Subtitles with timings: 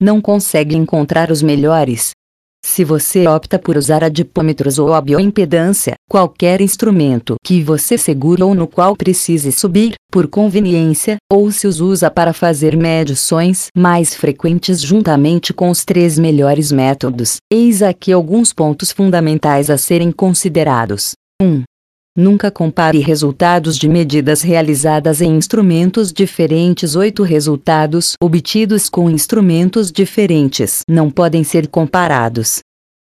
[0.00, 2.12] não consegue encontrar os melhores.
[2.64, 8.54] Se você opta por usar adipômetros ou a bioimpedância, qualquer instrumento que você segura ou
[8.54, 14.80] no qual precise subir, por conveniência, ou se os usa para fazer medições mais frequentes
[14.80, 21.12] juntamente com os três melhores métodos, eis aqui alguns pontos fundamentais a serem considerados.
[21.40, 21.62] 1.
[22.18, 26.96] Nunca compare resultados de medidas realizadas em instrumentos diferentes.
[26.96, 32.58] Oito resultados obtidos com instrumentos diferentes não podem ser comparados.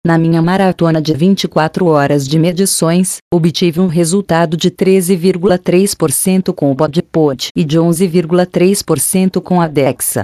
[0.08, 6.74] Na minha maratona de 24 horas de medições, obtive um resultado de 13,3% com o
[6.74, 10.24] BodyPod e de 11,3% com a DEXA.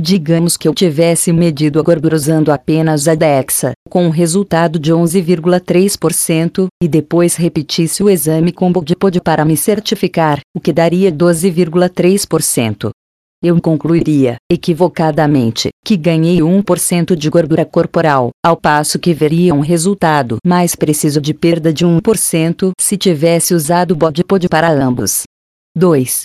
[0.00, 4.92] Digamos que eu tivesse medido a gordura usando apenas a DEXA, com um resultado de
[4.92, 12.90] 11,3%, e depois repetisse o exame com Bodipod para me certificar, o que daria 12,3%.
[13.40, 20.38] Eu concluiria, equivocadamente, que ganhei 1% de gordura corporal, ao passo que veria um resultado
[20.44, 25.22] mais preciso de perda de 1% se tivesse usado Bodipod para ambos.
[25.76, 26.24] 2.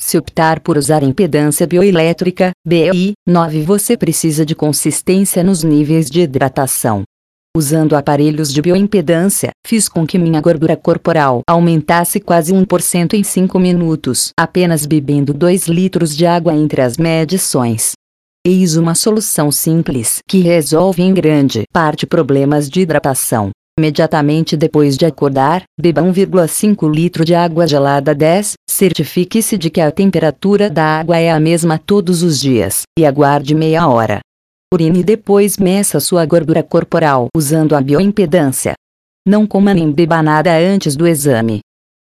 [0.00, 6.20] Se optar por usar impedância bioelétrica, BI, 9 você precisa de consistência nos níveis de
[6.22, 7.02] hidratação.
[7.56, 13.58] Usando aparelhos de bioimpedância, fiz com que minha gordura corporal aumentasse quase 1% em 5
[13.58, 17.92] minutos, apenas bebendo 2 litros de água entre as medições.
[18.46, 23.50] Eis uma solução simples que resolve em grande parte problemas de hidratação.
[23.78, 28.54] Imediatamente depois de acordar, beba 1,5 litro de água gelada 10.
[28.68, 33.54] Certifique-se de que a temperatura da água é a mesma todos os dias, e aguarde
[33.54, 34.18] meia hora.
[34.74, 38.74] Urine e depois meça sua gordura corporal usando a bioimpedância.
[39.24, 41.60] Não coma nem beba nada antes do exame.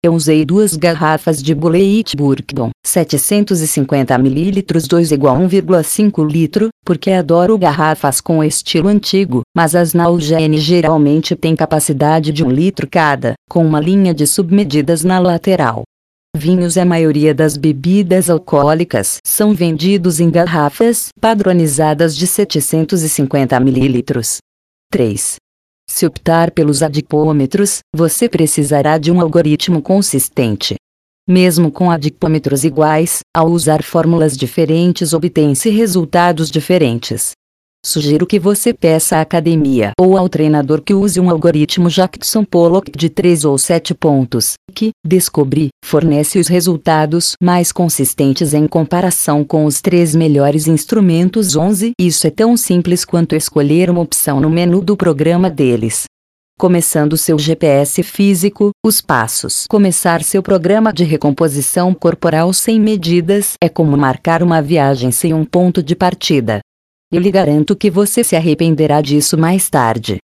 [0.03, 7.59] Eu usei duas garrafas de Buleit Bourbon, 750 ml 2 igual 1,5 litro, porque adoro
[7.59, 13.63] garrafas com estilo antigo, mas as Nalgene geralmente têm capacidade de 1 litro cada, com
[13.63, 15.83] uma linha de submedidas na lateral.
[16.35, 24.03] Vinhos A maioria das bebidas alcoólicas são vendidos em garrafas padronizadas de 750 ml.
[24.91, 25.37] 3.
[25.93, 30.77] Se optar pelos adipômetros, você precisará de um algoritmo consistente.
[31.29, 37.33] Mesmo com adipômetros iguais, ao usar fórmulas diferentes obtém-se resultados diferentes.
[37.85, 42.93] Sugiro que você peça à academia ou ao treinador que use um algoritmo Jackson Pollock
[42.95, 49.65] de 3 ou 7 pontos, que, descobri, fornece os resultados mais consistentes em comparação com
[49.65, 51.93] os três melhores instrumentos 11.
[51.99, 56.05] Isso é tão simples quanto escolher uma opção no menu do programa deles.
[56.59, 59.65] Começando seu GPS físico, os passos.
[59.71, 65.47] Começar seu programa de recomposição corporal sem medidas é como marcar uma viagem sem um
[65.47, 66.61] ponto de partida.
[67.13, 70.19] Eu lhe garanto que você se arrependerá disso mais tarde.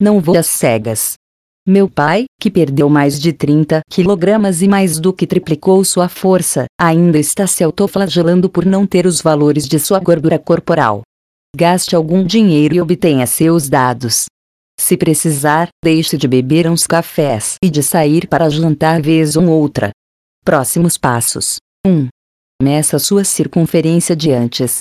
[0.00, 1.14] Não vou às cegas.
[1.68, 6.64] Meu pai, que perdeu mais de 30 quilogramas e mais do que triplicou sua força,
[6.80, 11.02] ainda está se autoflagelando por não ter os valores de sua gordura corporal.
[11.54, 14.24] Gaste algum dinheiro e obtenha seus dados.
[14.80, 19.90] Se precisar, deixe de beber uns cafés e de sair para jantar vez ou outra.
[20.42, 22.08] Próximos passos: 1.
[22.62, 24.80] Meça sua circunferência de antes.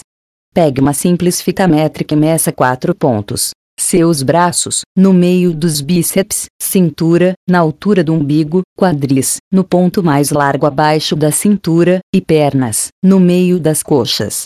[0.54, 3.52] Pegue uma simples fita métrica e meça quatro pontos.
[3.80, 10.32] Seus braços, no meio dos bíceps, cintura, na altura do umbigo, quadris, no ponto mais
[10.32, 14.44] largo abaixo da cintura, e pernas, no meio das coxas.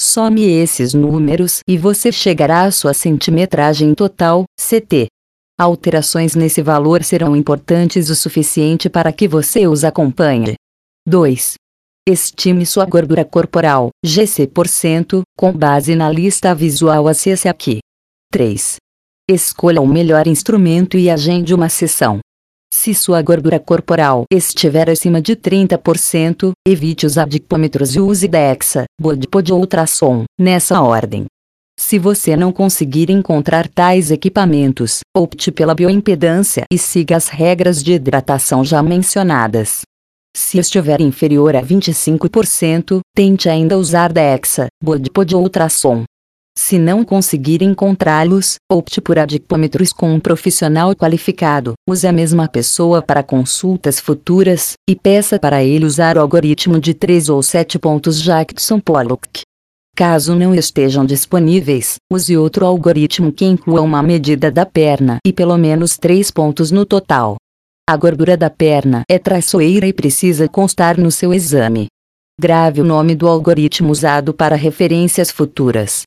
[0.00, 5.06] Some esses números e você chegará à sua centimetragem total, CT.
[5.60, 10.54] Alterações nesse valor serão importantes o suficiente para que você os acompanhe.
[11.06, 11.54] 2.
[12.08, 17.78] Estime sua gordura corporal, GC%, com base na lista visual acesse aqui.
[18.32, 18.74] 3.
[19.30, 22.18] Escolha o melhor instrumento e agende uma sessão.
[22.74, 29.52] Se sua gordura corporal estiver acima de 30%, evite os adipômetros e use DEXA, Bodipod
[29.52, 31.26] ou ultrassom, nessa ordem.
[31.78, 37.92] Se você não conseguir encontrar tais equipamentos, opte pela bioimpedância e siga as regras de
[37.92, 39.82] hidratação já mencionadas.
[40.34, 46.04] Se estiver inferior a 25%, tente ainda usar DEXA, Bodipod ou ultrassom.
[46.56, 51.72] Se não conseguir encontrá-los, opte por adipômetros com um profissional qualificado.
[51.88, 56.92] Use a mesma pessoa para consultas futuras, e peça para ele usar o algoritmo de
[56.92, 59.42] 3 ou 7 pontos Jackson Pollock.
[59.96, 65.56] Caso não estejam disponíveis, use outro algoritmo que inclua uma medida da perna e pelo
[65.56, 67.36] menos 3 pontos no total.
[67.88, 71.88] A gordura da perna é traiçoeira e precisa constar no seu exame.
[72.40, 76.02] Grave o nome do algoritmo usado para referências futuras.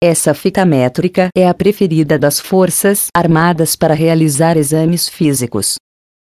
[0.00, 5.74] Essa fita métrica é a preferida das Forças Armadas para realizar exames físicos.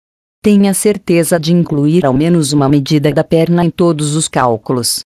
[0.43, 5.01] Tenha certeza de incluir ao menos uma medida da perna em todos os cálculos.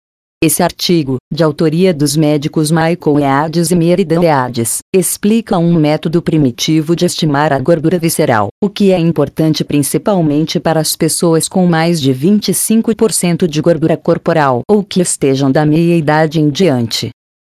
[0.43, 6.97] Esse artigo, de autoria dos médicos Michael Eades e Meridan Eades, explica um método primitivo
[6.97, 12.01] de estimar a gordura visceral, o que é importante principalmente para as pessoas com mais
[12.01, 17.11] de 25% de gordura corporal ou que estejam da meia-idade em diante.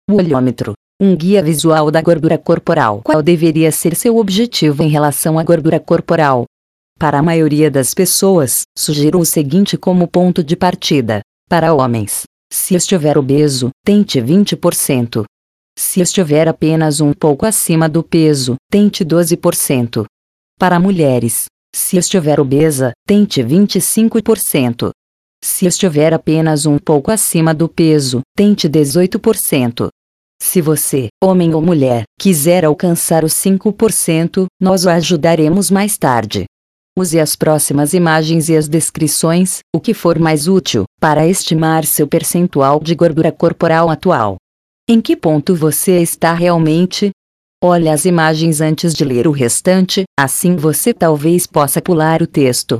[0.10, 3.02] O olhômetro um guia visual da gordura corporal.
[3.04, 6.46] Qual deveria ser seu objetivo em relação à gordura corporal?
[6.98, 11.22] Para a maioria das pessoas, sugiro o seguinte como ponto de partida.
[11.48, 15.24] Para homens, se estiver obeso, tente 20%.
[15.78, 20.06] Se estiver apenas um pouco acima do peso, tente 12%.
[20.58, 24.90] Para mulheres, se estiver obesa, tente 25%.
[25.42, 29.88] Se estiver apenas um pouco acima do peso, tente 18%.
[30.42, 36.46] Se você, homem ou mulher, quiser alcançar os 5%, nós o ajudaremos mais tarde.
[36.98, 42.08] Use as próximas imagens e as descrições, o que for mais útil, para estimar seu
[42.08, 44.38] percentual de gordura corporal atual.
[44.88, 47.12] Em que ponto você está realmente?
[47.64, 52.78] Olhe as imagens antes de ler o restante, assim você talvez possa pular o texto.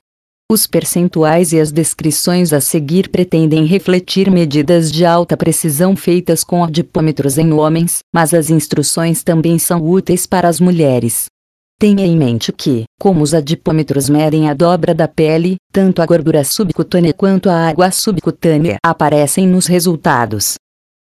[0.52, 6.64] Os percentuais e as descrições a seguir pretendem refletir medidas de alta precisão feitas com
[6.64, 11.26] adipômetros em homens, mas as instruções também são úteis para as mulheres.
[11.80, 16.44] Tenha em mente que, como os adipômetros medem a dobra da pele, tanto a gordura
[16.44, 20.56] subcutânea quanto a água subcutânea aparecem nos resultados.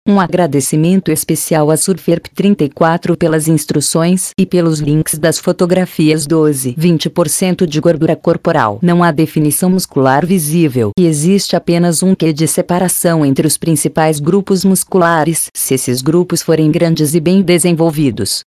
[0.07, 7.81] Um agradecimento especial a Surferp34 pelas instruções e pelos links das fotografias 12 20% de
[7.81, 8.79] gordura corporal.
[8.81, 14.21] Não há definição muscular visível e existe apenas um quê de separação entre os principais
[14.21, 18.43] grupos musculares se esses grupos forem grandes e bem desenvolvidos.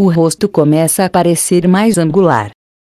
[0.00, 2.52] O rosto começa a parecer mais angular.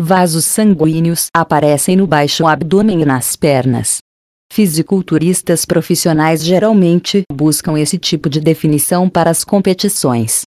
[0.00, 3.98] Vasos sanguíneos aparecem no baixo abdômen e nas pernas.
[4.52, 10.42] Fisiculturistas profissionais geralmente buscam esse tipo de definição para as competições.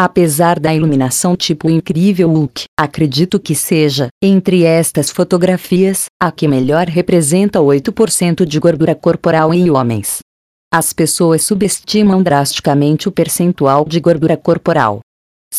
[0.00, 6.86] Apesar da iluminação tipo incrível look, acredito que seja, entre estas fotografias, a que melhor
[6.86, 10.20] representa 8% de gordura corporal em homens.
[10.72, 15.00] As pessoas subestimam drasticamente o percentual de gordura corporal.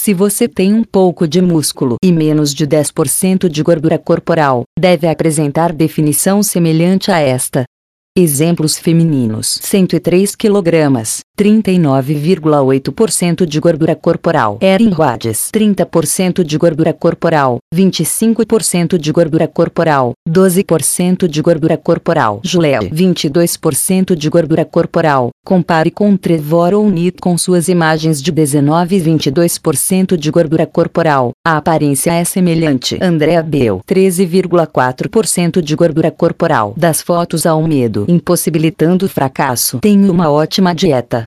[0.03, 5.07] Se você tem um pouco de músculo e menos de 10% de gordura corporal, deve
[5.07, 7.65] apresentar definição semelhante a esta.
[8.13, 11.01] Exemplos femininos: 103 kg,
[11.39, 14.57] 39,8% de gordura corporal.
[14.61, 22.41] Erin Rhodes, 30% de gordura corporal, 25% de gordura corporal, 12% de gordura corporal.
[22.43, 25.29] Julia, 22% de gordura corporal.
[25.45, 31.31] Compare com Trevor ou Nit com suas imagens de 19 e 22% de gordura corporal.
[31.47, 32.99] A aparência é semelhante.
[33.01, 36.73] Andrea Bell, 13,4% de gordura corporal.
[36.77, 39.79] Das fotos ao medo, impossibilitando o fracasso.
[39.79, 41.23] Tenho uma ótima dieta.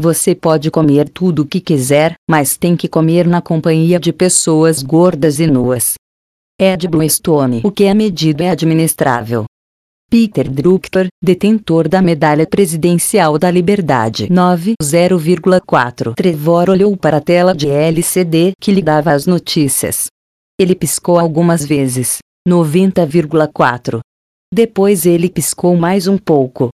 [0.00, 4.82] Você pode comer tudo o que quiser, mas tem que comer na companhia de pessoas
[4.82, 5.94] gordas e nuas.
[6.60, 9.44] Ed Bluestone O que é medido é administrável.
[10.10, 17.68] Peter Drucker, detentor da Medalha Presidencial da Liberdade 90,4 Trevor olhou para a tela de
[17.68, 20.06] LCD que lhe dava as notícias.
[20.60, 22.18] Ele piscou algumas vezes.
[22.48, 23.98] 90,4.
[24.54, 26.68] Depois ele piscou mais um pouco.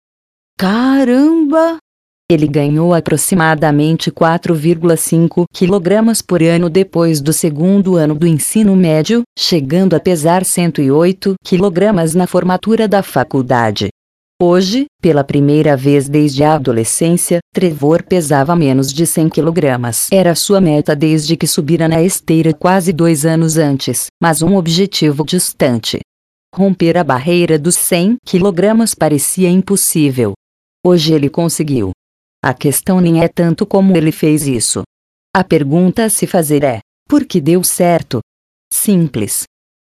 [0.58, 1.76] Caramba!
[2.28, 9.94] Ele ganhou aproximadamente 4,5 kg por ano depois do segundo ano do ensino médio, chegando
[9.94, 13.90] a pesar 108 kg na formatura da faculdade.
[14.42, 19.62] Hoje, pela primeira vez desde a adolescência, Trevor pesava menos de 100 kg.
[20.10, 25.24] Era sua meta desde que subira na esteira quase dois anos antes, mas um objetivo
[25.24, 26.00] distante.
[26.58, 30.32] Romper a barreira dos 100 kg parecia impossível.
[30.84, 31.92] Hoje ele conseguiu.
[32.44, 34.82] A questão nem é tanto como ele fez isso.
[35.32, 38.18] A pergunta a se fazer é: por que deu certo?
[38.72, 39.44] Simples.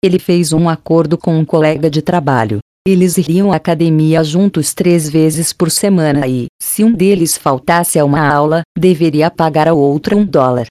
[0.04, 2.58] Ele fez um acordo com um colega de trabalho.
[2.84, 8.04] Eles iriam à academia juntos três vezes por semana e, se um deles faltasse a
[8.04, 10.66] uma aula, deveria pagar ao outro um dólar.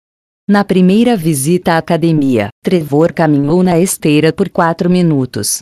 [0.50, 5.60] Na primeira visita à academia, Trevor caminhou na esteira por quatro minutos.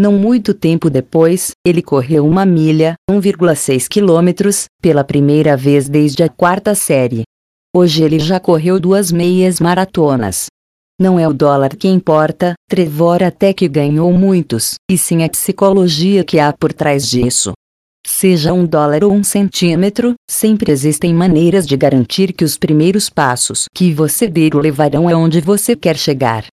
[0.00, 6.28] Não muito tempo depois, ele correu uma milha, 1,6 quilômetros, pela primeira vez desde a
[6.30, 7.24] quarta série.
[7.76, 10.46] Hoje ele já correu duas meias maratonas.
[10.98, 16.24] Não é o dólar que importa, Trevor até que ganhou muitos, e sim a psicologia
[16.24, 17.52] que há por trás disso.
[18.06, 23.66] Seja um dólar ou um centímetro, sempre existem maneiras de garantir que os primeiros passos
[23.74, 26.46] que você der o levarão aonde você quer chegar.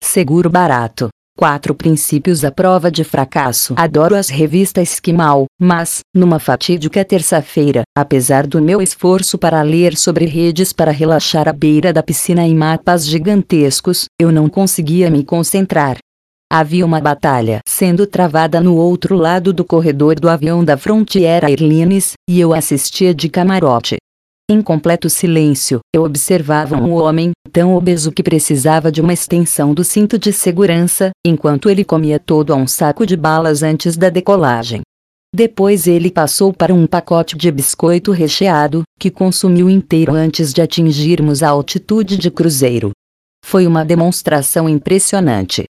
[0.00, 1.08] Seguro barato.
[1.36, 3.74] Quatro princípios à prova de fracasso.
[3.76, 10.26] Adoro as revistas Esquimal, mas, numa fatídica terça-feira, apesar do meu esforço para ler sobre
[10.26, 15.96] redes para relaxar à beira da piscina em mapas gigantescos, eu não conseguia me concentrar.
[16.52, 22.12] Havia uma batalha sendo travada no outro lado do corredor do avião da Frontier Airlines,
[22.28, 23.96] e eu assistia de camarote.
[24.52, 29.82] Em completo silêncio, eu observava um homem, tão obeso que precisava de uma extensão do
[29.82, 34.82] cinto de segurança, enquanto ele comia todo a um saco de balas antes da decolagem.
[35.34, 41.42] Depois ele passou para um pacote de biscoito recheado, que consumiu inteiro antes de atingirmos
[41.42, 42.90] a altitude de cruzeiro.
[43.42, 45.64] Foi uma demonstração impressionante.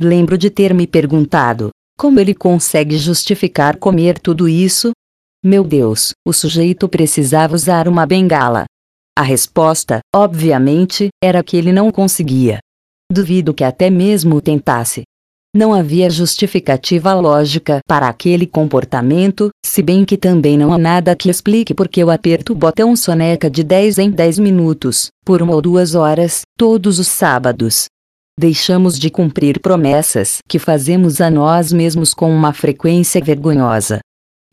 [0.00, 4.90] Lembro de ter me perguntado: como ele consegue justificar comer tudo isso?
[5.46, 8.64] Meu Deus, o sujeito precisava usar uma bengala.
[9.14, 12.60] A resposta, obviamente, era que ele não conseguia.
[13.12, 15.02] Duvido que até mesmo tentasse.
[15.54, 21.28] Não havia justificativa lógica para aquele comportamento, se bem que também não há nada que
[21.28, 25.60] explique porque eu aperto o botão soneca de 10 em 10 minutos, por uma ou
[25.60, 27.84] duas horas, todos os sábados.
[28.40, 34.00] Deixamos de cumprir promessas que fazemos a nós mesmos com uma frequência vergonhosa.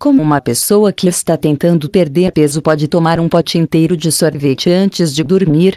[0.01, 4.67] Como uma pessoa que está tentando perder peso pode tomar um pote inteiro de sorvete
[4.67, 5.75] antes de dormir?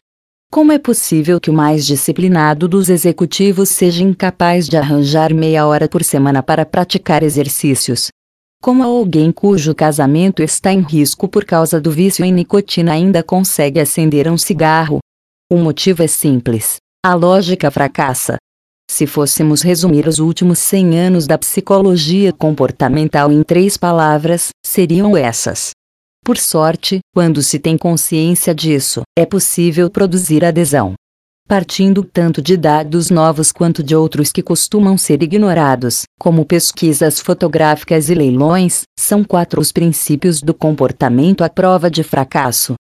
[0.50, 5.86] Como é possível que o mais disciplinado dos executivos seja incapaz de arranjar meia hora
[5.86, 8.08] por semana para praticar exercícios?
[8.62, 13.78] Como alguém cujo casamento está em risco por causa do vício em nicotina ainda consegue
[13.78, 15.00] acender um cigarro?
[15.52, 16.76] O motivo é simples.
[17.04, 18.38] A lógica fracassa.
[18.96, 25.70] Se fôssemos resumir os últimos 100 anos da psicologia comportamental em três palavras, seriam essas.
[26.24, 30.94] Por sorte, quando se tem consciência disso, é possível produzir adesão.
[31.48, 38.08] Partindo tanto de dados novos quanto de outros que costumam ser ignorados, como pesquisas fotográficas
[38.08, 42.74] e leilões, são quatro os princípios do comportamento à prova de fracasso.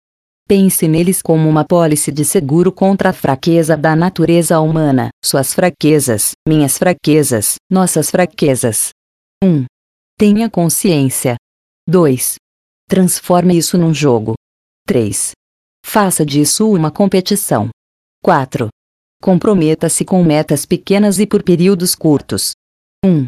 [0.46, 6.32] Pense neles como uma pólice de seguro contra a fraqueza da natureza humana, suas fraquezas,
[6.46, 8.90] minhas fraquezas, nossas fraquezas.
[9.42, 9.64] 1.
[10.18, 11.36] Tenha consciência.
[11.88, 12.34] 2.
[12.86, 14.34] Transforme isso num jogo.
[14.86, 15.30] 3.
[15.82, 17.70] Faça disso uma competição.
[18.22, 18.68] 4.
[19.22, 22.52] Comprometa-se com metas pequenas e por períodos curtos.
[23.02, 23.26] 1.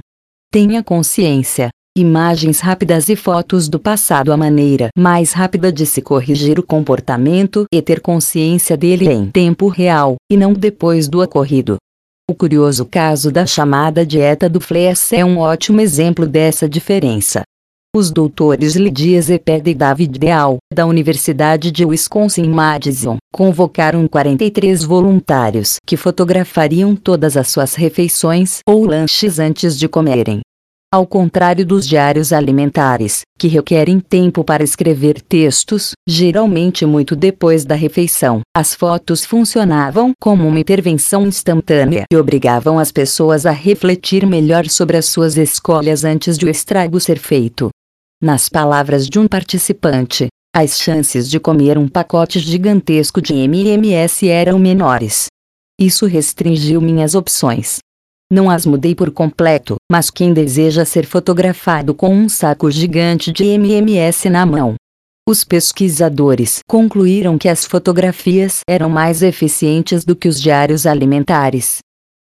[0.52, 6.58] Tenha consciência imagens rápidas e fotos do passado a maneira mais rápida de se corrigir
[6.58, 11.76] o comportamento e ter consciência dele em tempo real, e não depois do ocorrido.
[12.30, 17.42] O curioso caso da chamada dieta do Flash é um ótimo exemplo dessa diferença.
[17.94, 25.96] Os doutores Lydia Zepeda e David Deal, da Universidade de Wisconsin-Madison, convocaram 43 voluntários que
[25.96, 30.42] fotografariam todas as suas refeições ou lanches antes de comerem.
[30.92, 37.74] Ao contrário dos diários alimentares, que requerem tempo para escrever textos, geralmente muito depois da
[37.74, 44.68] refeição, as fotos funcionavam como uma intervenção instantânea e obrigavam as pessoas a refletir melhor
[44.68, 47.68] sobre as suas escolhas antes de o estrago ser feito.
[48.22, 54.56] Nas palavras de um participante, as chances de comer um pacote gigantesco de MMS eram
[54.56, 55.26] menores.
[55.78, 57.80] Isso restringiu minhas opções.
[58.30, 63.44] Não as mudei por completo, mas quem deseja ser fotografado com um saco gigante de
[63.44, 64.74] MMS na mão.
[65.28, 71.78] Os pesquisadores concluíram que as fotografias eram mais eficientes do que os diários alimentares.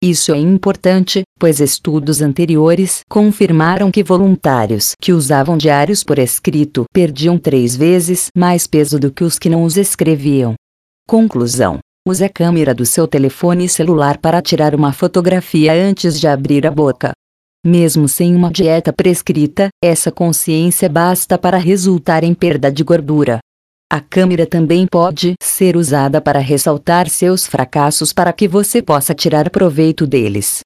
[0.04, 7.40] Isso é importante, pois estudos anteriores confirmaram que voluntários que usavam diários por escrito perdiam
[7.40, 10.54] três vezes mais peso do que os que não os escreviam.
[11.08, 16.66] Conclusão: Use a câmera do seu telefone celular para tirar uma fotografia antes de abrir
[16.66, 17.12] a boca.
[17.66, 23.40] Mesmo sem uma dieta prescrita, essa consciência basta para resultar em perda de gordura.
[23.92, 29.50] A câmera também pode ser usada para ressaltar seus fracassos para que você possa tirar
[29.50, 30.62] proveito deles.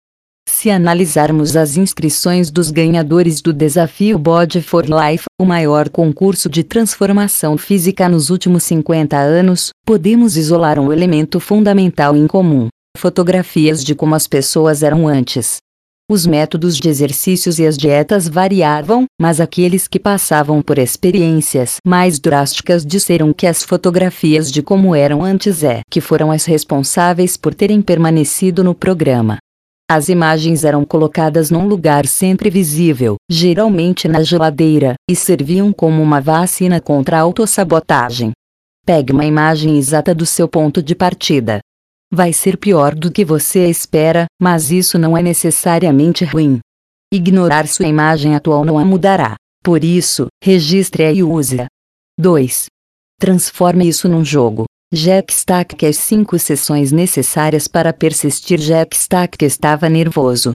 [0.54, 6.62] Se analisarmos as inscrições dos ganhadores do desafio Body for Life, o maior concurso de
[6.62, 13.96] transformação física nos últimos 50 anos, podemos isolar um elemento fundamental em comum: fotografias de
[13.96, 15.58] como as pessoas eram antes.
[16.08, 22.20] Os métodos de exercícios e as dietas variavam, mas aqueles que passavam por experiências mais
[22.20, 27.56] drásticas disseram que as fotografias de como eram antes é que foram as responsáveis por
[27.56, 29.38] terem permanecido no programa.
[29.93, 36.21] As imagens eram colocadas num lugar sempre visível, geralmente na geladeira, e serviam como uma
[36.21, 38.32] vacina contra a autossabotagem.
[38.86, 41.60] Pegue uma imagem exata do seu ponto de partida,
[42.13, 46.60] Vai ser pior do que você espera, mas isso não é necessariamente ruim.
[47.10, 49.36] Ignorar sua imagem atual não a mudará.
[49.62, 51.67] Por isso, registre-a e use-a.
[52.17, 52.67] 2.
[53.19, 54.65] Transforme isso num jogo.
[54.93, 58.60] Jack Stack quer cinco sessões necessárias para persistir.
[58.60, 60.51] Jack Stack estava nervoso.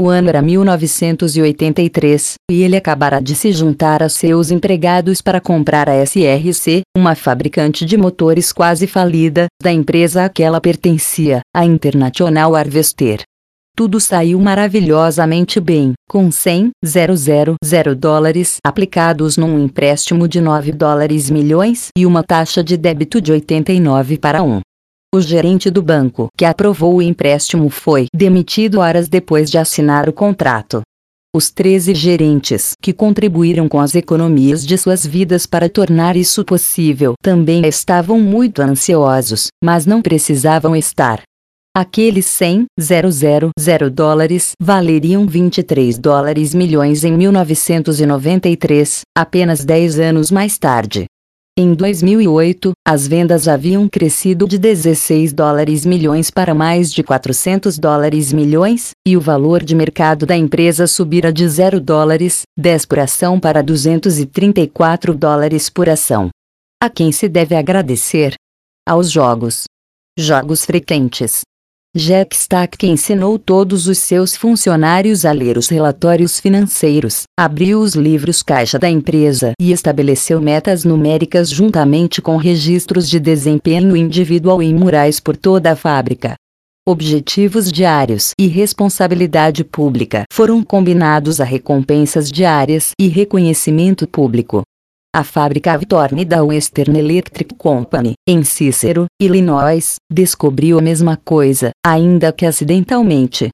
[0.00, 5.88] O ano era 1983, e ele acabara de se juntar a seus empregados para comprar
[5.88, 11.64] a SRC, uma fabricante de motores quase falida, da empresa a que ela pertencia, a
[11.64, 13.22] International Harvester.
[13.76, 21.88] Tudo saiu maravilhosamente bem, com 100 000 dólares aplicados num empréstimo de 9 dólares milhões
[21.94, 24.60] e uma taxa de débito de 89 para 1.
[25.14, 30.12] O gerente do banco que aprovou o empréstimo foi demitido horas depois de assinar o
[30.12, 30.80] contrato.
[31.34, 37.12] Os 13 gerentes que contribuíram com as economias de suas vidas para tornar isso possível
[37.22, 41.20] também estavam muito ansiosos, mas não precisavam estar.
[41.78, 51.04] Aqueles 100 000 dólares valeriam 23 dólares milhões em 1993, apenas 10 anos mais tarde.
[51.54, 58.32] Em 2008, as vendas haviam crescido de 16 dólares milhões para mais de 400 dólares
[58.32, 63.38] milhões, e o valor de mercado da empresa subira de 0 dólares, 10 por ação
[63.38, 66.30] para 234 dólares por ação.
[66.82, 68.32] A quem se deve agradecer?
[68.88, 69.64] Aos jogos.
[70.18, 71.42] Jogos frequentes.
[71.96, 78.42] Jack Stack ensinou todos os seus funcionários a ler os relatórios financeiros, abriu os livros
[78.42, 85.18] caixa da empresa e estabeleceu metas numéricas juntamente com registros de desempenho individual em murais
[85.18, 86.34] por toda a fábrica.
[86.86, 94.64] Objetivos diários e responsabilidade pública foram combinados a recompensas diárias e reconhecimento público.
[95.16, 102.30] A fábrica Avtorne da Western Electric Company, em Cicero, Illinois, descobriu a mesma coisa, ainda
[102.34, 103.48] que acidentalmente.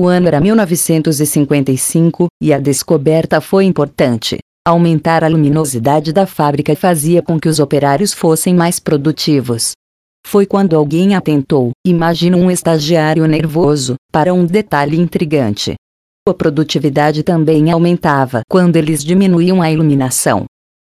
[0.00, 4.38] O ano era 1955, e a descoberta foi importante.
[4.66, 9.72] Aumentar a luminosidade da fábrica fazia com que os operários fossem mais produtivos.
[10.26, 15.74] Foi quando alguém atentou, imagina um estagiário nervoso, para um detalhe intrigante.
[16.26, 20.46] A produtividade também aumentava quando eles diminuíam a iluminação.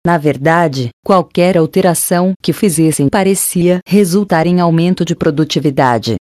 [0.07, 6.17] Na verdade, qualquer alteração que fizessem parecia resultar em aumento de produtividade.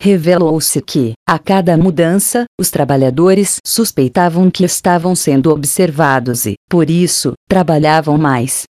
[0.00, 7.32] Revelou-se que, a cada mudança, os trabalhadores suspeitavam que estavam sendo observados e, por isso,
[7.48, 8.64] trabalhavam mais.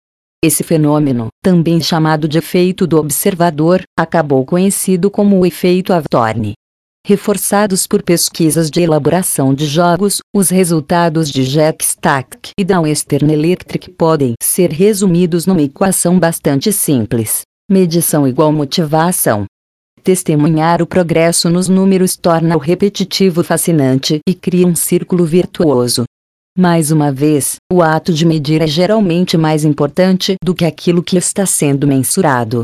[0.43, 6.53] Esse fenômeno, também chamado de efeito do observador, acabou conhecido como o efeito Avtorne.
[7.05, 13.33] Reforçados por pesquisas de elaboração de jogos, os resultados de Jack Stack e da Western
[13.33, 17.41] Electric podem ser resumidos numa equação bastante simples.
[17.69, 19.45] Medição igual motivação.
[20.03, 26.03] Testemunhar o progresso nos números torna o repetitivo fascinante e cria um círculo virtuoso.
[26.57, 31.17] Mais uma vez, o ato de medir é geralmente mais importante do que aquilo que
[31.17, 32.63] está sendo mensurado.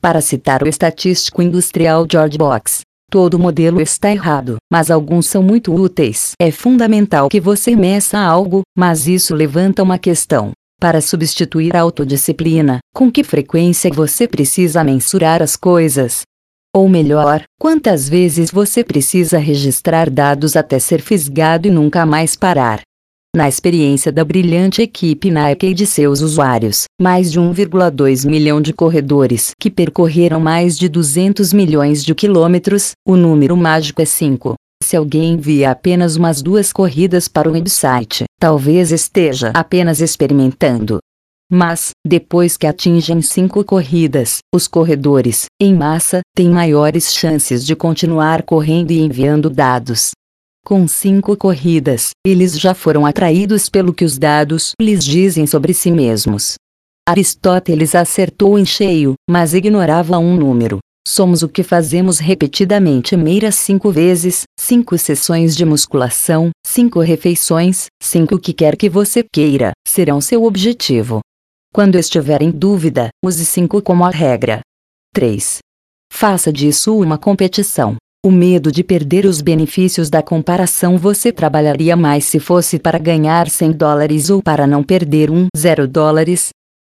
[0.00, 2.82] Para citar o estatístico industrial George Box,
[3.12, 6.32] Todo modelo está errado, mas alguns são muito úteis.
[6.40, 10.52] É fundamental que você meça algo, mas isso levanta uma questão.
[10.80, 16.22] Para substituir a autodisciplina, com que frequência você precisa mensurar as coisas?
[16.74, 22.80] Ou melhor, quantas vezes você precisa registrar dados até ser fisgado e nunca mais parar?
[23.34, 28.74] Na experiência da brilhante equipe Nike e de seus usuários, mais de 1,2 milhão de
[28.74, 34.54] corredores que percorreram mais de 200 milhões de quilômetros, o número mágico é 5.
[34.84, 40.98] Se alguém envia apenas umas duas corridas para o website, talvez esteja apenas experimentando.
[41.50, 48.42] Mas, depois que atingem cinco corridas, os corredores, em massa, têm maiores chances de continuar
[48.42, 50.10] correndo e enviando dados.
[50.64, 55.90] Com cinco corridas, eles já foram atraídos pelo que os dados lhes dizem sobre si
[55.90, 56.54] mesmos.
[57.08, 60.78] Aristóteles acertou em cheio, mas ignorava um número.
[61.06, 68.38] Somos o que fazemos repetidamente meira cinco vezes, cinco sessões de musculação, cinco refeições, cinco
[68.38, 71.20] que quer que você queira, serão seu objetivo.
[71.74, 74.60] Quando estiver em dúvida, use cinco como a regra.
[75.12, 75.58] 3.
[76.12, 77.96] Faça disso uma competição.
[78.24, 83.50] O medo de perder os benefícios da comparação você trabalharia mais se fosse para ganhar
[83.50, 86.50] 100 dólares ou para não perder um 0 dólares,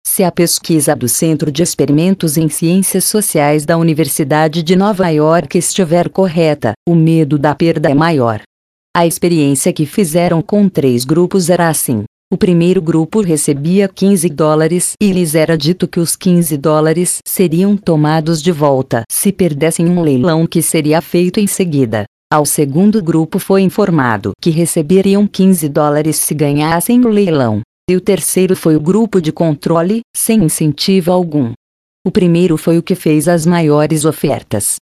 [0.07, 5.57] se a pesquisa do Centro de Experimentos em Ciências Sociais da Universidade de Nova York
[5.57, 8.41] estiver correta, o medo da perda é maior.
[8.95, 12.03] A experiência que fizeram com três grupos era assim.
[12.35, 17.77] O primeiro grupo recebia 15 dólares e lhes era dito que os 15 dólares seriam
[17.77, 22.03] tomados de volta se perdessem um leilão que seria feito em seguida.
[22.29, 27.61] Ao segundo grupo foi informado que receberiam 15 dólares se ganhassem o leilão.
[27.89, 31.53] E o terceiro foi o grupo de controle, sem incentivo algum.
[32.05, 34.75] O primeiro foi o que fez as maiores ofertas.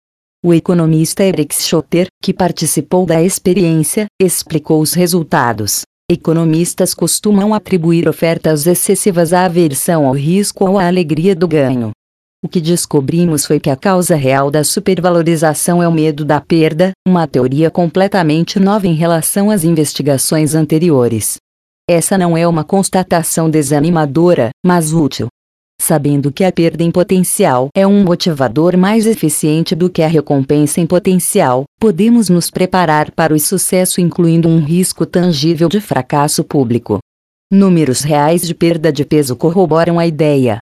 [0.44, 5.82] O economista Eric Schotter, que participou da experiência, explicou os resultados.
[6.12, 11.92] Economistas costumam atribuir ofertas excessivas à aversão ao risco ou à alegria do ganho.
[12.44, 16.90] O que descobrimos foi que a causa real da supervalorização é o medo da perda,
[17.06, 21.36] uma teoria completamente nova em relação às investigações anteriores.
[21.88, 25.28] Essa não é uma constatação desanimadora, mas útil.
[25.80, 30.78] Sabendo que a perda em potencial é um motivador mais eficiente do que a recompensa
[30.78, 36.98] em potencial, podemos nos preparar para o sucesso incluindo um risco tangível de fracasso público.
[37.50, 40.60] Números reais de perda de peso corroboram a ideia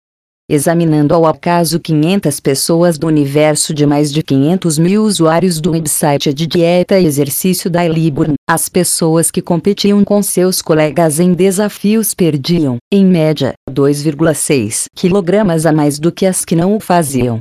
[0.49, 6.33] examinando ao acaso 500 pessoas do universo de mais de 500 mil usuários do website
[6.33, 12.15] de dieta e exercício da Eliburn, as pessoas que competiam com seus colegas em desafios
[12.15, 17.37] perdiam, em média, 2,6 kg a mais do que as que não o faziam.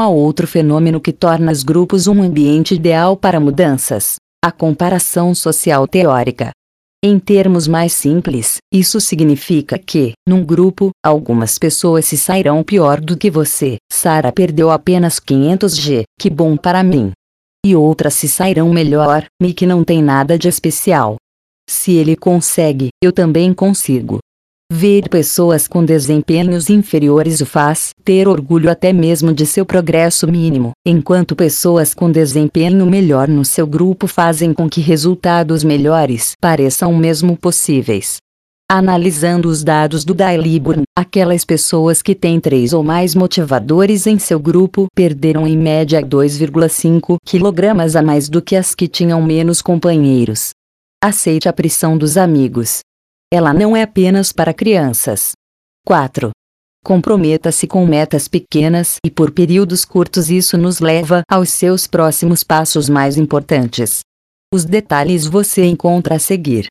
[0.00, 5.86] Há outro fenômeno que torna os grupos um ambiente ideal para mudanças: a comparação social
[5.86, 6.50] teórica.
[7.00, 13.16] Em termos mais simples, isso significa que, num grupo, algumas pessoas se sairão pior do
[13.16, 13.76] que você.
[13.88, 17.12] Sara perdeu apenas 500 G, que bom para mim.
[17.64, 21.14] E outras se sairão melhor, Mick não tem nada de especial.
[21.70, 24.18] Se ele consegue, eu também consigo.
[24.70, 30.72] Ver pessoas com desempenhos inferiores o faz ter orgulho até mesmo de seu progresso mínimo,
[30.84, 37.34] enquanto pessoas com desempenho melhor no seu grupo fazem com que resultados melhores pareçam mesmo
[37.34, 38.18] possíveis.
[38.70, 44.38] Analisando os dados do Dailiburn, aquelas pessoas que têm três ou mais motivadores em seu
[44.38, 50.50] grupo perderam em média 2,5 kg a mais do que as que tinham menos companheiros.
[51.02, 52.80] Aceite a pressão dos amigos.
[53.30, 55.32] Ela não é apenas para crianças.
[55.86, 56.30] 4.
[56.82, 62.88] Comprometa-se com metas pequenas e por períodos curtos isso nos leva aos seus próximos passos
[62.88, 64.00] mais importantes.
[64.52, 66.68] Os detalhes você encontra a seguir.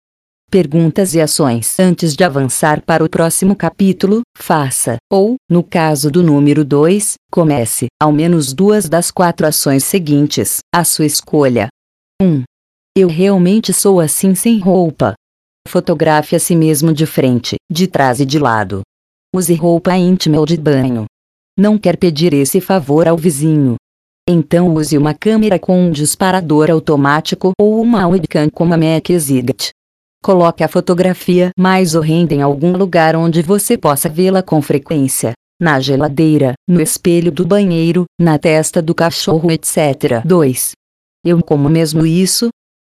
[0.50, 1.78] Perguntas e ações.
[1.78, 7.88] Antes de avançar para o próximo capítulo, faça, ou, no caso do número 2, comece,
[8.02, 11.68] ao menos duas das quatro ações seguintes, a sua escolha.
[12.20, 12.44] 1.
[12.98, 15.14] Eu realmente sou assim sem roupa.
[15.68, 18.82] Fotografe a si mesmo de frente, de trás e de lado.
[19.36, 21.06] Use roupa íntima ou de banho.
[21.60, 23.76] Não quer pedir esse favor ao vizinho.
[24.28, 29.70] Então use uma câmera com um disparador automático ou uma webcam como a Mac Exhibit.
[30.24, 35.34] Coloque a fotografia mais horrenda em algum lugar onde você possa vê-la com frequência.
[35.60, 40.22] Na geladeira, no espelho do banheiro, na testa do cachorro, etc.
[40.24, 40.72] 2.
[41.26, 42.50] Eu como mesmo isso,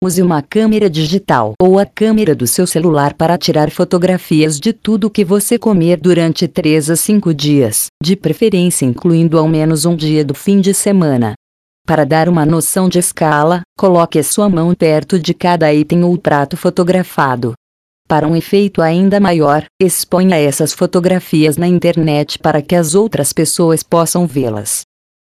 [0.01, 5.11] Use uma câmera digital ou a câmera do seu celular para tirar fotografias de tudo
[5.11, 10.25] que você comer durante 3 a 5 dias, de preferência incluindo ao menos um dia
[10.25, 11.35] do fim de semana.
[11.85, 16.17] Para dar uma noção de escala, coloque a sua mão perto de cada item ou
[16.17, 17.55] prato fotografado.
[18.07, 23.83] Para um efeito ainda maior, exponha essas fotografias na internet para que as outras pessoas
[23.83, 24.83] possam vê-las.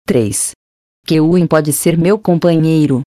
[0.07, 0.53] 3.
[1.05, 3.03] Kewin pode ser meu companheiro,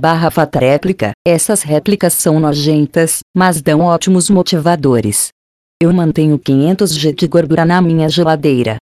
[0.60, 1.12] réplica.
[1.26, 5.28] Essas réplicas são nojentas, mas dão ótimos motivadores.
[5.82, 8.76] Eu mantenho 500 g de gordura na minha geladeira.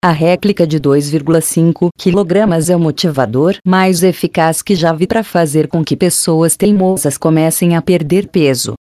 [0.00, 5.66] A réplica de 2,5 kg é o motivador mais eficaz que já vi para fazer
[5.66, 8.74] com que pessoas teimosas comecem a perder peso.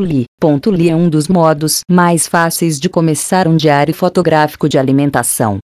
[0.01, 0.25] .li,
[0.73, 5.59] .li é um dos modos mais fáceis de começar um diário fotográfico de alimentação.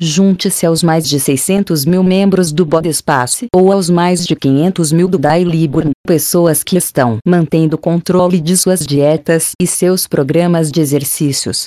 [0.04, 5.06] Junte-se aos mais de 600 mil membros do Bodespace ou aos mais de 500 mil
[5.06, 11.66] do Dailiburn, pessoas que estão mantendo controle de suas dietas e seus programas de exercícios.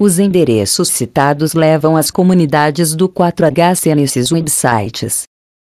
[0.00, 5.24] Os endereços citados levam às comunidades do 4HC nesses websites.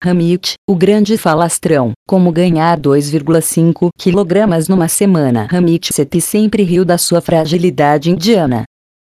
[0.03, 5.47] Hamit, o grande falastrão, como ganhar 2,5 kg numa semana.
[5.53, 8.65] Hamit Seti sempre riu da sua fragilidade indiana.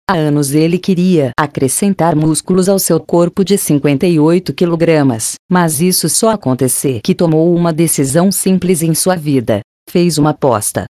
[0.10, 5.18] Há anos ele queria acrescentar músculos ao seu corpo de 58 kg,
[5.50, 9.62] mas isso só acontecer que tomou uma decisão simples em sua vida.
[9.90, 10.84] Fez uma aposta.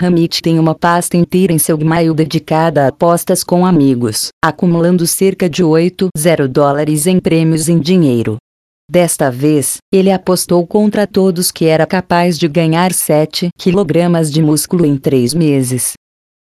[0.00, 5.48] Hamit tem uma pasta inteira em seu Gmail dedicada a apostas com amigos, acumulando cerca
[5.48, 8.38] de 8 0 dólares em prêmios em dinheiro.
[8.90, 14.86] Desta vez, ele apostou contra todos que era capaz de ganhar 7 kg de músculo
[14.86, 15.92] em 3 meses.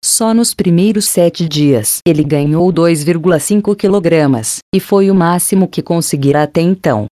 [0.04, 6.44] Só nos primeiros sete dias ele ganhou 2,5 kg, e foi o máximo que conseguirá
[6.44, 7.06] até então.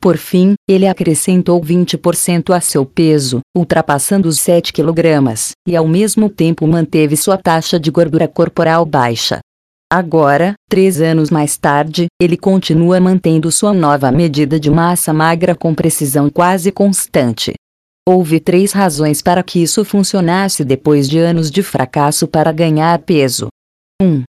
[0.00, 6.28] Por fim, ele acrescentou 20% a seu peso, ultrapassando os 7 kg, e ao mesmo
[6.28, 9.38] tempo manteve sua taxa de gordura corporal baixa.
[9.88, 15.72] Agora, três anos mais tarde, ele continua mantendo sua nova medida de massa magra com
[15.72, 17.52] precisão quase constante.
[18.08, 23.46] Houve três razões para que isso funcionasse depois de anos de fracasso para ganhar peso.
[24.00, 24.04] 1.
[24.04, 24.22] Um,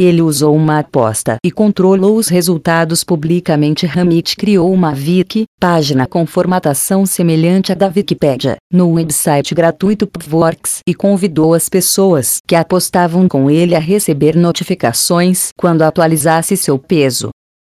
[0.00, 3.84] ele usou uma aposta e controlou os resultados publicamente.
[3.84, 10.80] Ramit criou uma Wiki, página com formatação semelhante à da Wikipedia, no website gratuito Pworks
[10.86, 17.30] e convidou as pessoas que apostavam com ele a receber notificações quando atualizasse seu peso.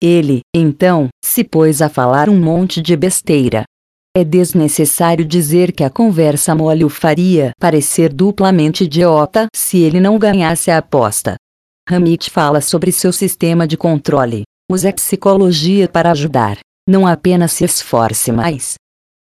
[0.02, 3.64] Ele, então, se pôs a falar um monte de besteira.
[4.18, 10.18] É desnecessário dizer que a conversa mole o faria parecer duplamente idiota se ele não
[10.18, 11.34] ganhasse a aposta.
[11.86, 14.44] Ramit fala sobre seu sistema de controle.
[14.72, 16.56] Use a psicologia para ajudar.
[16.88, 18.76] Não apenas se esforce mais.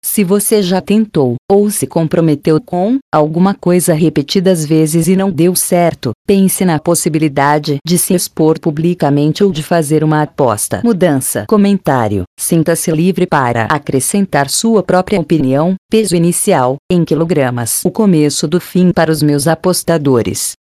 [0.05, 5.55] Se você já tentou, ou se comprometeu com, alguma coisa repetidas vezes e não deu
[5.55, 10.83] certo, pense na possibilidade de se expor publicamente ou de fazer uma aposta.
[10.85, 11.47] Mudança.
[11.49, 12.25] Comentário.
[12.39, 17.81] Sinta-se livre para acrescentar sua própria opinião, peso inicial, em quilogramas.
[17.85, 20.53] O começo do fim para os meus apostadores.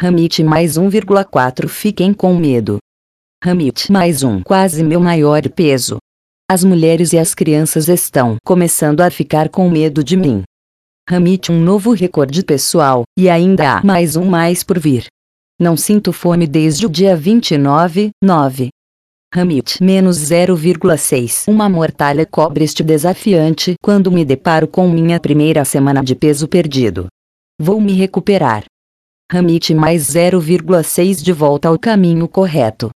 [0.00, 2.78] Ramit mais 1,4 Fiquem com medo.
[3.42, 5.98] Ramit mais 1 Quase meu maior peso.
[6.46, 10.42] As mulheres e as crianças estão começando a ficar com medo de mim.
[11.08, 15.06] Ramit um novo recorde pessoal, e ainda há mais um mais por vir.
[15.58, 18.68] Não sinto fome desde o dia 29, 9.
[19.34, 26.04] Ramit menos 0,6 Uma mortalha cobre este desafiante quando me deparo com minha primeira semana
[26.04, 27.06] de peso perdido.
[27.58, 28.64] Vou me recuperar.
[29.32, 32.90] Ramit mais 0,6 de volta ao caminho correto.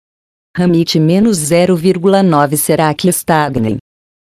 [0.55, 3.77] Ramit menos 0,9 será que estagnem?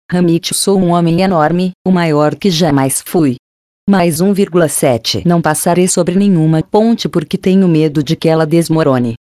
[0.10, 3.36] Ramit sou um homem enorme, o maior que jamais fui.
[3.90, 9.16] Mais 1,7 Não passarei sobre nenhuma ponte porque tenho medo de que ela desmorone.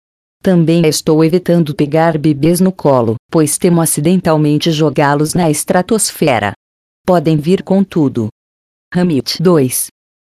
[0.42, 6.52] Também estou evitando pegar bebês no colo, pois temo acidentalmente jogá-los na estratosfera.
[7.06, 8.28] Podem vir com tudo.
[8.92, 9.88] Ramit 2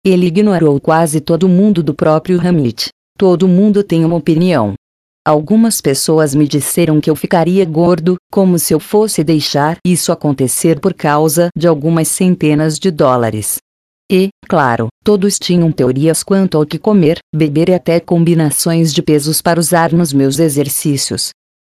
[0.05, 2.89] ele ignorou quase todo mundo do próprio Hamit.
[3.17, 4.73] Todo mundo tem uma opinião.
[5.25, 10.81] Algumas pessoas me disseram que eu ficaria gordo, como se eu fosse deixar isso acontecer
[10.81, 13.57] por causa de algumas centenas de dólares.
[14.11, 19.41] E, claro, todos tinham teorias quanto ao que comer, beber e até combinações de pesos
[19.41, 21.29] para usar nos meus exercícios.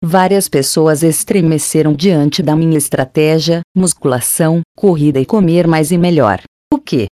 [0.02, 6.41] Várias pessoas estremeceram diante da minha estratégia, musculação, corrida e comer mais e melhor.
[6.74, 7.08] O que?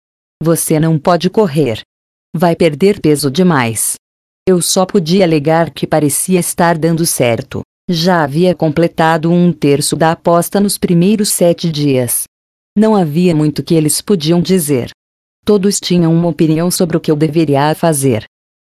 [0.43, 1.81] Você não pode correr.
[2.35, 3.95] Vai perder peso demais.
[4.49, 7.63] Eu só podia alegar que parecia estar dando certo.
[7.91, 12.23] Já havia completado um terço da aposta nos primeiros sete dias.
[12.79, 14.91] Não havia muito que eles podiam dizer.
[15.45, 18.25] Todos tinham uma opinião sobre o que eu deveria fazer.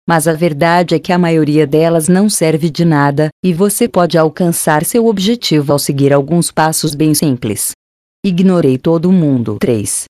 [0.09, 4.17] Mas a verdade é que a maioria delas não serve de nada, e você pode
[4.17, 7.73] alcançar seu objetivo ao seguir alguns passos bem simples.
[8.25, 9.57] Ignorei todo mundo.
[9.59, 10.05] 3.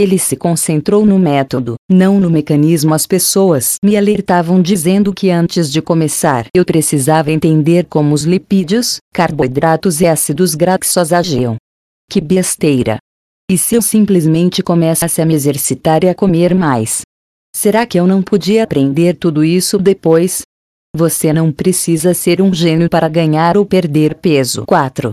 [0.00, 2.94] Ele se concentrou no método, não no mecanismo.
[2.94, 8.96] As pessoas me alertavam dizendo que antes de começar eu precisava entender como os lipídios,
[9.12, 11.56] carboidratos e ácidos graxos agiam.
[12.10, 12.96] Que besteira!
[13.50, 17.02] E se eu simplesmente começasse a me exercitar e a comer mais?
[17.54, 20.40] Será que eu não podia aprender tudo isso depois?
[20.96, 24.64] Você não precisa ser um gênio para ganhar ou perder peso.
[24.64, 25.12] 4.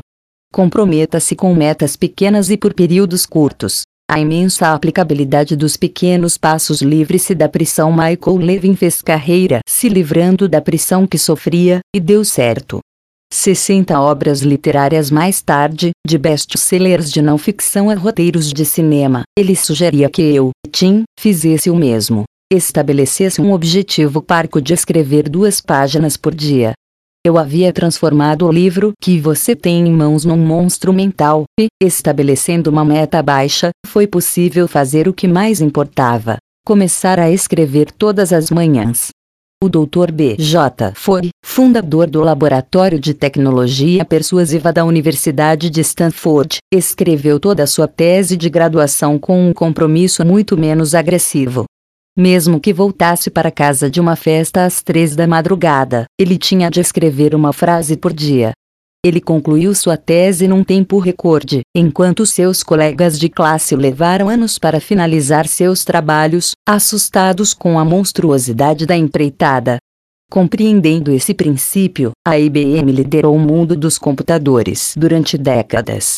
[0.54, 3.82] Comprometa-se com metas pequenas e por períodos curtos.
[4.10, 10.48] A imensa aplicabilidade dos pequenos passos livre-se da prisão Michael Levin fez carreira se livrando
[10.48, 12.80] da prisão que sofria, e deu certo.
[13.34, 19.58] 60 obras literárias mais tarde, de best-sellers de não ficção a roteiros de cinema, ele
[19.58, 22.24] sugeria que eu, Tim, fizesse o mesmo.
[22.50, 26.72] Estabelecesse um objetivo parco de escrever duas páginas por dia,
[27.28, 32.70] eu havia transformado o livro que você tem em mãos num monstro mental, e, estabelecendo
[32.70, 38.50] uma meta baixa, foi possível fazer o que mais importava: começar a escrever todas as
[38.50, 39.10] manhãs.
[39.62, 40.12] O Dr.
[40.14, 40.36] B.
[40.38, 40.94] J.
[40.96, 47.88] Ford, fundador do Laboratório de Tecnologia Persuasiva da Universidade de Stanford, escreveu toda a sua
[47.88, 51.66] tese de graduação com um compromisso muito menos agressivo.
[52.20, 56.80] Mesmo que voltasse para casa de uma festa às três da madrugada, ele tinha de
[56.80, 58.54] escrever uma frase por dia.
[59.06, 64.80] Ele concluiu sua tese num tempo recorde, enquanto seus colegas de classe levaram anos para
[64.80, 69.78] finalizar seus trabalhos, assustados com a monstruosidade da empreitada.
[70.28, 76.18] Compreendendo esse princípio, a IBM liderou o mundo dos computadores durante décadas.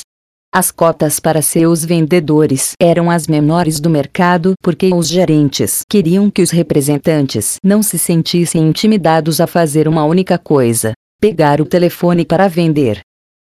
[0.52, 6.42] As cotas para seus vendedores eram as menores do mercado porque os gerentes queriam que
[6.42, 12.48] os representantes não se sentissem intimidados a fazer uma única coisa: pegar o telefone para
[12.48, 13.00] vender.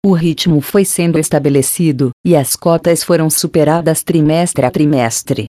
[0.05, 5.47] O ritmo foi sendo estabelecido, e as cotas foram superadas trimestre a trimestre.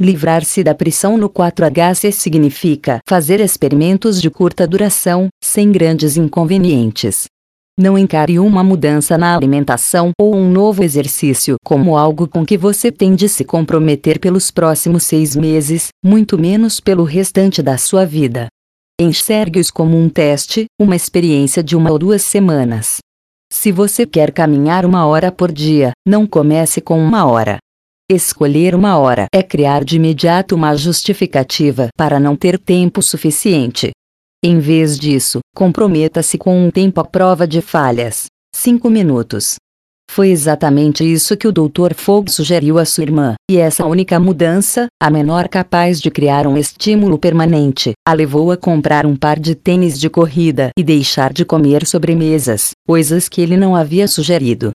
[0.00, 7.24] Livrar-se da pressão no 4HC significa fazer experimentos de curta duração, sem grandes inconvenientes.
[7.78, 12.92] Não encare uma mudança na alimentação ou um novo exercício como algo com que você
[12.92, 18.48] tem de se comprometer pelos próximos seis meses, muito menos pelo restante da sua vida.
[19.00, 22.98] Enxergue-os como um teste, uma experiência de uma ou duas semanas.
[23.50, 27.56] Se você quer caminhar uma hora por dia, não comece com uma hora.
[28.10, 33.92] Escolher uma hora é criar de imediato uma justificativa para não ter tempo suficiente.
[34.44, 39.54] Em vez disso, comprometa-se com um tempo à prova de falhas 5 minutos.
[40.10, 41.94] Foi exatamente isso que o Dr.
[41.94, 46.58] Fogg sugeriu à sua irmã, e essa única mudança, a menor capaz de criar um
[46.58, 51.44] estímulo permanente, a levou a comprar um par de tênis de corrida e deixar de
[51.44, 54.71] comer sobremesas, coisas que ele não havia sugerido.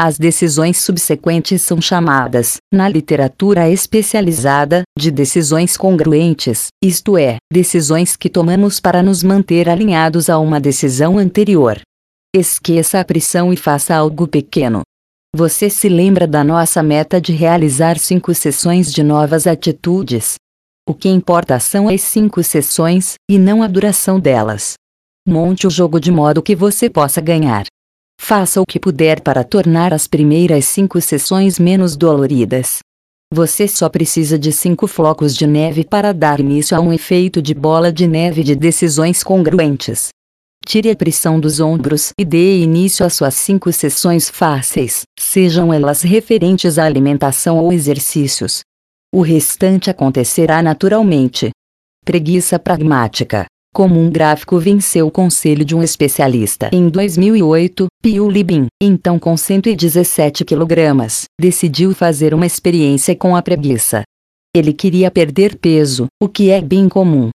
[0.00, 8.30] As decisões subsequentes são chamadas, na literatura especializada, de decisões congruentes, isto é, decisões que
[8.30, 11.80] tomamos para nos manter alinhados a uma decisão anterior.
[12.32, 14.82] Esqueça a pressão e faça algo pequeno.
[15.34, 20.36] Você se lembra da nossa meta de realizar cinco sessões de novas atitudes?
[20.88, 24.74] O que importa são as cinco sessões, e não a duração delas.
[25.26, 27.66] Monte o jogo de modo que você possa ganhar.
[28.20, 32.80] Faça o que puder para tornar as primeiras cinco sessões menos doloridas.
[33.32, 37.54] Você só precisa de cinco flocos de neve para dar início a um efeito de
[37.54, 40.08] bola de neve de decisões congruentes.
[40.66, 46.02] Tire a pressão dos ombros e dê início às suas cinco sessões fáceis, sejam elas
[46.02, 48.60] referentes à alimentação ou exercícios.
[49.14, 51.50] O restante acontecerá naturalmente.
[52.04, 53.46] Preguiça pragmática.
[53.74, 59.36] Como um gráfico venceu o conselho de um especialista em 2008, Pio Libin, então com
[59.36, 61.06] 117 kg,
[61.40, 64.02] decidiu fazer uma experiência com a preguiça.
[64.54, 67.30] Ele queria perder peso, o que é bem comum,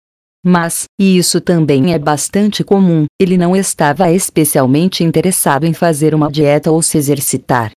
[0.45, 6.31] mas, e isso também é bastante comum, ele não estava especialmente interessado em fazer uma
[6.31, 7.73] dieta ou se exercitar.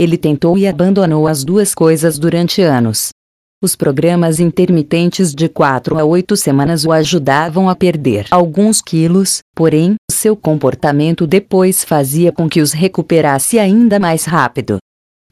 [0.00, 3.10] Ele tentou e abandonou as duas coisas durante anos.
[3.62, 9.94] Os programas intermitentes de 4 a 8 semanas o ajudavam a perder alguns quilos, porém,
[10.10, 14.76] seu comportamento depois fazia com que os recuperasse ainda mais rápido.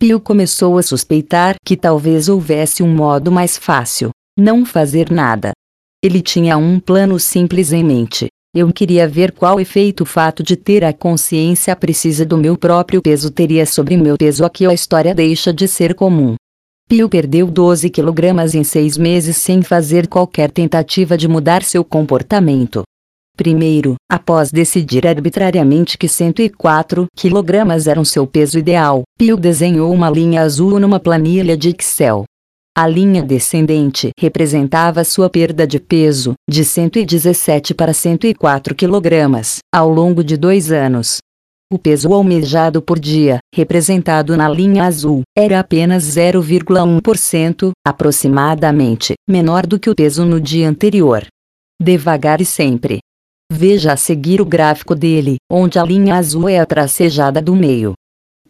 [0.01, 4.09] Pio começou a suspeitar que talvez houvesse um modo mais fácil:
[4.39, 5.53] não fazer nada.
[6.03, 8.29] Ele tinha um plano simples em mente.
[8.57, 13.03] Eu queria ver qual efeito o fato de ter a consciência precisa do meu próprio
[13.03, 14.47] peso teria sobre meu peso.
[14.47, 16.37] Aqui a história deixa de ser comum.
[16.87, 22.83] Pio perdeu 12 quilogramas em seis meses sem fazer qualquer tentativa de mudar seu comportamento.
[23.37, 30.43] Primeiro, após decidir arbitrariamente que 104 quilogramas eram seu peso ideal, Pio desenhou uma linha
[30.43, 32.25] azul numa planilha de Excel.
[32.77, 39.41] A linha descendente representava sua perda de peso, de 117 para 104 kg,
[39.75, 41.19] ao longo de dois anos.
[41.73, 49.79] O peso almejado por dia, representado na linha azul, era apenas 0,1%, aproximadamente, menor do
[49.79, 51.27] que o peso no dia anterior.
[51.81, 52.99] Devagar e sempre.
[53.51, 57.95] Veja a seguir o gráfico dele, onde a linha azul é a tracejada do meio.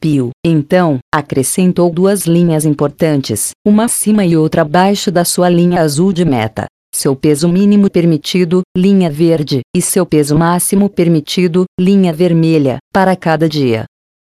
[0.01, 6.13] Pio, então, acrescentou duas linhas importantes, uma acima e outra abaixo da sua linha azul
[6.13, 6.67] de meta.
[6.95, 13.49] Seu peso mínimo permitido, linha verde, e seu peso máximo permitido, linha vermelha, para cada
[13.49, 13.85] dia.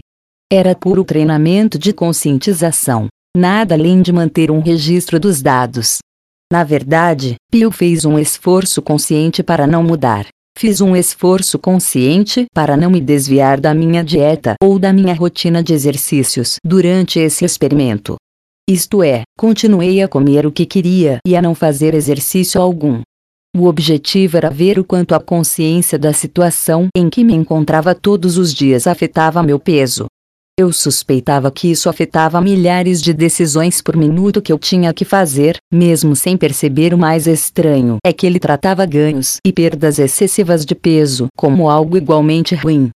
[0.47, 3.07] Era puro treinamento de conscientização.
[3.35, 5.97] Nada além de manter um registro dos dados.
[6.53, 10.27] Na verdade, Pio fez um esforço consciente para não mudar.
[10.59, 15.63] Fiz um esforço consciente para não me desviar da minha dieta ou da minha rotina
[15.63, 18.17] de exercícios durante esse experimento.
[18.69, 23.01] Isto é, continuei a comer o que queria e a não fazer exercício algum.
[23.55, 28.37] O objetivo era ver o quanto a consciência da situação em que me encontrava todos
[28.37, 30.07] os dias afetava meu peso.
[30.59, 35.55] Eu suspeitava que isso afetava milhares de decisões por minuto que eu tinha que fazer,
[35.71, 40.75] mesmo sem perceber o mais estranho é que ele tratava ganhos e perdas excessivas de
[40.75, 42.89] peso como algo igualmente ruim.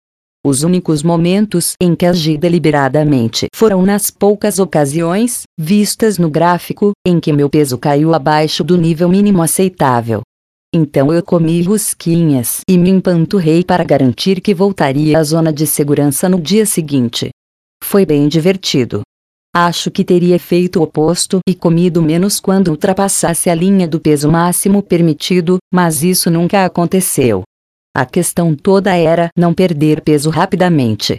[0.44, 7.20] Os únicos momentos em que agi deliberadamente foram nas poucas ocasiões, vistas no gráfico, em
[7.20, 10.24] que meu peso caiu abaixo do nível mínimo aceitável.
[10.74, 16.28] Então eu comi rusquinhas e me empanturrei para garantir que voltaria à zona de segurança
[16.28, 17.30] no dia seguinte.
[17.84, 19.02] Foi bem divertido.
[19.54, 24.32] Acho que teria feito o oposto e comido menos quando ultrapassasse a linha do peso
[24.32, 27.44] máximo permitido, mas isso nunca aconteceu.
[27.94, 31.18] A questão toda era não perder peso rapidamente.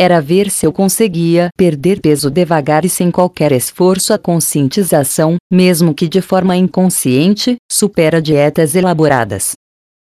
[0.00, 4.12] Era ver se eu conseguia perder peso devagar e sem qualquer esforço.
[4.12, 9.52] A conscientização, mesmo que de forma inconsciente, supera dietas elaboradas.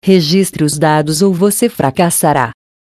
[0.03, 2.51] Registre os dados ou você fracassará.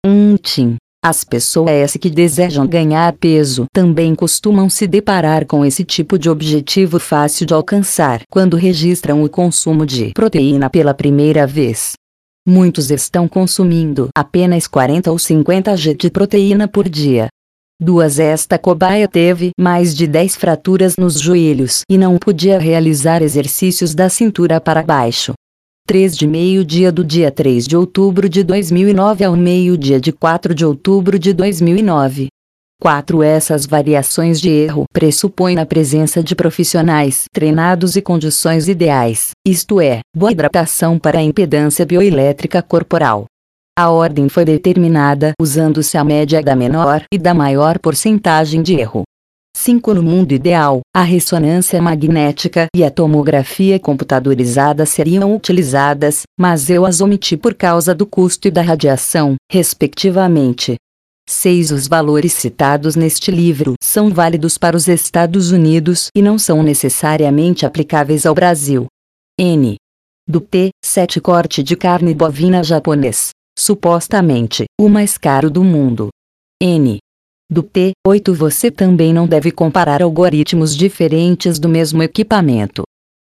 [0.04, 0.76] Um tim.
[1.02, 7.00] As pessoas que desejam ganhar peso também costumam se deparar com esse tipo de objetivo
[7.00, 11.94] fácil de alcançar quando registram o consumo de proteína pela primeira vez.
[12.46, 17.28] Muitos estão consumindo apenas 40 ou 50 g de proteína por dia.
[17.80, 23.94] Duas esta cobaia teve mais de 10 fraturas nos joelhos e não podia realizar exercícios
[23.94, 25.32] da cintura para baixo.
[25.90, 30.64] 3 de meio-dia do dia 3 de outubro de 2009 ao meio-dia de 4 de
[30.64, 32.28] outubro de 2009.
[32.80, 33.24] 4.
[33.24, 39.98] Essas variações de erro pressupõem a presença de profissionais treinados e condições ideais, isto é,
[40.16, 43.24] boa hidratação para a impedância bioelétrica corporal.
[43.76, 49.02] A ordem foi determinada usando-se a média da menor e da maior porcentagem de erro.
[49.62, 49.92] 5.
[49.92, 57.02] No mundo ideal, a ressonância magnética e a tomografia computadorizada seriam utilizadas, mas eu as
[57.02, 60.76] omiti por causa do custo e da radiação, respectivamente.
[61.28, 61.72] 6.
[61.72, 67.66] Os valores citados neste livro são válidos para os Estados Unidos e não são necessariamente
[67.66, 68.86] aplicáveis ao Brasil.
[69.38, 69.76] N.
[70.26, 73.28] Do T, 7 corte de carne bovina japonês.
[73.58, 76.08] Supostamente, o mais caro do mundo.
[76.62, 76.98] N
[77.50, 82.84] do P8 você também não deve comparar algoritmos diferentes do mesmo equipamento.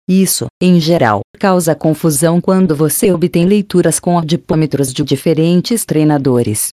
[0.08, 6.70] Isso, em geral, causa confusão quando você obtém leituras com adipômetros de diferentes treinadores.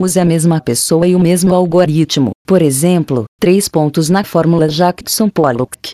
[0.00, 5.90] Use a mesma pessoa e o mesmo algoritmo, por exemplo, três pontos na fórmula Jackson-Pollock.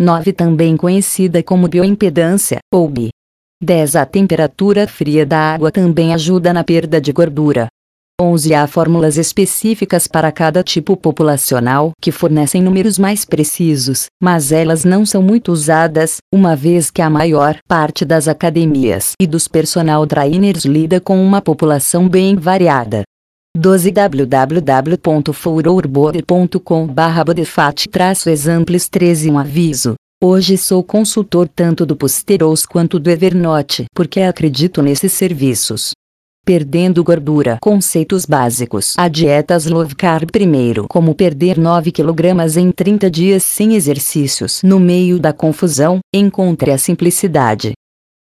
[0.00, 3.10] 9 também conhecida como bioimpedância, ou BI.
[3.60, 7.66] 10 A temperatura fria da água também ajuda na perda de gordura.
[8.20, 14.84] 11 Há fórmulas específicas para cada tipo populacional que fornecem números mais precisos, mas elas
[14.84, 20.04] não são muito usadas, uma vez que a maior parte das academias e dos personal
[20.04, 23.04] trainers lida com uma população bem variada.
[23.56, 29.94] 12 www.fourourbore.com barra bodefat-examples 13 Um aviso.
[30.20, 35.92] Hoje sou consultor tanto do Posteros quanto do Evernote porque acredito nesses serviços
[36.48, 37.58] perdendo gordura.
[37.60, 38.94] Conceitos básicos.
[38.96, 40.86] A dietas low carb primeiro.
[40.88, 44.62] Como perder 9 kg em 30 dias sem exercícios.
[44.64, 47.72] No meio da confusão, encontre a simplicidade.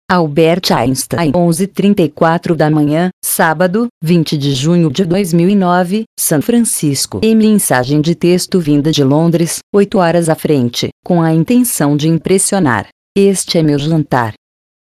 [0.07, 7.21] Albert Einstein 11:34 da manhã, sábado, 20 de junho de 2009, São Francisco.
[7.23, 12.07] E mensagem de texto vinda de Londres, 8 horas à frente, com a intenção de
[12.07, 12.87] impressionar.
[13.17, 14.33] Este é meu jantar.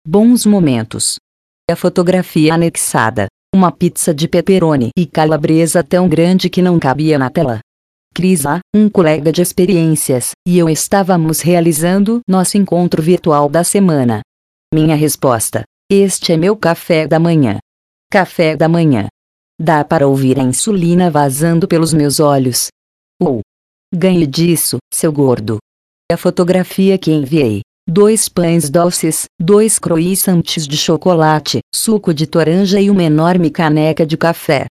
[0.07, 1.17] Bons momentos
[1.71, 3.27] a fotografia anexada.
[3.55, 7.61] Uma pizza de pepperoni e calabresa tão grande que não cabia na tela.
[8.15, 8.43] Cris
[8.75, 14.21] um colega de experiências, e eu estávamos realizando nosso encontro virtual da semana.
[14.73, 17.59] Minha resposta: Este é meu café da manhã.
[18.11, 19.07] Café da manhã.
[19.61, 22.69] Dá para ouvir a insulina vazando pelos meus olhos.
[23.21, 23.41] Ou.
[23.95, 25.59] Ganhe disso, seu gordo.
[26.11, 32.89] A fotografia que enviei dois pães doces, dois croissants de chocolate, suco de toranja e
[32.89, 34.67] uma enorme caneca de café.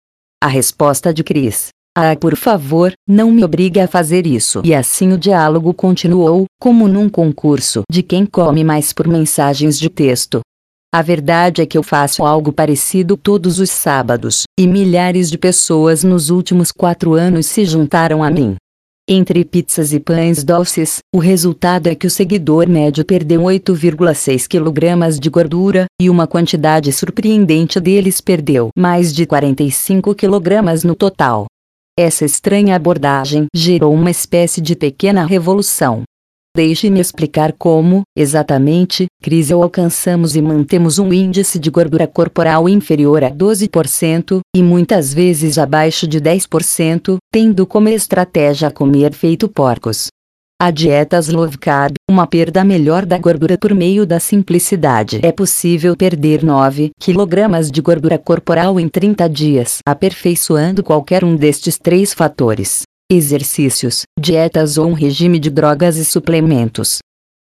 [0.42, 1.68] A resposta de Chris.
[1.96, 4.62] Ah, por favor, não me obrigue a fazer isso.
[4.64, 9.88] E assim o diálogo continuou, como num concurso de quem come mais por mensagens de
[9.88, 10.40] texto.
[10.92, 16.02] A verdade é que eu faço algo parecido todos os sábados, e milhares de pessoas
[16.02, 18.56] nos últimos quatro anos se juntaram a mim.
[19.06, 25.20] Entre pizzas e pães doces, o resultado é que o seguidor médio perdeu 8,6 kg
[25.20, 31.44] de gordura, e uma quantidade surpreendente deles perdeu mais de 45 kg no total.
[31.98, 36.04] Essa estranha abordagem gerou uma espécie de pequena revolução.
[36.56, 43.30] Deixe-me explicar como, exatamente, crise alcançamos e mantemos um índice de gordura corporal inferior a
[43.30, 50.06] 12%, e muitas vezes abaixo de 10%, tendo como estratégia comer feito porcos.
[50.62, 55.18] A dieta low carb, uma perda melhor da gordura por meio da simplicidade.
[55.24, 61.76] É possível perder 9 kg de gordura corporal em 30 dias, aperfeiçoando qualquer um destes
[61.76, 66.98] três fatores exercícios, dietas ou um regime de drogas e suplementos.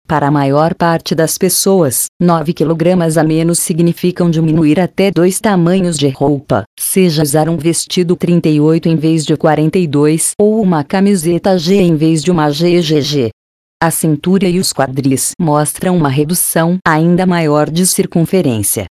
[0.07, 5.99] Para a maior parte das pessoas, 9 kg a menos significam diminuir até dois tamanhos
[5.99, 11.75] de roupa, seja usar um vestido 38 em vez de 42 ou uma camiseta G
[11.75, 13.29] em vez de uma GGG.
[13.83, 18.87] A cintura e os quadris mostram uma redução ainda maior de circunferência.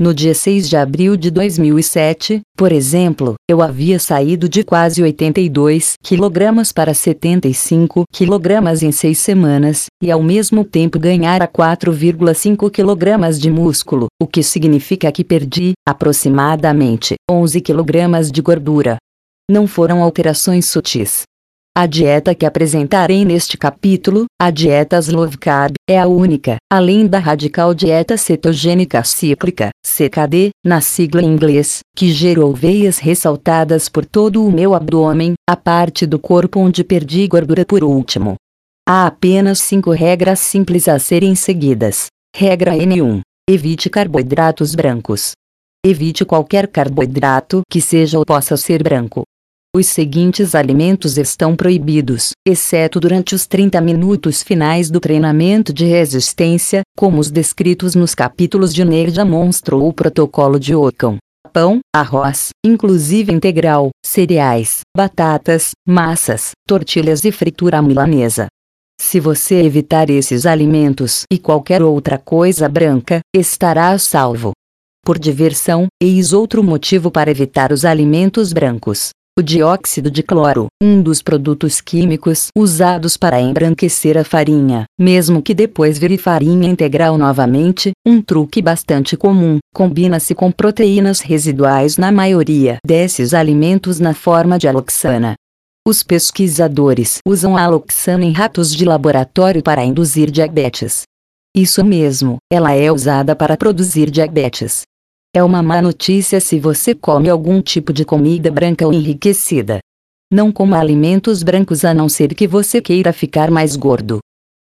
[0.00, 5.92] No dia 6 de abril de 2007, por exemplo, eu havia saído de quase 82
[6.02, 13.50] kg para 75 kg em seis semanas, e ao mesmo tempo ganhara 4,5 kg de
[13.50, 18.96] músculo, o que significa que perdi, aproximadamente, 11 kg de gordura.
[19.50, 21.24] Não foram alterações sutis,
[21.80, 27.18] a dieta que apresentarei neste capítulo, a dieta Slow Carb, é a única, além da
[27.18, 34.46] radical dieta cetogênica cíclica, CKD, na sigla em inglês, que gerou veias ressaltadas por todo
[34.46, 38.34] o meu abdômen, a parte do corpo onde perdi gordura por último.
[38.86, 42.08] Há apenas cinco regras simples a serem seguidas.
[42.36, 43.22] Regra N1.
[43.48, 45.32] Evite carboidratos brancos.
[45.82, 49.22] Evite qualquer carboidrato que seja ou possa ser branco.
[49.72, 56.82] Os seguintes alimentos estão proibidos, exceto durante os 30 minutos finais do treinamento de resistência,
[56.98, 61.18] como os descritos nos capítulos de Nerja Monstro ou Protocolo de Ockham.
[61.52, 68.48] Pão, arroz, inclusive integral, cereais, batatas, massas, tortilhas e fritura milanesa.
[69.00, 74.50] Se você evitar esses alimentos e qualquer outra coisa branca, estará a salvo.
[75.04, 79.10] Por diversão, eis outro motivo para evitar os alimentos brancos.
[79.40, 85.54] O dióxido de cloro, um dos produtos químicos usados para embranquecer a farinha, mesmo que
[85.54, 92.76] depois vire farinha integral novamente, um truque bastante comum, combina-se com proteínas residuais na maioria
[92.84, 95.36] desses alimentos na forma de aloxana.
[95.88, 101.04] Os pesquisadores usam a aloxana em ratos de laboratório para induzir diabetes.
[101.56, 104.82] Isso mesmo, ela é usada para produzir diabetes.
[105.32, 109.78] É uma má notícia se você come algum tipo de comida branca ou enriquecida.
[110.28, 114.18] Não coma alimentos brancos a não ser que você queira ficar mais gordo.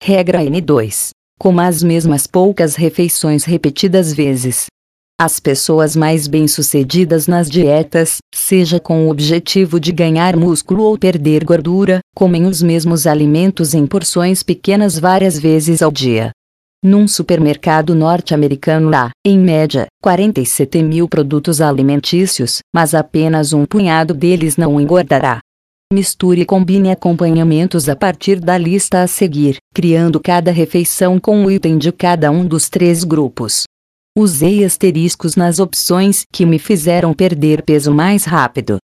[0.03, 1.13] Regra N2.
[1.39, 4.67] Coma as mesmas poucas refeições repetidas vezes.
[5.19, 11.43] As pessoas mais bem-sucedidas nas dietas, seja com o objetivo de ganhar músculo ou perder
[11.43, 16.33] gordura, comem os mesmos alimentos em porções pequenas várias vezes ao dia.
[16.83, 24.57] Num supermercado norte-americano há, em média, 47 mil produtos alimentícios, mas apenas um punhado deles
[24.57, 25.41] não engordará.
[25.93, 31.51] Misture e combine acompanhamentos a partir da lista a seguir, criando cada refeição com um
[31.51, 33.64] item de cada um dos três grupos.
[34.16, 38.78] Usei asteriscos nas opções que me fizeram perder peso mais rápido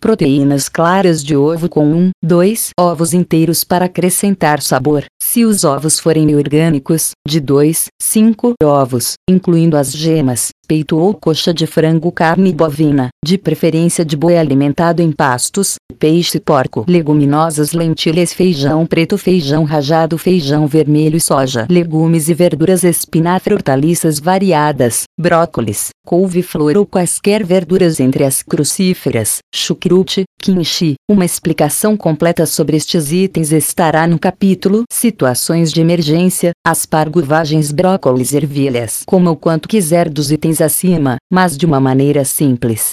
[0.00, 6.00] proteínas claras de ovo com 1, 2 ovos inteiros para acrescentar sabor, se os ovos
[6.00, 12.52] forem orgânicos, de 2, 5 ovos, incluindo as gemas, peito ou coxa de frango carne
[12.52, 19.64] bovina, de preferência de boi alimentado em pastos, peixe porco, leguminosas lentilhas feijão preto feijão
[19.64, 27.44] rajado feijão vermelho e soja, legumes e verduras espinafre hortaliças variadas, brócolis, couve-flor ou quaisquer
[27.44, 30.94] verduras entre as crucíferas, chucrute, quinchi.
[31.10, 38.32] Uma explicação completa sobre estes itens estará no capítulo Situações de emergência, aspargo vagens brócolis
[38.32, 39.02] ervilhas.
[39.04, 42.92] Coma o quanto quiser dos itens acima, mas de uma maneira simples.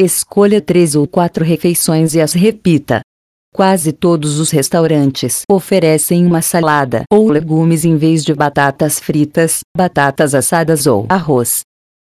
[0.00, 3.00] Escolha três ou quatro refeições e as repita.
[3.54, 10.34] Quase todos os restaurantes oferecem uma salada ou legumes em vez de batatas fritas, batatas
[10.34, 11.60] assadas ou arroz.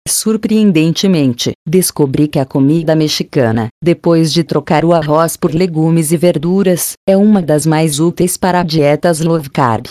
[0.08, 6.94] Surpreendentemente, descobri que a comida mexicana, depois de trocar o arroz por legumes e verduras,
[7.08, 9.88] é uma das mais úteis para dietas low carb.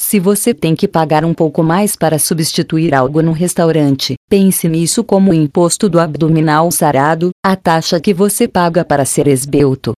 [0.00, 5.04] Se você tem que pagar um pouco mais para substituir algo no restaurante, pense nisso
[5.04, 9.92] como o imposto do abdominal sarado, a taxa que você paga para ser esbelto.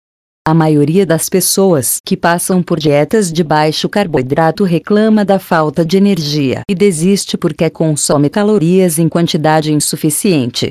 [0.47, 5.97] A maioria das pessoas que passam por dietas de baixo carboidrato reclama da falta de
[5.97, 10.71] energia e desiste porque consome calorias em quantidade insuficiente.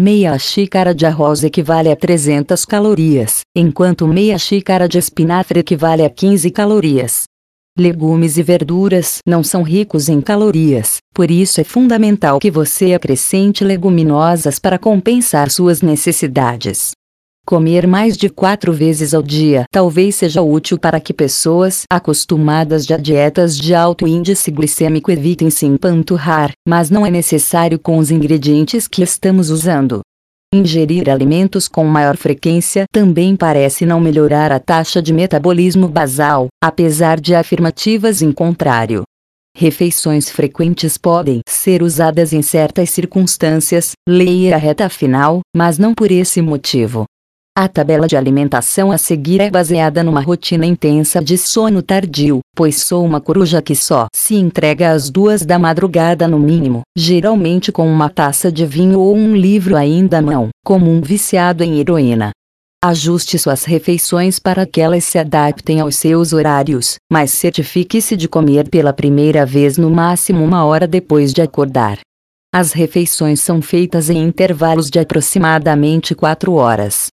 [0.00, 6.10] Meia xícara de arroz equivale a 300 calorias, enquanto meia xícara de espinafre equivale a
[6.10, 7.24] 15 calorias.
[7.78, 13.64] Legumes e verduras não são ricos em calorias, por isso é fundamental que você acrescente
[13.64, 16.90] leguminosas para compensar suas necessidades.
[17.46, 22.98] Comer mais de quatro vezes ao dia talvez seja útil para que pessoas acostumadas a
[22.98, 28.86] dietas de alto índice glicêmico evitem se empanturrar, mas não é necessário com os ingredientes
[28.86, 30.02] que estamos usando.
[30.54, 37.18] Ingerir alimentos com maior frequência também parece não melhorar a taxa de metabolismo basal, apesar
[37.18, 39.02] de afirmativas em contrário.
[39.56, 46.10] Refeições frequentes podem ser usadas em certas circunstâncias, leia a reta final, mas não por
[46.10, 47.06] esse motivo.
[47.54, 52.76] A tabela de alimentação a seguir é baseada numa rotina intensa de sono tardio, pois
[52.76, 57.86] sou uma coruja que só se entrega às duas da madrugada no mínimo, geralmente com
[57.86, 62.30] uma taça de vinho ou um livro ainda à mão, como um viciado em heroína.
[62.82, 68.70] Ajuste suas refeições para que elas se adaptem aos seus horários, mas certifique-se de comer
[68.70, 71.98] pela primeira vez no máximo uma hora depois de acordar.
[72.50, 77.08] As refeições são feitas em intervalos de aproximadamente 4 horas.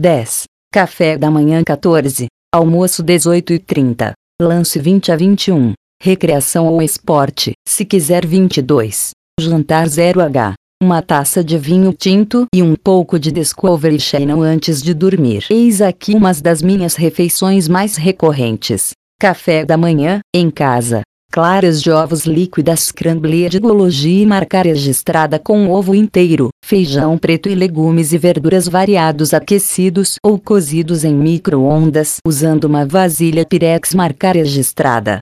[0.00, 0.44] 10.
[0.72, 2.26] Café da manhã 14.
[2.54, 4.12] Almoço 18 e 30.
[4.40, 5.74] Lance 20 a 21.
[6.02, 9.10] Recreação ou esporte, se quiser 22.
[9.38, 10.54] Jantar 0H.
[10.82, 15.44] Uma taça de vinho tinto e um pouco de Discovery Channel antes de dormir.
[15.50, 18.92] Eis aqui umas das minhas refeições mais recorrentes.
[19.20, 25.38] Café da manhã, em casa claras de ovos líquidas crumble de gologia e marca registrada
[25.38, 32.16] com ovo inteiro, feijão preto e legumes e verduras variados aquecidos ou cozidos em micro-ondas
[32.26, 35.20] usando uma vasilha Pirex marca registrada.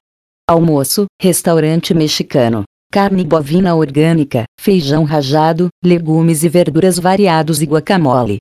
[0.49, 2.63] Almoço, restaurante mexicano.
[2.91, 8.39] Carne bovina orgânica, feijão rajado, legumes e verduras variados e guacamole.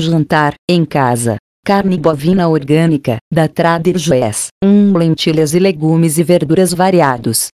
[0.00, 1.36] Jantar, em casa,
[1.68, 7.48] carne bovina orgânica, da Trader Joe's, um lentilhas e legumes e verduras variados.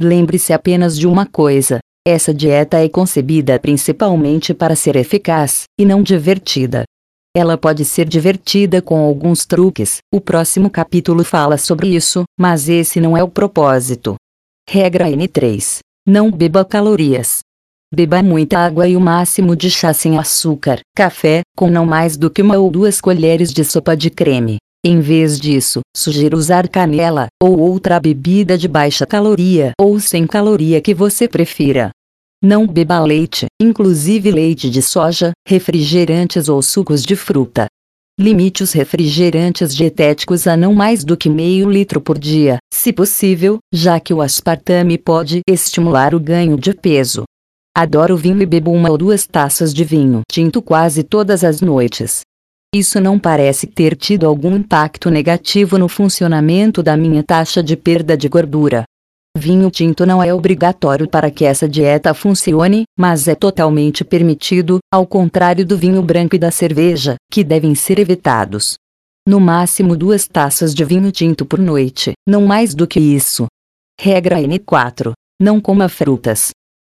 [0.00, 6.00] Lembre-se apenas de uma coisa: essa dieta é concebida principalmente para ser eficaz, e não
[6.00, 6.84] divertida.
[7.36, 13.00] Ela pode ser divertida com alguns truques, o próximo capítulo fala sobre isso, mas esse
[13.00, 14.14] não é o propósito.
[14.70, 17.40] Regra N3: Não beba calorias.
[17.96, 22.28] Beba muita água e o máximo de chá sem açúcar, café, com não mais do
[22.28, 24.58] que uma ou duas colheres de sopa de creme.
[24.84, 30.78] Em vez disso, sugiro usar canela, ou outra bebida de baixa caloria ou sem caloria
[30.82, 31.88] que você prefira.
[32.44, 37.66] Não beba leite, inclusive leite de soja, refrigerantes ou sucos de fruta.
[38.20, 43.56] Limite os refrigerantes dietéticos a não mais do que meio litro por dia, se possível,
[43.72, 47.24] já que o aspartame pode estimular o ganho de peso.
[47.78, 52.22] Adoro vinho e bebo uma ou duas taças de vinho tinto quase todas as noites.
[52.74, 58.16] Isso não parece ter tido algum impacto negativo no funcionamento da minha taxa de perda
[58.16, 58.84] de gordura.
[59.36, 65.06] Vinho tinto não é obrigatório para que essa dieta funcione, mas é totalmente permitido, ao
[65.06, 68.76] contrário do vinho branco e da cerveja, que devem ser evitados.
[69.28, 73.46] No máximo duas taças de vinho tinto por noite, não mais do que isso.
[74.00, 75.12] Regra N4.
[75.38, 76.52] Não coma frutas.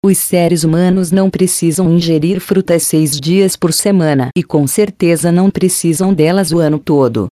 [0.07, 5.49] Os seres humanos não precisam ingerir frutas seis dias por semana e com certeza não
[5.51, 7.27] precisam delas o ano todo.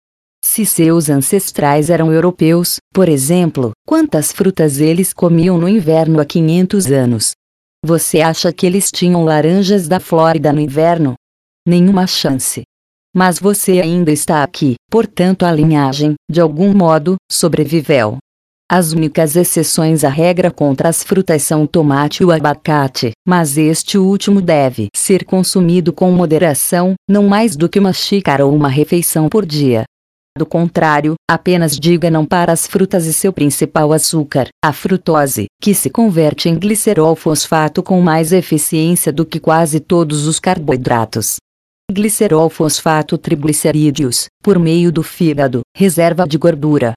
[0.41, 6.85] Se seus ancestrais eram europeus, por exemplo, quantas frutas eles comiam no inverno há 500
[6.93, 7.31] anos?
[7.85, 11.15] Você acha que eles tinham laranjas da Flórida no inverno?
[11.67, 12.61] Nenhuma chance.
[13.13, 18.17] Mas você ainda está aqui, portanto a linhagem, de algum modo, sobreviveu.
[18.73, 23.57] As únicas exceções à regra contra as frutas são o tomate e o abacate, mas
[23.57, 28.69] este último deve ser consumido com moderação, não mais do que uma xícara ou uma
[28.69, 29.83] refeição por dia.
[30.37, 35.73] Do contrário, apenas diga não para as frutas e seu principal açúcar, a frutose, que
[35.73, 41.35] se converte em glicerol fosfato com mais eficiência do que quase todos os carboidratos.
[41.91, 46.93] Glicerol fosfato triglicerídeos, por meio do fígado, reserva de gordura,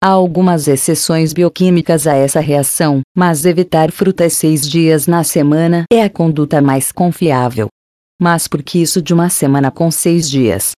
[0.00, 6.04] Há algumas exceções bioquímicas a essa reação, mas evitar frutas seis dias na semana é
[6.04, 7.66] a conduta mais confiável.
[8.20, 10.70] Mas por que isso de uma semana com seis dias?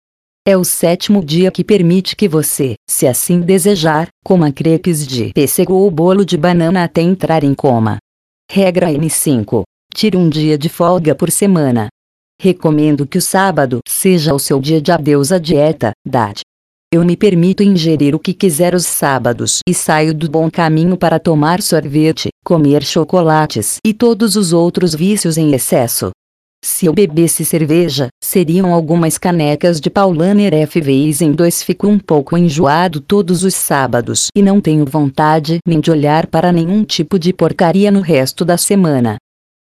[0.49, 5.75] É o sétimo dia que permite que você, se assim desejar, coma crepes de pêssego
[5.75, 7.99] ou bolo de banana até entrar em coma.
[8.51, 9.64] Regra N5.
[9.93, 11.89] Tire um dia de folga por semana.
[12.41, 16.41] Recomendo que o sábado seja o seu dia de adeus à dieta, DAD.
[16.93, 21.20] Eu me permito ingerir o que quiser os sábados e saio do bom caminho para
[21.20, 26.11] tomar sorvete, comer chocolates e todos os outros vícios em excesso.
[26.64, 31.62] Se eu bebesse cerveja, seriam algumas canecas de Paulaner FVs em dois.
[31.62, 36.51] Fico um pouco enjoado todos os sábados e não tenho vontade nem de olhar para
[36.51, 39.16] nenhum tipo de porcaria no resto da semana.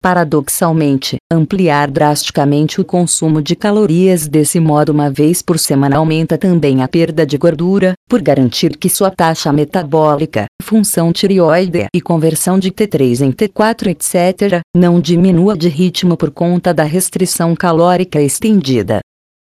[0.04, 6.84] Paradoxalmente, ampliar drasticamente o consumo de calorias desse modo uma vez por semana aumenta também
[6.84, 12.70] a perda de gordura, por garantir que sua taxa metabólica, função tireoide e conversão de
[12.70, 18.99] T3 em T4 etc., não diminua de ritmo por conta da restrição calórica estendida.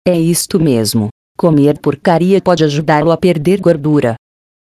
[0.08, 1.10] É isto mesmo.
[1.38, 4.16] Comer porcaria pode ajudá-lo a perder gordura.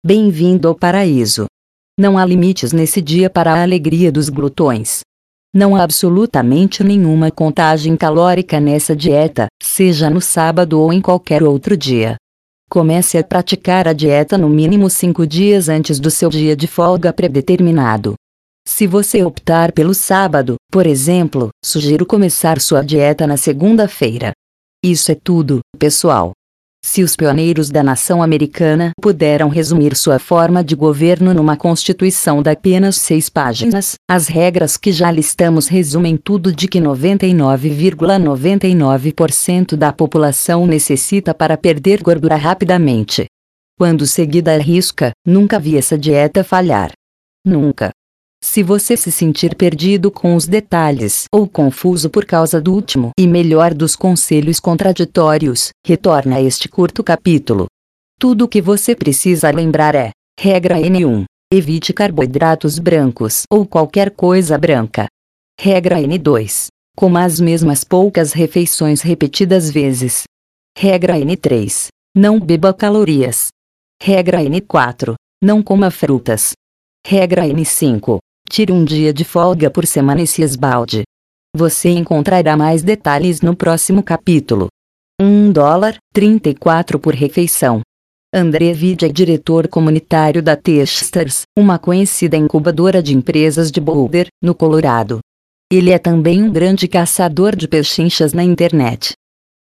[0.04, 1.46] Bem-vindo ao paraíso.
[1.96, 5.04] Não há limites nesse dia para a alegria dos glutões.
[5.54, 11.76] Não há absolutamente nenhuma contagem calórica nessa dieta, seja no sábado ou em qualquer outro
[11.76, 12.16] dia.
[12.68, 17.12] Comece a praticar a dieta no mínimo cinco dias antes do seu dia de folga
[17.12, 18.14] predeterminado.
[18.66, 24.32] Se você optar pelo sábado, por exemplo, sugiro começar sua dieta na segunda-feira.
[24.82, 26.32] Isso é tudo, pessoal.
[26.86, 32.50] Se os pioneiros da nação americana puderam resumir sua forma de governo numa constituição de
[32.50, 39.94] apenas seis páginas, as regras que já listamos resumem tudo de que 99,99% ,99 da
[39.94, 43.24] população necessita para perder gordura rapidamente.
[43.78, 46.92] Quando seguida à risca, nunca vi essa dieta falhar.
[47.46, 47.92] Nunca.
[48.46, 53.26] Se você se sentir perdido com os detalhes ou confuso por causa do último e
[53.26, 57.64] melhor dos conselhos contraditórios, retorna a este curto capítulo.
[58.20, 61.24] Tudo o que você precisa lembrar é: regra N1.
[61.52, 65.06] Evite carboidratos brancos ou qualquer coisa branca.
[65.58, 66.66] Regra N2.
[66.94, 70.24] Coma as mesmas poucas refeições repetidas vezes.
[70.76, 71.86] Regra N3.
[72.14, 73.48] Não beba calorias.
[74.00, 75.14] Regra N4.
[75.42, 76.52] Não coma frutas.
[77.06, 78.18] Regra N5.
[78.48, 81.02] Tire um dia de folga por semana e se esbalde.
[81.56, 84.68] Você encontrará mais detalhes no próximo capítulo.
[85.20, 87.80] 1 dólar, 34 por refeição.
[88.32, 94.54] André Vide é diretor comunitário da Testers, uma conhecida incubadora de empresas de Boulder, no
[94.54, 95.20] Colorado.
[95.72, 99.14] Ele é também um grande caçador de pechinchas na internet.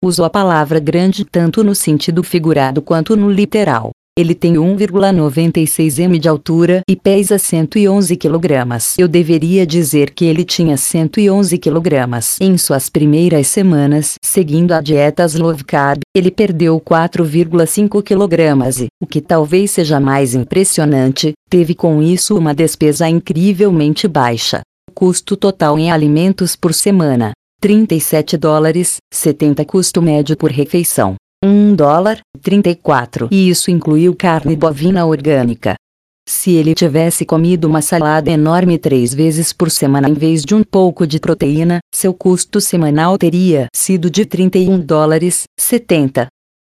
[0.02, 3.90] Uso a palavra grande tanto no sentido figurado quanto no literal.
[4.14, 8.76] Ele tem 1,96 m de altura e pesa 111 kg.
[8.98, 12.20] Eu deveria dizer que ele tinha 111 kg.
[12.38, 19.06] Em suas primeiras semanas, seguindo a dieta Low Carb, ele perdeu 4,5 kg e, o
[19.06, 24.60] que talvez seja mais impressionante, teve com isso uma despesa incrivelmente baixa.
[24.94, 27.32] Custo total em alimentos por semana:
[27.62, 31.16] 37 dólares, 70 custo médio por refeição.
[31.44, 33.26] 1 dólar, 34.
[33.28, 35.74] E isso incluiu carne bovina orgânica.
[36.28, 40.62] Se ele tivesse comido uma salada enorme três vezes por semana em vez de um
[40.62, 46.28] pouco de proteína, seu custo semanal teria sido de 31 dólares, 70.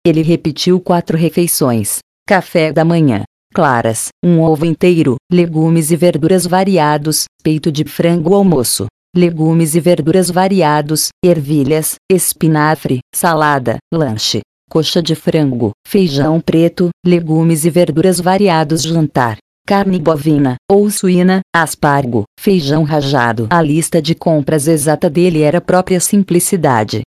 [0.07, 3.23] Ele repetiu quatro refeições: café da manhã,
[3.55, 8.85] claras, um ovo inteiro, legumes e verduras variados, peito de frango almoço,
[9.17, 17.71] legumes e verduras variados, ervilhas, espinafre, salada, lanche coxa de frango, feijão preto, legumes e
[17.71, 23.49] verduras variados jantar, carne bovina ou suína, aspargo, feijão rajado.
[23.51, 27.03] A lista de compras exata dele era própria simplicidade.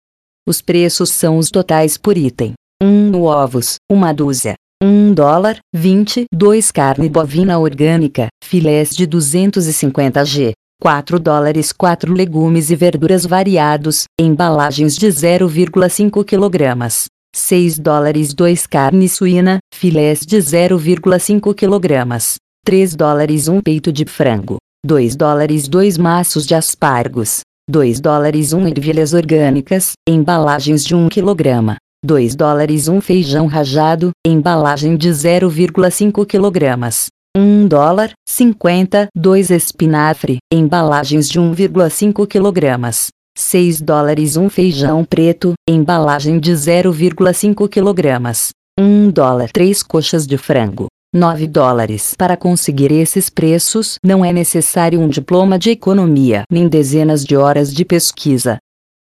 [0.47, 2.53] Os preços são os totais por item.
[2.81, 4.55] 1 um ovos, uma dúzia.
[4.81, 10.53] 1 um dólar, 20, 2 carne bovina orgânica, filés de 250 g.
[10.81, 17.11] 4 dólares 4 legumes e verduras variados, embalagens de 0,5 kg.
[17.33, 22.17] 6 dólares 2 carne suína, filés de 0,5 kg.
[22.65, 24.57] 3 dólares 1 peito de frango.
[24.85, 27.41] 2 dólares 2 maços de aspargos.
[27.69, 31.77] 2 dólares 1 ervilhas orgânicas, embalagens de 1 kg.
[32.03, 36.89] 2 dólares 1 feijão rajado, embalagem de 0,5 kg.
[37.37, 43.11] 1 dólar, 50, 2 espinafre, embalagens de 1,5 kg.
[43.37, 48.31] 6 dólares um feijão preto, embalagem de 0,5 kg.
[48.79, 50.87] 1 dólar 3 coxas de frango.
[51.13, 52.15] 9 dólares.
[52.17, 57.73] Para conseguir esses preços, não é necessário um diploma de economia nem dezenas de horas
[57.73, 58.57] de pesquisa.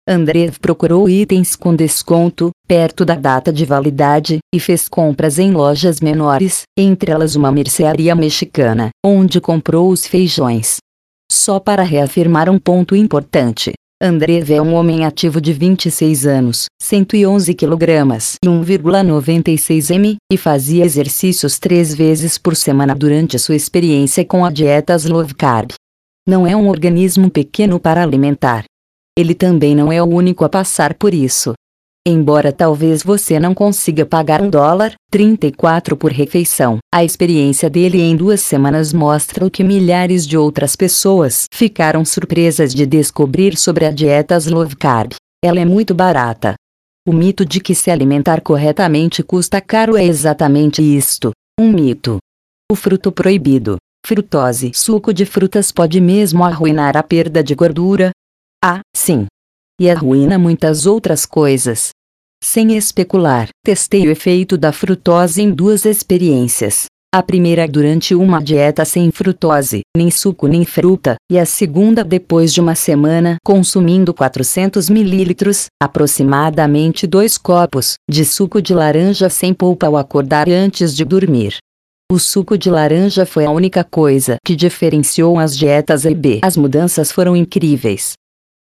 [0.08, 6.00] Andreev procurou itens com desconto, perto da data de validade, e fez compras em lojas
[6.00, 10.78] menores, entre elas uma mercearia mexicana, onde comprou os feijões.
[11.32, 13.74] Só para reafirmar um ponto importante.
[14.02, 18.08] Andreev é um homem ativo de 26 anos, 111 kg
[18.42, 24.50] e 1,96 m, e fazia exercícios três vezes por semana durante sua experiência com a
[24.50, 25.72] dieta Slow Carb.
[26.26, 28.64] Não é um organismo pequeno para alimentar,
[29.18, 31.52] ele também não é o único a passar por isso.
[32.12, 38.16] Embora talvez você não consiga pagar um dólar, 34 por refeição, a experiência dele em
[38.16, 43.92] duas semanas mostra o que milhares de outras pessoas ficaram surpresas de descobrir sobre a
[43.92, 45.12] dieta Slow Carb.
[45.46, 46.56] Ela é muito barata.
[47.08, 51.30] O mito de que se alimentar corretamente custa caro é exatamente isto.
[51.60, 52.18] Um mito.
[52.72, 53.78] O fruto proibido.
[54.04, 54.72] Frutose.
[54.74, 58.10] Suco de frutas pode mesmo arruinar a perda de gordura,
[58.66, 59.28] ah, sim.
[59.80, 61.92] E arruína muitas outras coisas.
[62.42, 66.86] Sem especular, testei o efeito da frutose em duas experiências.
[67.14, 72.54] A primeira durante uma dieta sem frutose, nem suco nem fruta, e a segunda depois
[72.54, 75.36] de uma semana consumindo 400 ml,
[75.82, 81.58] aproximadamente dois copos, de suco de laranja sem polpa ao acordar antes de dormir.
[82.12, 86.40] O suco de laranja foi a única coisa que diferenciou as dietas EB.
[86.42, 88.14] As mudanças foram incríveis.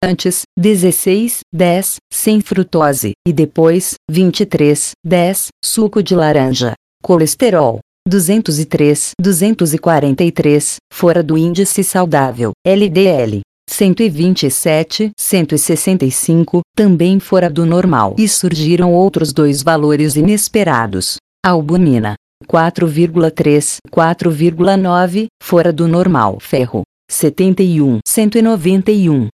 [0.05, 6.75] Antes, 16, 10, sem frutose, e depois, 23, 10, suco de laranja.
[7.03, 7.81] Colesterol.
[8.07, 13.41] 203, 243, fora do índice saudável, LDL.
[13.69, 18.15] 127, 165, também fora do normal.
[18.17, 21.17] E surgiram outros dois valores inesperados.
[21.45, 22.15] Albumina.
[22.47, 26.39] 4,3, 4,9, fora do normal.
[26.39, 26.83] Ferro.
[27.11, 29.29] 71, 191,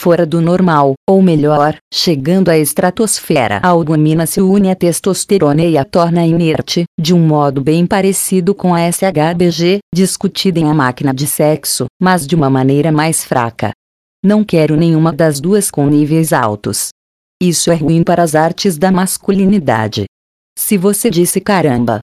[0.00, 3.60] fora do normal, ou melhor, chegando à estratosfera.
[3.62, 8.54] A albumina se une à testosterona e a torna inerte, de um modo bem parecido
[8.54, 13.72] com a SHBG, discutida em A Máquina de Sexo, mas de uma maneira mais fraca.
[14.24, 16.88] Não quero nenhuma das duas com níveis altos.
[17.38, 20.06] Isso é ruim para as artes da masculinidade.
[20.58, 22.00] Se você disse caramba,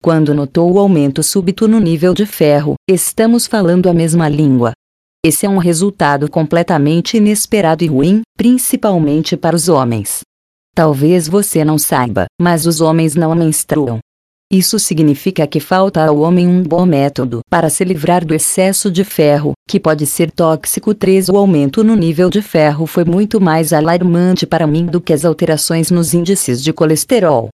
[0.00, 4.72] quando notou o aumento súbito no nível de ferro, estamos falando a mesma língua.
[5.22, 10.20] Esse é um resultado completamente inesperado e ruim, principalmente para os homens.
[10.74, 13.98] Talvez você não saiba, mas os homens não menstruam.
[14.50, 19.04] Isso significa que falta ao homem um bom método para se livrar do excesso de
[19.04, 20.94] ferro, que pode ser tóxico.
[20.94, 25.12] 3 O aumento no nível de ferro foi muito mais alarmante para mim do que
[25.12, 27.50] as alterações nos índices de colesterol.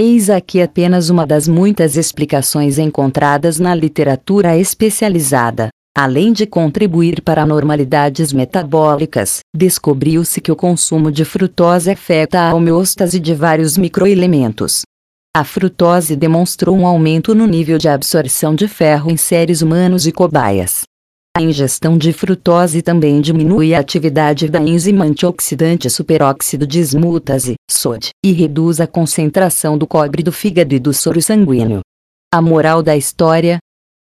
[0.00, 5.68] Eis aqui apenas uma das muitas explicações encontradas na literatura especializada.
[6.00, 13.18] Além de contribuir para anormalidades metabólicas, descobriu-se que o consumo de frutose afeta a homeostase
[13.18, 14.82] de vários microelementos.
[15.36, 20.12] A frutose demonstrou um aumento no nível de absorção de ferro em seres humanos e
[20.12, 20.82] cobaias.
[21.36, 28.30] A ingestão de frutose também diminui a atividade da enzima antioxidante superóxido dismutase, SOD, e
[28.30, 31.80] reduz a concentração do cobre do fígado e do soro sanguíneo.
[32.32, 33.58] A moral da história,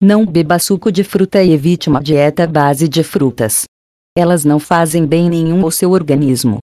[0.01, 3.65] não beba suco de fruta e evite uma dieta base de frutas.
[4.17, 6.59] Elas não fazem bem nenhum ao seu organismo.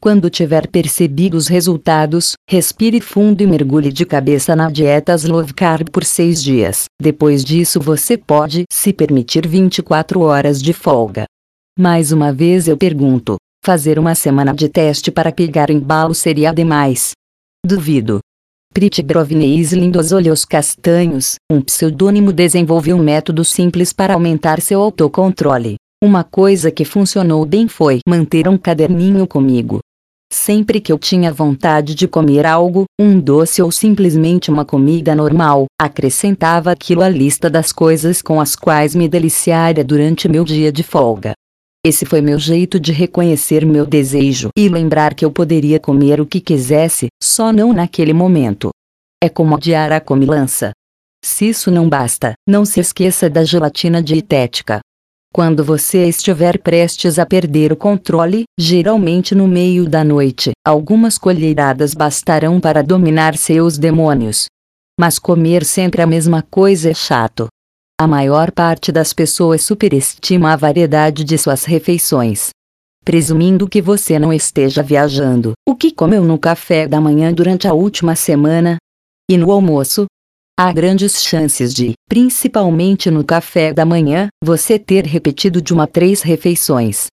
[0.00, 5.90] Quando tiver percebido os resultados, respire fundo e mergulhe de cabeça na dieta low carb
[5.90, 6.84] por 6 dias.
[7.00, 11.26] Depois disso você pode se permitir 24 horas de folga.
[11.78, 17.12] Mais uma vez eu pergunto: fazer uma semana de teste para pegar embalo seria demais?
[17.64, 18.20] Duvido.
[18.72, 25.76] Pritgrovneis lindos olhos castanhos, um pseudônimo desenvolveu um método simples para aumentar seu autocontrole.
[26.02, 29.80] Uma coisa que funcionou bem foi manter um caderninho comigo.
[30.32, 35.66] Sempre que eu tinha vontade de comer algo, um doce ou simplesmente uma comida normal,
[35.78, 40.82] acrescentava aquilo à lista das coisas com as quais me deliciaria durante meu dia de
[40.82, 41.34] folga.
[41.84, 46.26] Esse foi meu jeito de reconhecer meu desejo e lembrar que eu poderia comer o
[46.26, 48.70] que quisesse, só não naquele momento.
[49.20, 50.70] É como adiar a comilança.
[51.24, 54.80] Se isso não basta, não se esqueça da gelatina dietética.
[55.34, 61.94] Quando você estiver prestes a perder o controle, geralmente no meio da noite, algumas colheiradas
[61.94, 64.46] bastarão para dominar seus demônios.
[65.00, 67.48] Mas comer sempre a mesma coisa é chato.
[68.00, 72.50] A maior parte das pessoas superestima a variedade de suas refeições.
[73.04, 77.74] Presumindo que você não esteja viajando, o que comeu no café da manhã durante a
[77.74, 78.76] última semana?
[79.30, 80.06] E no almoço?
[80.58, 85.86] Há grandes chances de, principalmente no café da manhã, você ter repetido de uma a
[85.86, 87.06] três refeições.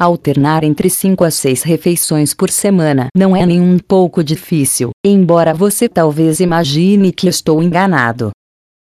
[0.00, 5.54] Alternar entre 5 a 6 refeições por semana não é nem um pouco difícil, embora
[5.54, 8.30] você talvez imagine que estou enganado.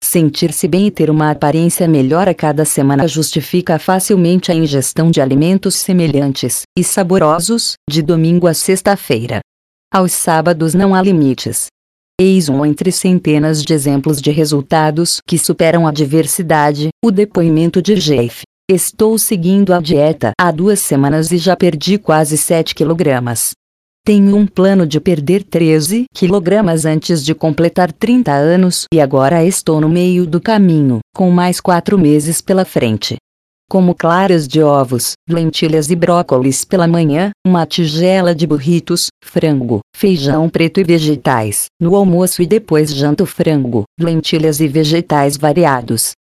[0.03, 5.21] Sentir-se bem e ter uma aparência melhor a cada semana justifica facilmente a ingestão de
[5.21, 9.39] alimentos semelhantes e saborosos, de domingo a sexta-feira.
[9.93, 11.67] Aos sábados não há limites.
[12.19, 17.95] Eis um entre centenas de exemplos de resultados que superam a diversidade, o depoimento de
[17.95, 18.41] Jeff.
[18.69, 23.51] Estou seguindo a dieta há duas semanas e já perdi quase 7 quilogramas.
[24.03, 29.79] Tenho um plano de perder 13 quilogramas antes de completar 30 anos e agora estou
[29.79, 33.17] no meio do caminho, com mais 4 meses pela frente.
[33.69, 40.49] Como claras de ovos, lentilhas e brócolis pela manhã, uma tigela de burritos, frango, feijão
[40.49, 46.13] preto e vegetais, no almoço e depois janto frango, lentilhas e vegetais variados.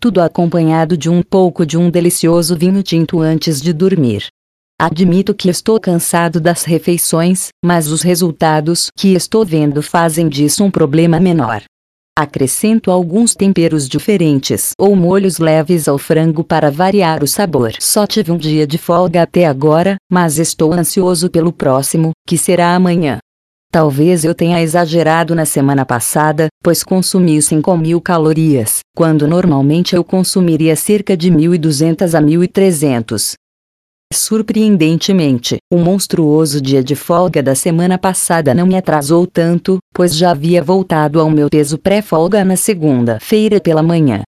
[0.00, 4.26] Tudo acompanhado de um pouco de um delicioso vinho tinto antes de dormir.
[4.78, 10.70] Admito que estou cansado das refeições, mas os resultados que estou vendo fazem disso um
[10.70, 11.62] problema menor.
[12.14, 17.72] Acrescento alguns temperos diferentes ou molhos leves ao frango para variar o sabor.
[17.80, 22.74] Só tive um dia de folga até agora, mas estou ansioso pelo próximo, que será
[22.74, 23.18] amanhã.
[23.72, 30.04] Talvez eu tenha exagerado na semana passada, pois consumi 5 mil calorias, quando normalmente eu
[30.04, 33.36] consumiria cerca de 1.200 a 1.300.
[34.12, 40.30] Surpreendentemente, o monstruoso dia de folga da semana passada não me atrasou tanto, pois já
[40.30, 44.22] havia voltado ao meu peso pré-folga na segunda-feira pela manhã.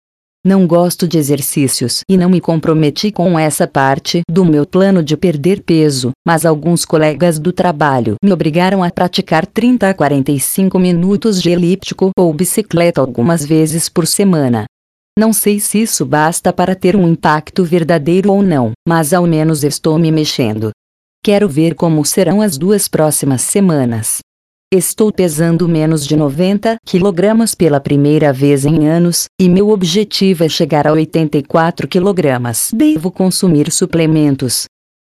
[0.44, 5.16] Não gosto de exercícios e não me comprometi com essa parte do meu plano de
[5.16, 11.42] perder peso, mas alguns colegas do trabalho me obrigaram a praticar 30 a 45 minutos
[11.42, 14.66] de elíptico ou bicicleta algumas vezes por semana.
[15.18, 19.64] Não sei se isso basta para ter um impacto verdadeiro ou não, mas ao menos
[19.64, 20.72] estou me mexendo.
[21.24, 24.18] Quero ver como serão as duas próximas semanas.
[24.70, 30.50] Estou pesando menos de 90 kg pela primeira vez em anos, e meu objetivo é
[30.50, 32.22] chegar a 84 kg.
[32.74, 34.66] Devo consumir suplementos.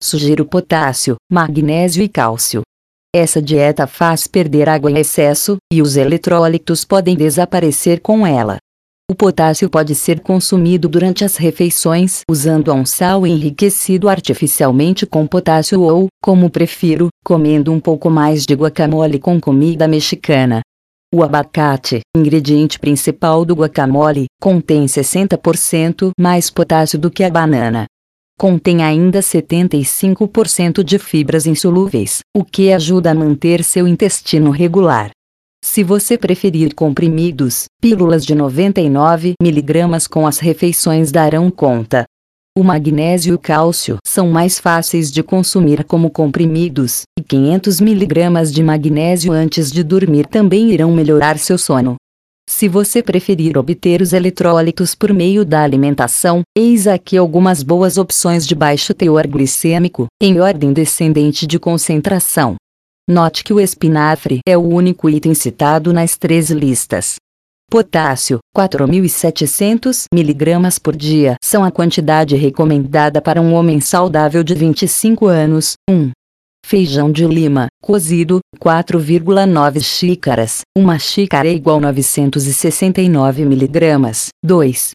[0.02, 2.62] Sugiro potássio, magnésio e cálcio.
[3.14, 8.56] Essa dieta faz perder água em excesso, e os eletrólitos podem desaparecer com ela.
[9.10, 15.80] O potássio pode ser consumido durante as refeições usando um sal enriquecido artificialmente com potássio
[15.80, 20.60] ou, como prefiro, comendo um pouco mais de guacamole com comida mexicana.
[21.12, 27.86] O abacate, ingrediente principal do guacamole, contém 60% mais potássio do que a banana.
[28.38, 35.10] Contém ainda 75% de fibras insolúveis, o que ajuda a manter seu intestino regular.
[35.72, 42.04] Se você preferir comprimidos, pílulas de 99 mg com as refeições darão conta.
[42.58, 48.50] O magnésio e o cálcio são mais fáceis de consumir como comprimidos, e 500 mg
[48.50, 51.94] de magnésio antes de dormir também irão melhorar seu sono.
[52.48, 58.44] Se você preferir obter os eletrólitos por meio da alimentação, eis aqui algumas boas opções
[58.44, 62.56] de baixo teor glicêmico, em ordem descendente de concentração.
[63.08, 67.16] Note que o espinafre é o único item citado nas três listas.
[67.70, 75.26] Potássio, 4.700 mg por dia são a quantidade recomendada para um homem saudável de 25
[75.26, 75.74] anos.
[75.88, 76.10] 1.
[76.66, 84.10] Feijão de lima, cozido, 4,9 xícaras, uma xícara é igual 969 mg.
[84.44, 84.90] 2.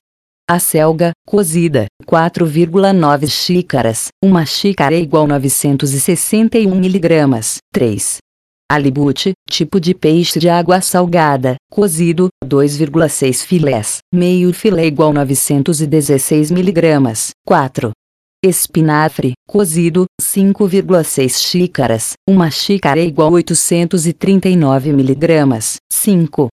[0.48, 7.60] A selga, cozida, 4,9 xícaras, uma xícara é igual 961 mg.
[7.74, 8.18] 3.
[8.72, 17.32] Alibute, tipo de peixe de água salgada, cozido, 2,6 filés, meio filé igual 916 mg.
[17.44, 17.92] 4.
[18.44, 25.80] Espinafre, cozido, 5,6 xícaras, uma xícara é igual 839 mg.
[25.92, 26.50] 5.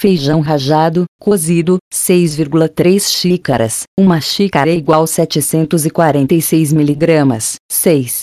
[0.00, 7.56] Feijão rajado, cozido, 6,3 xícaras, uma xícara é igual 746 mg.
[7.70, 8.22] 6.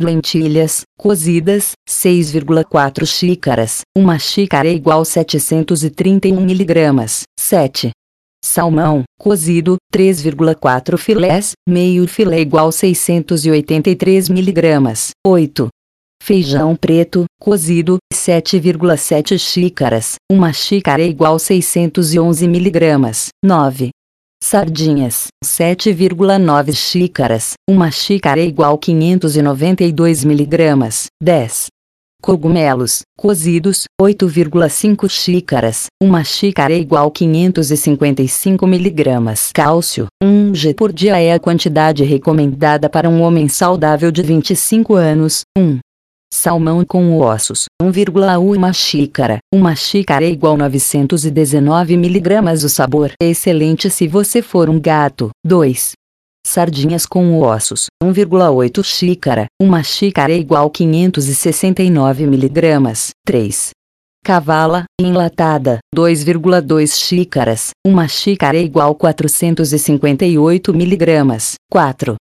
[0.00, 7.22] Lentilhas, cozidas, 6,4 xícaras, uma xícara é igual 731 mg.
[7.38, 7.90] 7.
[8.44, 15.12] Salmão, cozido, 3,4 filés, meio filé igual 683 mg.
[15.24, 15.68] 8.
[16.24, 23.28] Feijão preto, cozido, 7,7 xícaras, uma xícara igual 611 mg.
[23.44, 23.90] 9.
[24.40, 31.08] Sardinhas, 7,9 xícaras, uma xícara igual 592 mg.
[31.20, 31.66] 10.
[32.22, 39.10] Cogumelos, cozidos, 8,5 xícaras, uma xícara igual 555 mg.
[39.52, 44.94] Cálcio, 1 g por dia é a quantidade recomendada para um homem saudável de 25
[44.94, 45.40] anos.
[45.58, 45.80] 1.
[46.34, 49.38] Salmão com ossos, 1,1 xícara.
[49.54, 52.64] Uma xícara é igual 919 mg.
[52.64, 55.28] O sabor é excelente se você for um gato.
[55.44, 55.92] 2.
[56.46, 59.44] Sardinhas com ossos, 1,8 xícara.
[59.60, 63.12] Uma xícara é igual 569 mg.
[63.26, 63.70] 3.
[64.24, 67.72] Cavala, enlatada, 2,2 xícaras.
[67.86, 71.56] Uma xícara é igual 458 mg.
[71.70, 72.16] 4.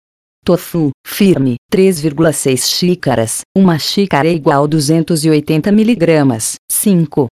[0.47, 6.37] Tofu, firme, 3,6 xícaras, uma xícara igual 280 mg.
[6.71, 7.27] 5.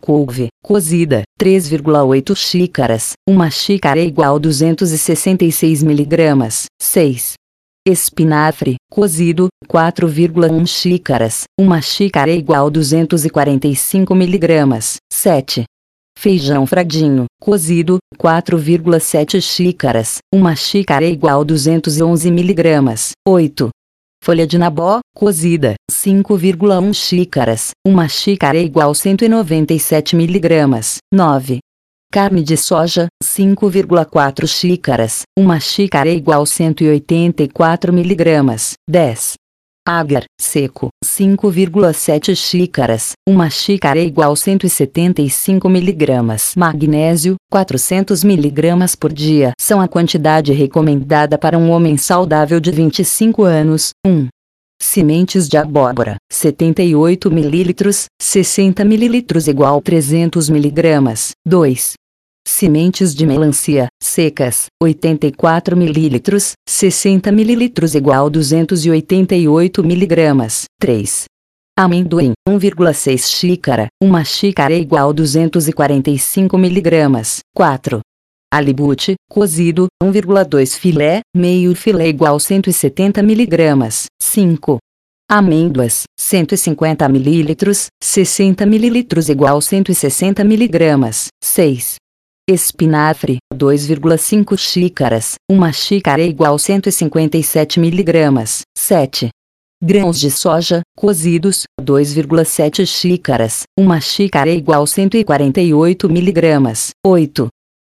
[0.00, 6.66] Couve, cozida, 3,8 xícaras, uma xícara igual 266 mg.
[6.82, 7.34] 6.
[7.86, 14.98] Espinafre, cozido, 4,1 xícaras, uma xícara igual 245 mg.
[15.12, 15.64] 7.
[16.18, 23.12] Feijão fradinho, cozido, 4,7 xícaras, uma xícara igual 211 mg.
[23.28, 23.68] 8.
[24.24, 30.98] Folha de nabó, cozida, 5,1 xícaras, uma xícara igual 197 mg.
[31.12, 31.58] 9.
[32.10, 38.74] Carne de soja, 5,4 xícaras, uma xícara igual 184 mg.
[38.88, 39.34] 10.
[39.88, 46.12] Agar, seco, 5,7 xícaras, uma xícara igual 175 mg.
[46.56, 53.44] Magnésio, 400 mg por dia são a quantidade recomendada para um homem saudável de 25
[53.44, 53.90] anos.
[54.04, 54.26] 1.
[54.82, 57.74] Sementes de abóbora, 78 ml,
[58.20, 61.32] 60 ml igual 300 mg.
[61.46, 61.92] 2.
[62.48, 66.22] Sementes de melancia, secas, 84 ml,
[66.66, 70.46] 60 ml igual 288 mg.
[70.80, 71.24] 3.
[71.76, 77.42] Amendoim, 1,6 xícara, uma xícara igual 245 mg.
[77.52, 78.00] 4.
[78.54, 84.06] Alibute, cozido, 1,2 filé, meio filé igual 170 mg.
[84.22, 84.78] 5.
[85.28, 87.56] Amêndoas, 150 ml,
[88.00, 91.10] 60 ml igual 160 mg.
[91.42, 91.96] 6.
[92.48, 98.62] Espinafre, 2,5 xícaras, uma xícara igual 157 mg.
[98.78, 99.30] 7.
[99.82, 106.92] Grãos de soja, cozidos, 2,7 xícaras, uma xícara igual 148 mg.
[107.04, 107.48] 8.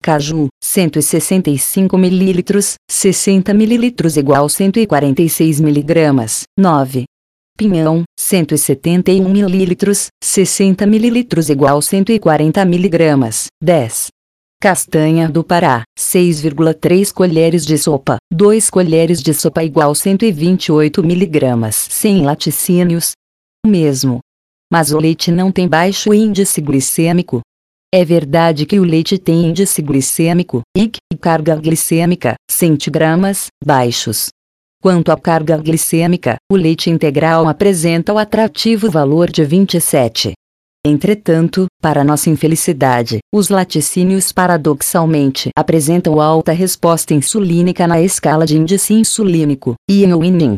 [0.01, 2.43] Caju, 165 ml,
[2.89, 6.45] 60 ml igual 146 mg.
[6.57, 7.03] 9.
[7.57, 9.75] Pinhão, 171 ml,
[10.23, 13.49] 60 ml igual 140 mg.
[13.61, 14.07] 10.
[14.59, 21.71] Castanha do Pará, 6,3 colheres de sopa, 2 colheres de sopa igual 128 mg.
[21.71, 23.11] Sem laticínios.
[23.63, 24.17] Mesmo.
[24.73, 27.41] Mas o leite não tem baixo índice glicêmico.
[27.93, 34.29] É verdade que o leite tem índice glicêmico, IC, e carga glicêmica, centigramas, baixos.
[34.81, 40.33] Quanto à carga glicêmica, o leite integral apresenta o atrativo valor de 27.
[40.89, 48.93] Entretanto, para nossa infelicidade, os laticínios paradoxalmente apresentam alta resposta insulínica na escala de índice
[48.93, 50.57] insulínico, INWININ.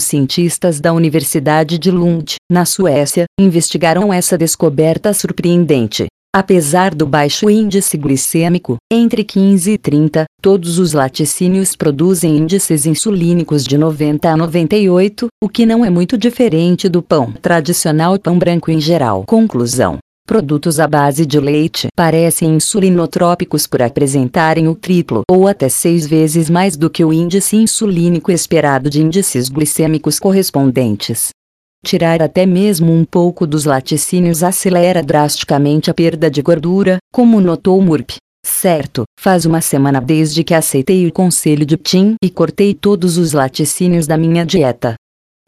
[0.00, 6.06] Os cientistas da Universidade de Lund, na Suécia, investigaram essa descoberta surpreendente.
[6.36, 13.64] Apesar do baixo índice glicêmico, entre 15 e 30, todos os laticínios produzem índices insulínicos
[13.64, 18.70] de 90 a 98, o que não é muito diferente do pão tradicional pão branco
[18.70, 19.24] em geral.
[19.26, 19.98] Conclusão.
[20.26, 26.50] Produtos à base de leite parecem insulinotrópicos por apresentarem o triplo ou até seis vezes
[26.50, 31.30] mais do que o índice insulínico esperado de índices glicêmicos correspondentes.
[31.84, 37.80] Tirar até mesmo um pouco dos laticínios acelera drasticamente a perda de gordura, como notou
[37.80, 38.16] Murp.
[38.44, 43.32] Certo, faz uma semana desde que aceitei o conselho de Tim e cortei todos os
[43.32, 44.94] laticínios da minha dieta.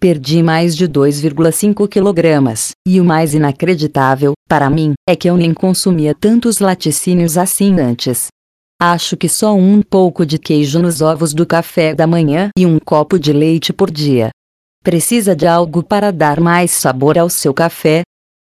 [0.00, 5.52] Perdi mais de 2,5 kg, e o mais inacreditável, para mim, é que eu nem
[5.52, 8.28] consumia tantos laticínios assim antes.
[8.80, 12.78] Acho que só um pouco de queijo nos ovos do café da manhã e um
[12.78, 14.30] copo de leite por dia.
[14.88, 18.00] Precisa de algo para dar mais sabor ao seu café?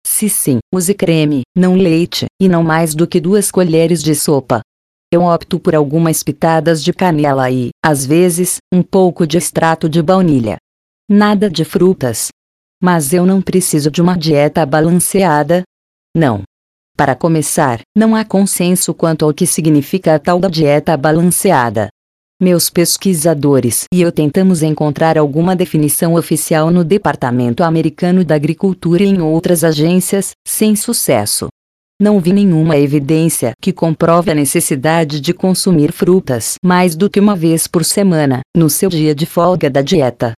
[0.08, 4.62] Se sim, use creme, não leite, e não mais do que duas colheres de sopa.
[5.12, 10.02] Eu opto por algumas pitadas de canela e, às vezes, um pouco de extrato de
[10.02, 10.56] baunilha.
[11.10, 12.30] Nada de frutas.
[12.82, 15.64] Mas eu não preciso de uma dieta balanceada.
[16.16, 16.44] Não.
[16.96, 21.90] Para começar, não há consenso quanto ao que significa a tal da dieta balanceada.
[22.42, 29.08] Meus pesquisadores e eu tentamos encontrar alguma definição oficial no Departamento Americano da Agricultura e
[29.08, 31.50] em outras agências, sem sucesso.
[32.02, 37.36] Não vi nenhuma evidência que comprove a necessidade de consumir frutas mais do que uma
[37.36, 40.32] vez por semana, no seu dia de folga da dieta.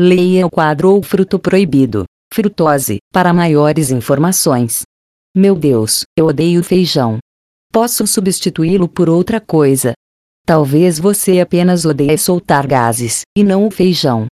[0.00, 2.04] Leia o quadro ou fruto proibido.
[2.32, 4.84] Frutose, para maiores informações.
[5.36, 7.18] Meu Deus, eu odeio feijão.
[7.70, 9.92] Posso substituí-lo por outra coisa,
[10.44, 14.26] Talvez você apenas odeie soltar gases, e não o feijão.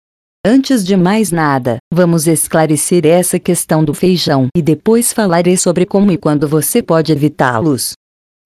[0.44, 6.10] Antes de mais nada, vamos esclarecer essa questão do feijão e depois falarei sobre como
[6.10, 7.92] e quando você pode evitá-los.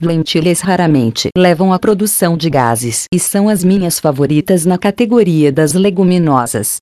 [0.01, 5.73] Lentilhas raramente levam à produção de gases e são as minhas favoritas na categoria das
[5.73, 6.77] leguminosas.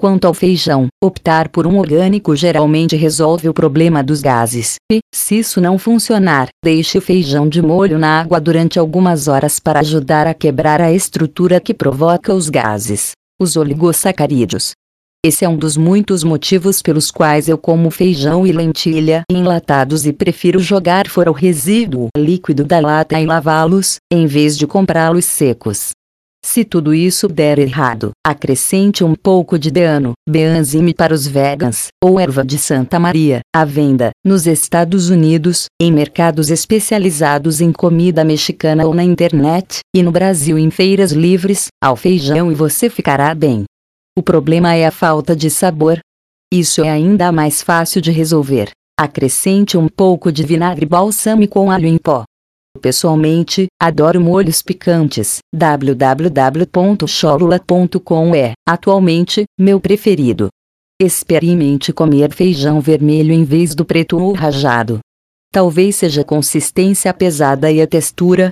[0.00, 5.38] Quanto ao feijão, optar por um orgânico geralmente resolve o problema dos gases, e, se
[5.38, 10.26] isso não funcionar, deixe o feijão de molho na água durante algumas horas para ajudar
[10.26, 14.70] a quebrar a estrutura que provoca os gases, os oligosacarídeos.
[15.22, 20.14] Esse é um dos muitos motivos pelos quais eu como feijão e lentilha enlatados e
[20.14, 25.90] prefiro jogar fora o resíduo líquido da lata e lavá-los, em vez de comprá-los secos.
[26.42, 32.18] Se tudo isso der errado, acrescente um pouco de deano, beanzime para os vegans, ou
[32.18, 38.86] erva de Santa Maria, à venda, nos Estados Unidos, em mercados especializados em comida mexicana
[38.86, 43.64] ou na internet, e no Brasil em feiras livres, ao feijão e você ficará bem.
[44.18, 46.00] O problema é a falta de sabor.
[46.52, 48.70] Isso é ainda mais fácil de resolver.
[48.98, 52.24] Acrescente um pouco de vinagre balsâmico com alho em pó,
[52.80, 55.38] Pessoalmente, adoro molhos picantes.
[55.54, 60.48] www.cholula.com é, atualmente, meu preferido.
[61.00, 64.98] Experimente comer feijão vermelho em vez do preto ou rajado.
[65.52, 68.48] Talvez seja a consistência pesada e a textura.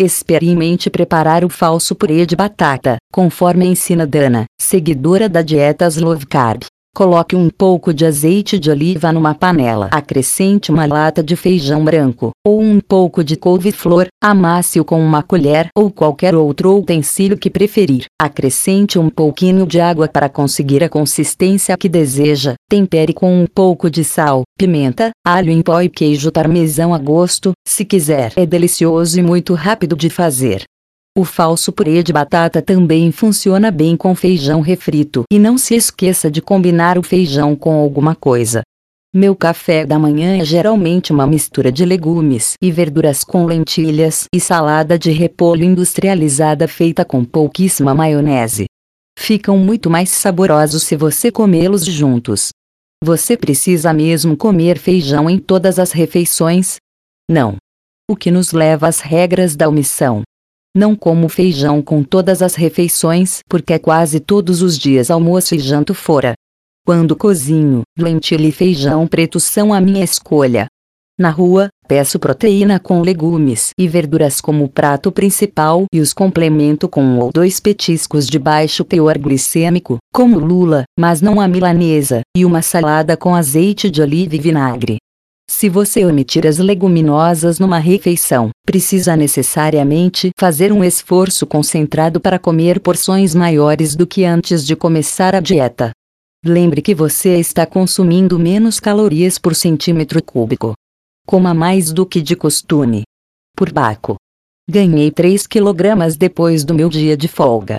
[0.00, 6.62] Experimente preparar o falso purê de batata, conforme ensina Dana, seguidora da dieta Slow Carb.
[6.98, 9.88] Coloque um pouco de azeite de oliva numa panela.
[9.92, 15.68] Acrescente uma lata de feijão branco, ou um pouco de couve-flor, amasse-o com uma colher
[15.76, 18.06] ou qualquer outro utensílio que preferir.
[18.20, 22.54] Acrescente um pouquinho de água para conseguir a consistência que deseja.
[22.68, 27.52] Tempere com um pouco de sal, pimenta, alho em pó e queijo parmesão a gosto,
[27.64, 28.32] se quiser.
[28.34, 30.64] É delicioso e muito rápido de fazer.
[31.16, 35.24] O falso purê de batata também funciona bem com feijão refrito.
[35.32, 38.62] E não se esqueça de combinar o feijão com alguma coisa.
[39.14, 44.38] Meu café da manhã é geralmente uma mistura de legumes e verduras com lentilhas e
[44.38, 48.66] salada de repolho industrializada feita com pouquíssima maionese.
[49.18, 52.50] Ficam muito mais saborosos se você comê-los juntos.
[53.02, 56.76] Você precisa mesmo comer feijão em todas as refeições?
[57.30, 57.56] Não.
[58.10, 60.22] O que nos leva às regras da omissão.
[60.74, 65.94] Não como feijão com todas as refeições porque quase todos os dias almoço e janto
[65.94, 66.34] fora.
[66.86, 70.66] Quando cozinho, lentilha e feijão preto são a minha escolha.
[71.18, 77.02] Na rua, peço proteína com legumes e verduras como prato principal e os complemento com
[77.02, 82.44] um ou dois petiscos de baixo teor glicêmico, como lula, mas não a milanesa, e
[82.44, 84.98] uma salada com azeite de oliva e vinagre.
[85.50, 92.78] Se você omitir as leguminosas numa refeição, precisa necessariamente fazer um esforço concentrado para comer
[92.80, 95.90] porções maiores do que antes de começar a dieta.
[96.44, 100.74] Lembre que você está consumindo menos calorias por centímetro cúbico.
[101.26, 103.02] Coma mais do que de costume.
[103.56, 104.16] Por baco.
[104.70, 107.78] Ganhei 3 kg depois do meu dia de folga.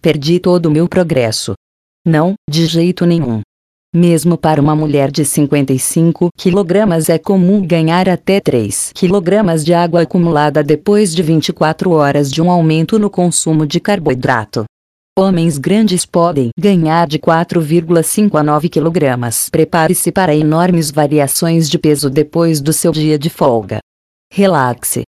[0.00, 1.52] Perdi todo o meu progresso.
[2.06, 3.42] Não, de jeito nenhum.
[3.94, 10.02] Mesmo para uma mulher de 55 kg é comum ganhar até 3 kg de água
[10.02, 14.66] acumulada depois de 24 horas de um aumento no consumo de carboidrato.
[15.18, 19.50] Homens grandes podem ganhar de 4,5 a 9 kg.
[19.50, 23.78] Prepare-se para enormes variações de peso depois do seu dia de folga.
[24.30, 25.02] Relaxe.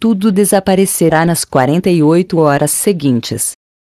[0.00, 3.52] Tudo desaparecerá nas 48 horas seguintes.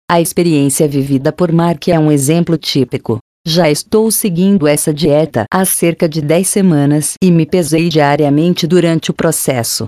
[0.10, 3.18] A experiência vivida por Mark é um exemplo típico.
[3.50, 9.10] Já estou seguindo essa dieta há cerca de 10 semanas e me pesei diariamente durante
[9.10, 9.86] o processo.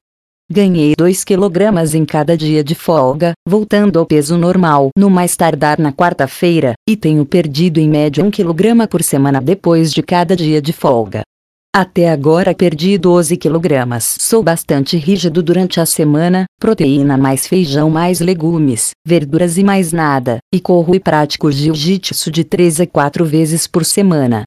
[0.49, 5.77] Ganhei 2 kg em cada dia de folga, voltando ao peso normal no mais tardar
[5.77, 10.61] na quarta-feira, e tenho perdido em média 1 kg por semana depois de cada dia
[10.61, 11.23] de folga.
[11.72, 14.00] Até agora perdi 12 kg.
[14.02, 20.40] Sou bastante rígido durante a semana, proteína mais feijão mais legumes, verduras e mais nada,
[20.52, 24.46] e corro e pratico jiu-jitsu de 3 a 4 vezes por semana.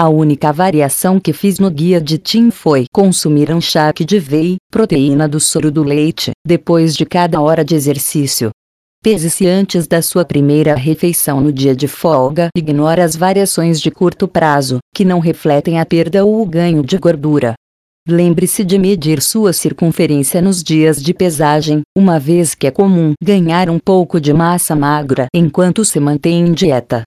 [0.00, 4.56] A única variação que fiz no guia de Tim foi consumir um chá de whey,
[4.70, 8.48] proteína do soro do leite, depois de cada hora de exercício.
[9.02, 12.46] Pese-se antes da sua primeira refeição no dia de folga.
[12.56, 16.96] Ignore as variações de curto prazo, que não refletem a perda ou o ganho de
[16.98, 17.54] gordura.
[18.08, 23.68] Lembre-se de medir sua circunferência nos dias de pesagem, uma vez que é comum ganhar
[23.68, 27.02] um pouco de massa magra enquanto se mantém em dieta.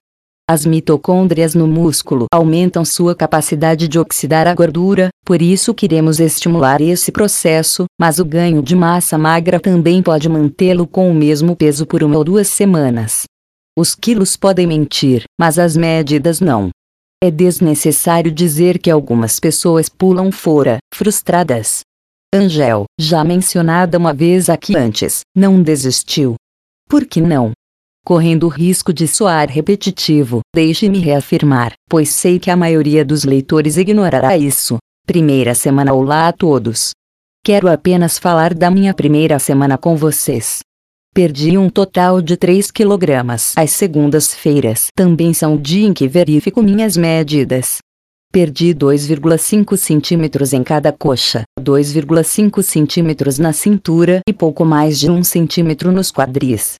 [0.48, 6.80] As mitocôndrias no músculo aumentam sua capacidade de oxidar a gordura, por isso queremos estimular
[6.80, 11.84] esse processo, mas o ganho de massa magra também pode mantê-lo com o mesmo peso
[11.84, 13.24] por uma ou duas semanas.
[13.76, 16.70] Os quilos podem mentir, mas as medidas não.
[17.20, 21.80] É desnecessário dizer que algumas pessoas pulam fora, frustradas.
[22.32, 26.36] Angel, já mencionada uma vez aqui antes, não desistiu.
[26.88, 27.50] Por que não?
[28.06, 33.76] Correndo o risco de soar repetitivo, deixe-me reafirmar, pois sei que a maioria dos leitores
[33.76, 34.76] ignorará isso.
[35.04, 36.92] Primeira semana olá a todos.
[37.44, 40.60] Quero apenas falar da minha primeira semana com vocês.
[41.12, 43.34] Perdi um total de 3 kg.
[43.56, 47.78] As segundas-feiras também são o dia em que verifico minhas medidas.
[48.32, 55.24] Perdi 2,5 centímetros em cada coxa, 2,5 centímetros na cintura e pouco mais de 1
[55.24, 56.76] centímetro nos quadris.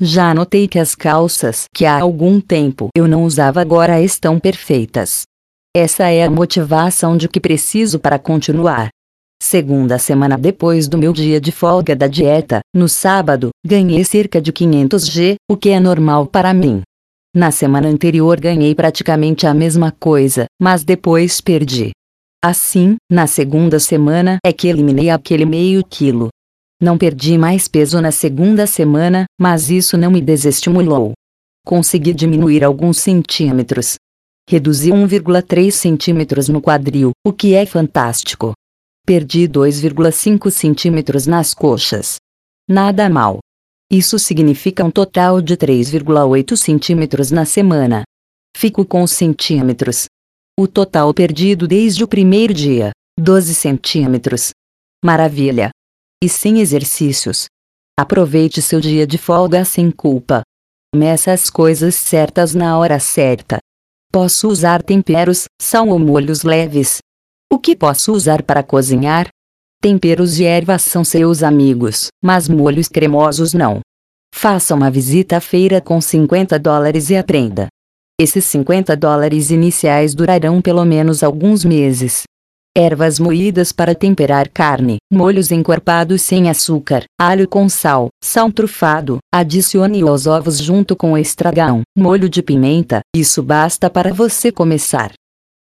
[0.00, 5.22] Já notei que as calças que há algum tempo eu não usava agora estão perfeitas.
[5.76, 8.90] Essa é a motivação de que preciso para continuar.
[9.42, 14.52] Segunda semana depois do meu dia de folga da dieta, no sábado, ganhei cerca de
[14.52, 16.82] 500 G, o que é normal para mim.
[17.34, 21.90] Na semana anterior ganhei praticamente a mesma coisa, mas depois perdi.
[22.44, 26.28] Assim, na segunda semana é que eliminei aquele meio quilo.
[26.80, 31.12] Não perdi mais peso na segunda semana, mas isso não me desestimulou.
[31.66, 33.96] Consegui diminuir alguns centímetros.
[34.48, 38.52] Reduzi 1,3 centímetros no quadril, o que é fantástico.
[39.04, 42.16] Perdi 2,5 centímetros nas coxas.
[42.68, 43.40] Nada mal.
[43.90, 48.04] Isso significa um total de 3,8 centímetros na semana.
[48.56, 50.04] Fico com os centímetros.
[50.56, 54.50] O total perdido desde o primeiro dia: 12 centímetros.
[55.04, 55.70] Maravilha!
[56.20, 57.46] E sem exercícios.
[57.96, 60.42] Aproveite seu dia de folga sem culpa.
[60.92, 63.58] Meça as coisas certas na hora certa.
[64.12, 66.98] Posso usar temperos, sal ou molhos leves.
[67.52, 69.28] O que posso usar para cozinhar?
[69.80, 73.80] Temperos e ervas são seus amigos, mas molhos cremosos não.
[74.34, 77.68] Faça uma visita à feira com 50 dólares e aprenda.
[78.20, 82.24] Esses 50 dólares iniciais durarão pelo menos alguns meses.
[82.80, 90.00] Ervas moídas para temperar carne, molhos encorpados sem açúcar, alho com sal, sal trufado, adicione
[90.02, 95.10] aos ovos junto com estragão, molho de pimenta, isso basta para você começar.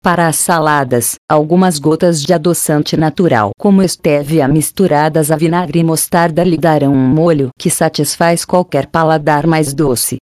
[0.02, 6.42] Para as saladas, algumas gotas de adoçante natural como stevia misturadas a vinagre e mostarda
[6.42, 10.16] lhe darão um molho que satisfaz qualquer paladar mais doce.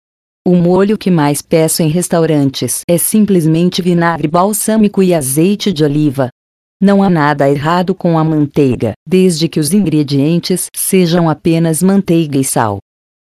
[0.45, 6.29] O molho que mais peço em restaurantes é simplesmente vinagre balsâmico e azeite de oliva.
[6.81, 12.43] Não há nada errado com a manteiga, desde que os ingredientes sejam apenas manteiga e
[12.43, 12.79] sal.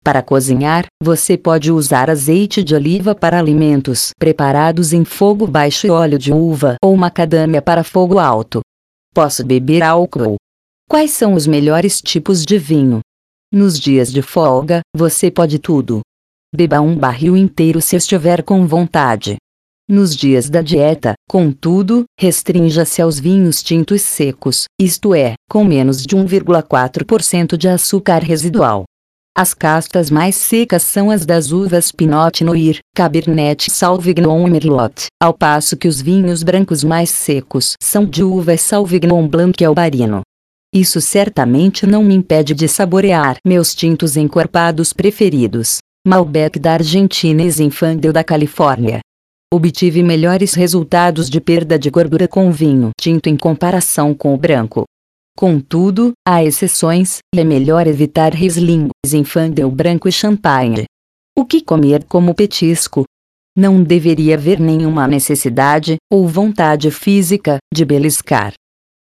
[0.03, 5.91] Para cozinhar, você pode usar azeite de oliva para alimentos preparados em fogo baixo e
[5.91, 8.61] óleo de uva ou macadâmia para fogo alto.
[9.13, 10.37] Posso beber álcool?
[10.89, 13.01] Quais são os melhores tipos de vinho?
[13.51, 16.01] Nos dias de folga, você pode tudo.
[16.51, 19.37] Beba um barril inteiro se estiver com vontade.
[19.87, 26.15] Nos dias da dieta, contudo, restrinja-se aos vinhos tintos secos, isto é, com menos de
[26.15, 28.85] 1,4% de açúcar residual.
[29.35, 35.33] As castas mais secas são as das uvas Pinot Noir, Cabernet Sauvignon e Merlot, ao
[35.33, 40.21] passo que os vinhos brancos mais secos são de uvas Sauvignon Blanc e Albarino.
[40.73, 45.79] Isso certamente não me impede de saborear meus tintos encorpados preferidos.
[46.07, 48.99] Malbec da Argentina e Zinfandel da Califórnia.
[49.53, 54.83] Obtive melhores resultados de perda de gordura com vinho tinto em comparação com o branco.
[55.37, 60.85] Contudo, há exceções, e é melhor evitar Riesling, Zinfandel branco e champanhe.
[61.37, 63.03] O que comer como petisco?
[63.55, 68.53] Não deveria haver nenhuma necessidade, ou vontade física, de beliscar.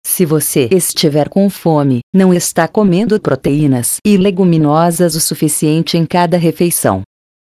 [0.06, 6.36] Se você estiver com fome, não está comendo proteínas e leguminosas o suficiente em cada
[6.36, 7.04] refeição.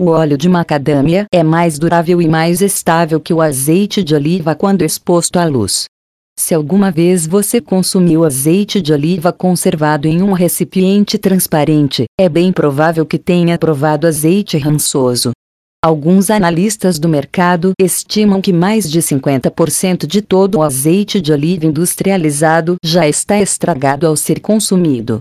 [0.00, 4.56] O óleo de macadâmia é mais durável e mais estável que o azeite de oliva
[4.56, 5.84] quando exposto à luz.
[6.38, 12.52] Se alguma vez você consumiu azeite de oliva conservado em um recipiente transparente, é bem
[12.52, 15.32] provável que tenha provado azeite rançoso.
[15.84, 21.66] Alguns analistas do mercado estimam que mais de 50% de todo o azeite de oliva
[21.66, 25.18] industrializado já está estragado ao ser consumido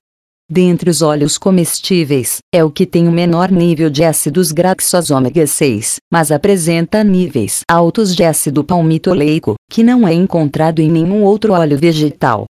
[0.51, 5.47] dentre os óleos comestíveis, é o que tem o menor nível de ácidos graxos ômega
[5.47, 11.53] 6, mas apresenta níveis altos de ácido palmitoleico, que não é encontrado em nenhum outro
[11.53, 12.43] óleo vegetal.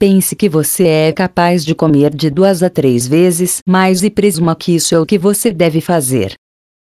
[0.00, 4.56] Pense que você é capaz de comer de duas a três vezes mais e presuma
[4.56, 6.32] que isso é o que você deve fazer.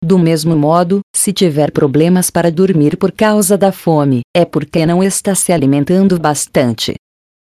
[0.05, 5.03] Do mesmo modo, se tiver problemas para dormir por causa da fome, é porque não
[5.03, 6.95] está se alimentando bastante.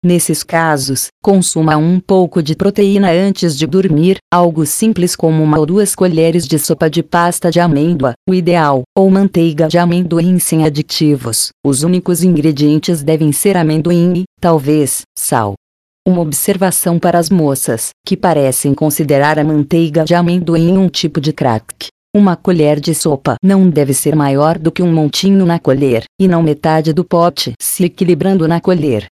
[0.05, 5.65] Nesses casos, consuma um pouco de proteína antes de dormir, algo simples como uma ou
[5.65, 10.66] duas colheres de sopa de pasta de amêndoa, o ideal, ou manteiga de amendoim sem
[10.66, 11.49] aditivos.
[11.65, 15.55] Os únicos ingredientes devem ser amendoim e, talvez, sal.
[16.04, 21.32] Uma observação para as moças, que parecem considerar a manteiga de amendoim um tipo de
[21.32, 21.86] crack.
[22.12, 26.26] Uma colher de sopa não deve ser maior do que um montinho na colher, e
[26.26, 29.06] não metade do pote se equilibrando na colher.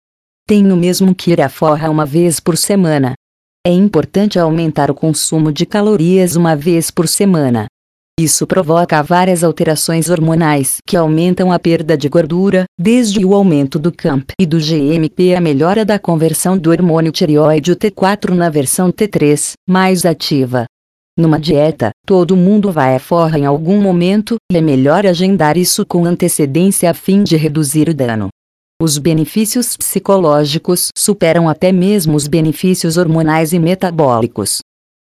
[0.49, 3.15] Tenho mesmo que ir à forra uma vez por semana.
[3.65, 7.67] É importante aumentar o consumo de calorias uma vez por semana,
[8.23, 13.93] isso provoca várias alterações hormonais que aumentam a perda de gordura, desde o aumento do
[13.93, 19.53] CAMP e do GMP à melhora da conversão do hormônio tireoide T4 na versão T3,
[19.69, 20.65] mais ativa.
[21.19, 25.85] Numa dieta, todo mundo vai à forra em algum momento, e é melhor agendar isso
[25.85, 28.29] com antecedência a fim de reduzir o dano.
[28.81, 34.61] Os benefícios psicológicos superam até mesmo os benefícios hormonais e metabólicos.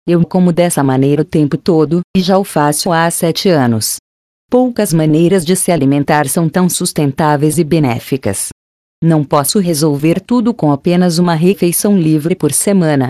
[0.07, 3.95] Eu como dessa maneira o tempo todo, e já o faço há sete anos.
[4.51, 8.49] Poucas maneiras de se alimentar são tão sustentáveis e benéficas.
[9.03, 13.09] Não posso resolver tudo com apenas uma refeição livre por semana.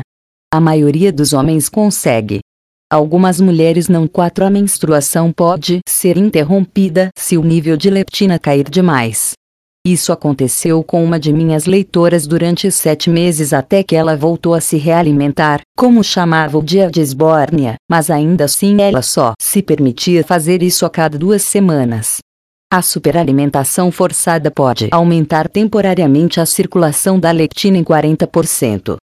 [0.54, 2.40] A maioria dos homens consegue.
[2.90, 4.08] Algumas mulheres não.
[4.08, 9.34] 4 A menstruação pode ser interrompida se o nível de leptina cair demais.
[9.86, 14.60] Isso aconteceu com uma de minhas leitoras durante sete meses até que ela voltou a
[14.60, 20.24] se realimentar, como chamava o dia de esbórnia, mas ainda assim ela só se permitia
[20.24, 22.18] fazer isso a cada duas semanas.
[22.74, 28.96] A superalimentação forçada pode aumentar temporariamente a circulação da lectina em 40%.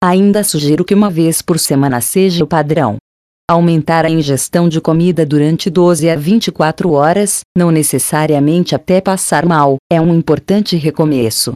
[0.00, 2.96] Ainda sugiro que uma vez por semana seja o padrão.
[3.50, 9.78] Aumentar a ingestão de comida durante 12 a 24 horas, não necessariamente até passar mal,
[9.90, 11.52] é um importante recomeço.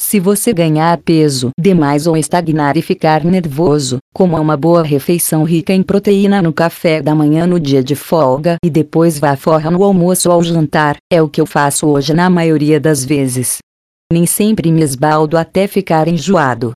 [0.00, 5.72] Se você ganhar peso demais ou estagnar e ficar nervoso, coma uma boa refeição rica
[5.72, 9.82] em proteína no café da manhã no dia de folga e depois vá forra no
[9.82, 13.58] almoço ou jantar, é o que eu faço hoje na maioria das vezes.
[14.12, 16.70] Nem sempre me esbaldo até ficar enjoado.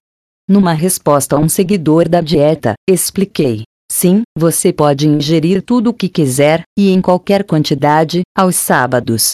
[0.51, 3.63] Numa resposta a um seguidor da dieta, expliquei
[3.99, 9.33] Sim, você pode ingerir tudo o que quiser, e em qualquer quantidade, aos sábados.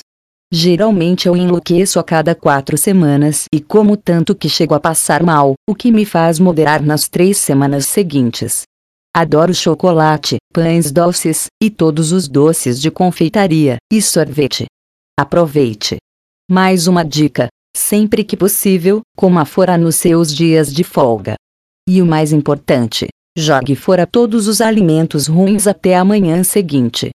[0.52, 5.54] Geralmente eu enlouqueço a cada quatro semanas e como tanto que chego a passar mal,
[5.68, 8.62] o que me faz moderar nas três semanas seguintes.
[9.12, 14.66] Adoro chocolate, pães doces, e todos os doces de confeitaria, e sorvete.
[15.18, 15.96] Aproveite!
[16.48, 21.34] Mais uma dica: sempre que possível, coma fora nos seus dias de folga.
[21.88, 27.10] E o mais importante, Jogue fora todos os alimentos ruins até a manhã seguinte.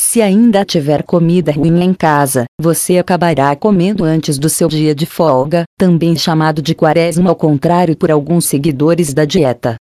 [0.00, 5.04] Se ainda tiver comida ruim em casa, você acabará comendo antes do seu dia de
[5.04, 9.76] folga, também chamado de quaresma ao contrário por alguns seguidores da dieta.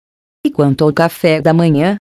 [0.44, 1.98] E quanto ao café da manhã?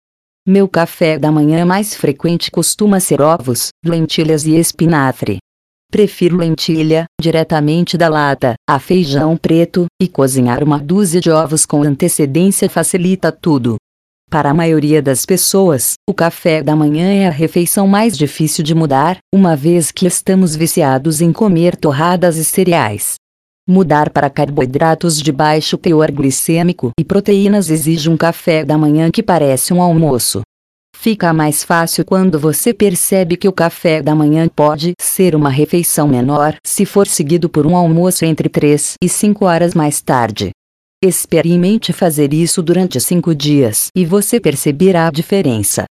[0.47, 5.39] Meu café da manhã mais frequente costuma ser ovos, lentilhas e espinafre.
[5.93, 11.83] Prefiro lentilha, diretamente da lata, a feijão preto, e cozinhar uma dúzia de ovos com
[11.83, 13.75] antecedência facilita tudo.
[14.27, 18.73] Para a maioria das pessoas, o café da manhã é a refeição mais difícil de
[18.73, 23.13] mudar, uma vez que estamos viciados em comer torradas e cereais.
[23.69, 29.21] Mudar para carboidratos de baixo teor glicêmico e proteínas exige um café da manhã que
[29.21, 30.41] parece um almoço.
[31.03, 36.07] Fica mais fácil quando você percebe que o café da manhã pode ser uma refeição
[36.07, 40.51] menor se for seguido por um almoço entre 3 e 5 horas mais tarde.
[41.03, 45.83] Experimente fazer isso durante cinco dias e você perceberá a diferença.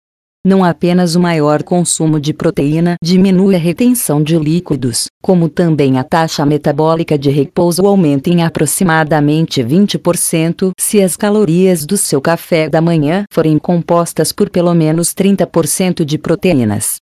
[0.43, 6.03] Não apenas o maior consumo de proteína diminui a retenção de líquidos, como também a
[6.03, 12.81] taxa metabólica de repouso aumenta em aproximadamente 20% se as calorias do seu café da
[12.81, 16.95] manhã forem compostas por pelo menos 30% de proteínas.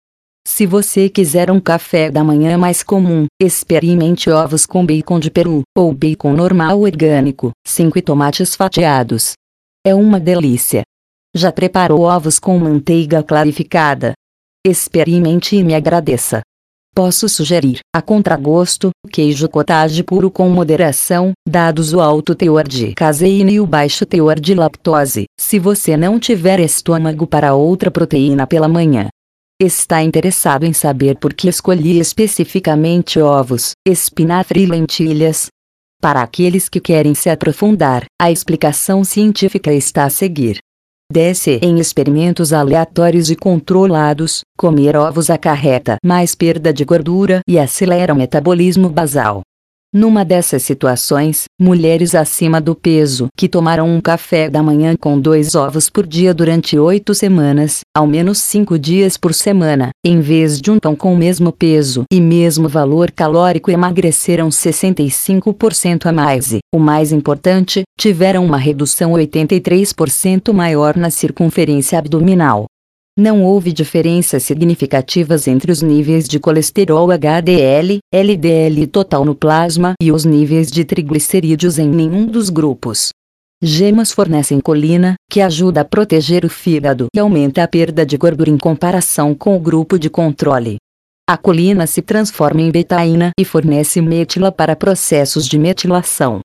[0.45, 5.63] Se você quiser um café da manhã mais comum, experimente ovos com bacon de peru,
[5.77, 9.35] ou bacon normal orgânico, 5 tomates fatiados.
[9.87, 10.83] É uma delícia.
[11.39, 14.13] Já preparou ovos com manteiga clarificada?
[14.67, 16.41] Experimente e me agradeça.
[16.93, 23.53] Posso sugerir, a contragosto, queijo cottage puro com moderação, dados o alto teor de caseína
[23.53, 28.67] e o baixo teor de lactose, se você não tiver estômago para outra proteína pela
[28.67, 29.09] manhã.
[29.63, 35.47] Está interessado em saber por que escolhi especificamente ovos, espinafre e lentilhas?
[36.03, 40.59] Para aqueles que querem se aprofundar, a explicação científica está a seguir.
[41.11, 48.13] Desce em experimentos aleatórios e controlados, comer ovos acarreta mais perda de gordura e acelera
[48.13, 49.41] o metabolismo basal.
[49.91, 55.55] Numa dessas situações, mulheres acima do peso que tomaram um café da manhã com dois
[55.55, 60.71] ovos por dia durante oito semanas, ao menos cinco dias por semana, em vez de
[60.71, 66.59] um pão com o mesmo peso e mesmo valor calórico emagreceram 65% a mais e,
[66.71, 72.67] o mais importante, tiveram uma redução 83% maior na circunferência abdominal.
[73.19, 80.13] Não houve diferenças significativas entre os níveis de colesterol HDL, LDL total no plasma e
[80.13, 83.09] os níveis de triglicerídeos em nenhum dos grupos.
[83.61, 88.51] Gemas fornecem colina, que ajuda a proteger o fígado e aumenta a perda de gordura
[88.51, 90.77] em comparação com o grupo de controle.
[91.29, 96.39] A colina se transforma em betaína e fornece metila para processos de metilação.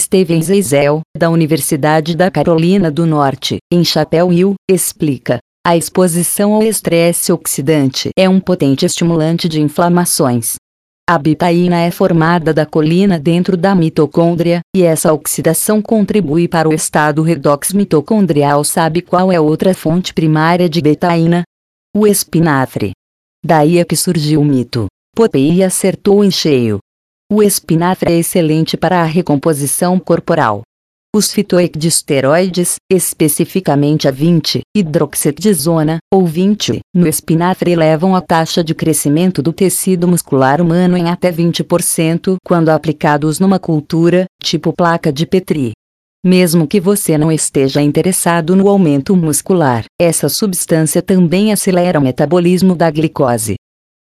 [0.00, 6.62] Steven Zeisel, da Universidade da Carolina do Norte, em Chapel Hill, explica: a exposição ao
[6.62, 10.56] estresse oxidante é um potente estimulante de inflamações.
[11.08, 16.74] A betaína é formada da colina dentro da mitocôndria, e essa oxidação contribui para o
[16.74, 18.62] estado redox mitocondrial.
[18.62, 21.44] Sabe qual é outra fonte primária de betaína?
[21.96, 22.92] O espinafre.
[23.42, 24.86] Daí é que surgiu o mito.
[25.16, 26.78] Popeye acertou em cheio.
[27.32, 30.62] O espinafre é excelente para a recomposição corporal.
[31.14, 39.52] Os fitoequidisteroides, especificamente a 20-hidroxetidizona, ou 20, no espinafre levam a taxa de crescimento do
[39.52, 45.70] tecido muscular humano em até 20% quando aplicados numa cultura, tipo placa de Petri.
[46.26, 52.74] Mesmo que você não esteja interessado no aumento muscular, essa substância também acelera o metabolismo
[52.74, 53.54] da glicose.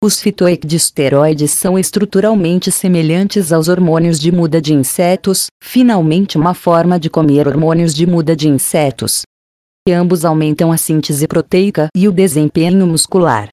[0.02, 7.10] Os fitoequidisteroides são estruturalmente semelhantes aos hormônios de muda de insetos, finalmente uma forma de
[7.10, 9.24] comer hormônios de muda de insetos.
[9.86, 13.50] E ambos aumentam a síntese proteica e o desempenho muscular.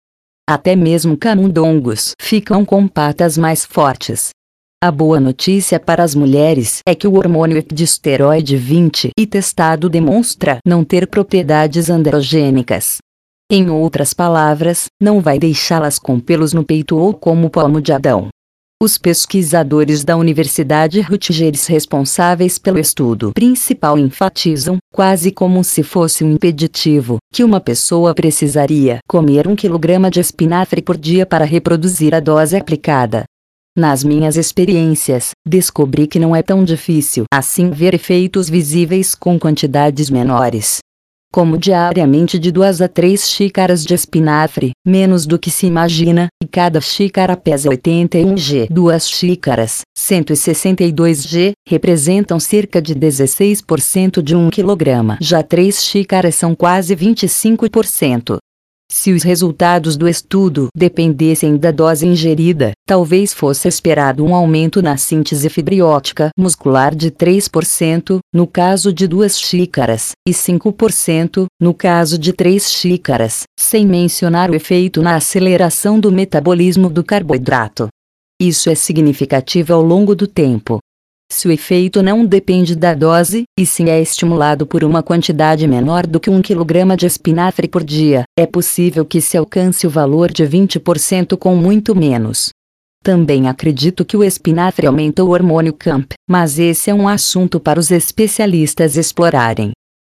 [0.50, 4.30] Até mesmo camundongos ficam com patas mais fortes.
[4.82, 10.60] A boa notícia para as mulheres é que o hormônio equidisteroide 20 e testado demonstra
[10.66, 13.00] não ter propriedades androgênicas.
[13.50, 18.28] Em outras palavras, não vai deixá-las com pelos no peito ou como palmo de Adão.
[18.84, 26.34] Os pesquisadores da Universidade Rutgers responsáveis pelo estudo principal enfatizam, quase como se fosse um
[26.34, 32.20] impeditivo, que uma pessoa precisaria comer um quilograma de espinafre por dia para reproduzir a
[32.20, 33.24] dose aplicada.
[33.78, 40.10] Nas minhas experiências, descobri que não é tão difícil assim ver efeitos visíveis com quantidades
[40.10, 40.80] menores
[41.32, 46.48] como diariamente de 2 a 3 xícaras de espinafre, menos do que se imagina, e
[46.48, 48.68] cada xícara pesa 81 g.
[48.70, 55.18] Duas xícaras, 162 g, representam cerca de 16% de 1 kg.
[55.20, 58.38] Já 3 xícaras são quase 25%.
[58.90, 64.96] Se os resultados do estudo dependessem da dose ingerida, talvez fosse esperado um aumento na
[64.96, 72.32] síntese fibriótica muscular de 3%, no caso de duas xícaras, e 5%, no caso de
[72.32, 77.90] três xícaras, sem mencionar o efeito na aceleração do metabolismo do carboidrato.
[78.40, 80.80] Isso é significativo ao longo do tempo.
[81.30, 86.08] Se o efeito não depende da dose, e sim é estimulado por uma quantidade menor
[86.08, 90.32] do que 1 kg de espinafre por dia, é possível que se alcance o valor
[90.32, 92.50] de 20% com muito menos.
[93.04, 97.80] Também acredito que o espinafre aumenta o hormônio CAMP, mas esse é um assunto para
[97.80, 99.72] os especialistas explorarem.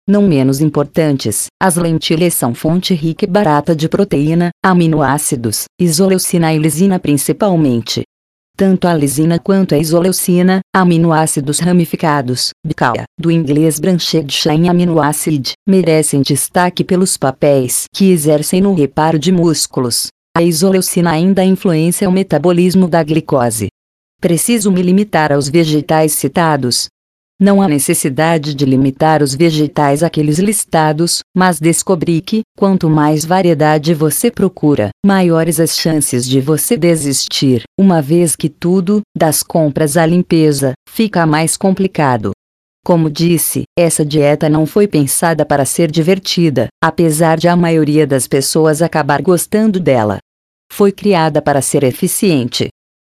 [0.09, 6.57] Não menos importantes, as lentilhas são fonte rica e barata de proteína, aminoácidos, isoleucina e
[6.57, 8.01] lisina principalmente.
[8.57, 15.53] Tanto a lisina quanto a isoleucina, aminoácidos ramificados, BCAA, do inglês branched chain amino acid,
[15.67, 20.07] merecem destaque pelos papéis que exercem no reparo de músculos.
[20.37, 23.67] A isoleucina ainda influencia o metabolismo da glicose.
[24.21, 26.87] Preciso me limitar aos vegetais citados,
[27.41, 33.95] não há necessidade de limitar os vegetais àqueles listados, mas descobri que, quanto mais variedade
[33.95, 40.05] você procura, maiores as chances de você desistir, uma vez que tudo, das compras à
[40.05, 42.31] limpeza, fica mais complicado.
[42.85, 48.27] Como disse, essa dieta não foi pensada para ser divertida, apesar de a maioria das
[48.27, 50.19] pessoas acabar gostando dela.
[50.71, 52.69] Foi criada para ser eficiente,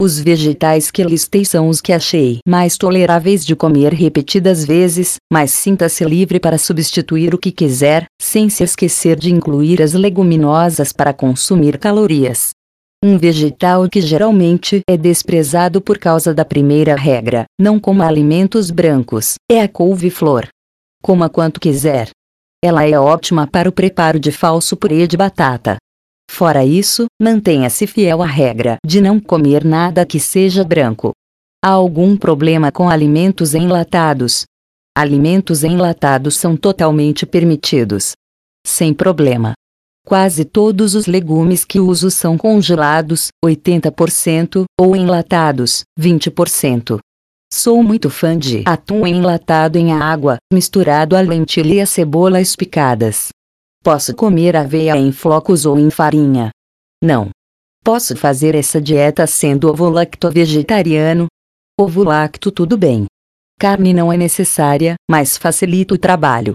[0.01, 5.51] os vegetais que listei são os que achei mais toleráveis de comer repetidas vezes, mas
[5.51, 11.13] sinta-se livre para substituir o que quiser, sem se esquecer de incluir as leguminosas para
[11.13, 12.49] consumir calorias.
[13.05, 19.35] Um vegetal que geralmente é desprezado por causa da primeira regra, não coma alimentos brancos,
[19.51, 20.47] é a couve-flor.
[21.03, 22.09] Coma quanto quiser.
[22.63, 25.77] Ela é ótima para o preparo de falso purê de batata,
[26.33, 31.11] Fora isso, mantenha-se fiel à regra de não comer nada que seja branco.
[31.63, 34.45] Há algum problema com alimentos enlatados?
[34.97, 38.13] Alimentos enlatados são totalmente permitidos.
[38.65, 39.51] Sem problema.
[40.07, 46.97] Quase todos os legumes que uso são congelados, 80%, ou enlatados, 20%.
[47.53, 53.31] Sou muito fã de atum enlatado em água, misturado a lentilha e cebolas picadas.
[53.83, 56.51] Posso comer aveia em flocos ou em farinha?
[57.03, 57.31] Não.
[57.83, 61.25] Posso fazer essa dieta sendo ovo-lacto-vegetariano?
[61.79, 63.07] Ovo-lacto tudo bem.
[63.59, 66.53] Carne não é necessária, mas facilita o trabalho.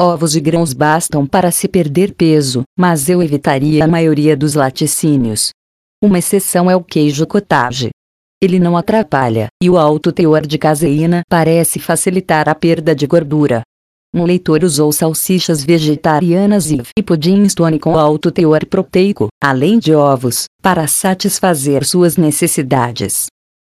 [0.00, 5.52] Ovos e grãos bastam para se perder peso, mas eu evitaria a maioria dos laticínios.
[6.04, 7.88] Uma exceção é o queijo cottage.
[8.38, 13.62] Ele não atrapalha, e o alto teor de caseína parece facilitar a perda de gordura.
[14.16, 20.44] Um leitor usou salsichas vegetarianas e pudim stone com alto teor proteico, além de ovos,
[20.62, 23.26] para satisfazer suas necessidades.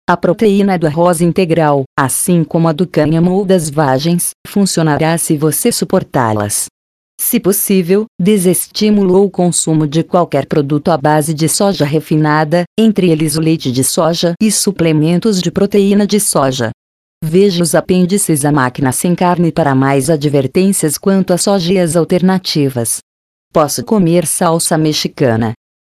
[0.08, 5.36] A proteína do arroz integral, assim como a do cânhamo ou das vagens, funcionará se
[5.36, 6.68] você suportá-las.
[7.20, 13.36] Se possível, desestimule o consumo de qualquer produto à base de soja refinada, entre eles
[13.36, 16.70] o leite de soja e suplementos de proteína de soja.
[17.24, 23.00] Veja os apêndices à máquina sem carne para mais advertências quanto a sojias alternativas.
[23.52, 25.54] Posso comer salsa mexicana.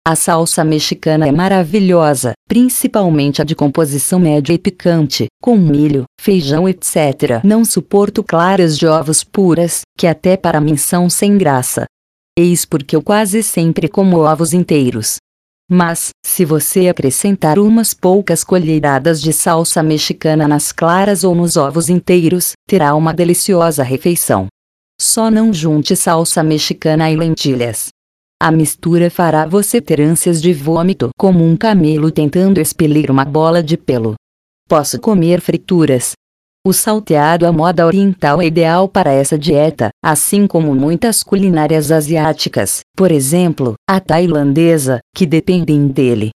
[0.07, 6.69] A salsa mexicana é maravilhosa, principalmente a de composição média e picante, com milho, feijão
[6.69, 7.43] etc.
[7.43, 11.87] Não suporto claras de ovos puras, que até para mim são sem graça.
[12.39, 15.17] Eis porque eu quase sempre como ovos inteiros.
[15.69, 21.89] Mas, se você acrescentar umas poucas colheradas de salsa mexicana nas claras ou nos ovos
[21.89, 24.47] inteiros, terá uma deliciosa refeição.
[25.01, 27.89] Só não junte salsa mexicana e lentilhas.
[28.41, 33.63] A mistura fará você ter ânsias de vômito como um camelo tentando expelir uma bola
[33.63, 34.15] de pelo.
[34.69, 36.13] Posso comer frituras,
[36.67, 42.81] o salteado à moda oriental é ideal para essa dieta, assim como muitas culinárias asiáticas,
[42.97, 46.31] por exemplo, a tailandesa, que dependem dele.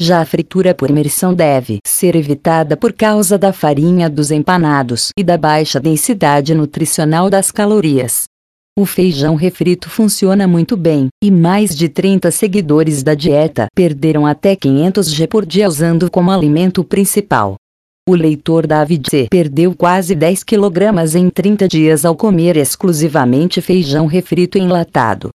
[0.00, 5.22] Já a fritura por imersão deve ser evitada por causa da farinha dos empanados e
[5.22, 8.24] da baixa densidade nutricional das calorias.
[8.78, 14.56] O feijão refrito funciona muito bem, e mais de 30 seguidores da dieta perderam até
[14.56, 17.56] 500 G por dia usando como alimento principal.
[18.06, 19.28] O leitor David C.
[19.30, 25.30] perdeu quase 10 kg em 30 dias ao comer exclusivamente feijão refrito enlatado.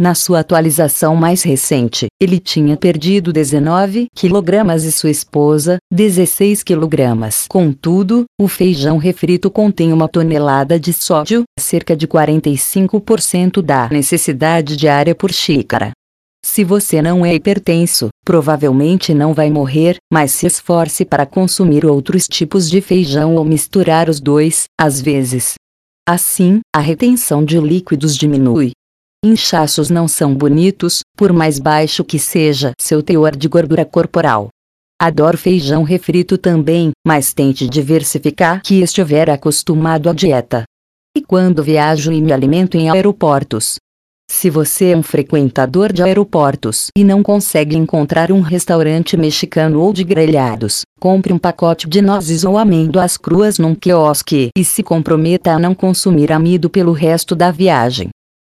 [0.00, 7.28] Na sua atualização mais recente, ele tinha perdido 19 kg e sua esposa, 16 kg.
[7.48, 15.14] Contudo, o feijão refrito contém uma tonelada de sódio, cerca de 45% da necessidade diária
[15.14, 15.90] por xícara.
[16.44, 22.26] Se você não é hipertenso, provavelmente não vai morrer, mas se esforce para consumir outros
[22.26, 25.54] tipos de feijão ou misturar os dois, às vezes.
[26.06, 28.72] Assim, a retenção de líquidos diminui.
[29.24, 34.48] Inchaços não são bonitos, por mais baixo que seja seu teor de gordura corporal.
[35.00, 40.64] Adoro feijão refrito também, mas tente diversificar que estiver acostumado à dieta.
[41.16, 43.76] E quando viajo e me alimento em aeroportos,
[44.32, 49.92] se você é um frequentador de aeroportos e não consegue encontrar um restaurante mexicano ou
[49.92, 55.52] de grelhados, compre um pacote de nozes ou amêndoas cruas num quiosque e se comprometa
[55.52, 58.08] a não consumir amido pelo resto da viagem.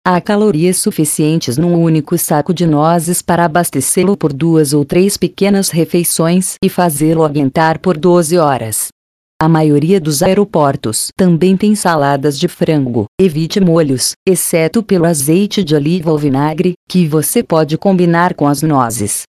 [0.05, 5.69] Há calorias suficientes num único saco de nozes para abastecê-lo por duas ou três pequenas
[5.69, 8.89] refeições e fazê-lo aguentar por 12 horas.
[9.39, 13.05] A maioria dos aeroportos também tem saladas de frango.
[13.21, 18.63] Evite molhos, exceto pelo azeite de oliva ou vinagre, que você pode combinar com as
[18.63, 19.25] nozes.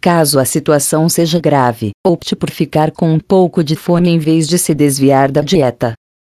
[0.00, 4.48] Caso a situação seja grave, opte por ficar com um pouco de fome em vez
[4.48, 5.92] de se desviar da dieta.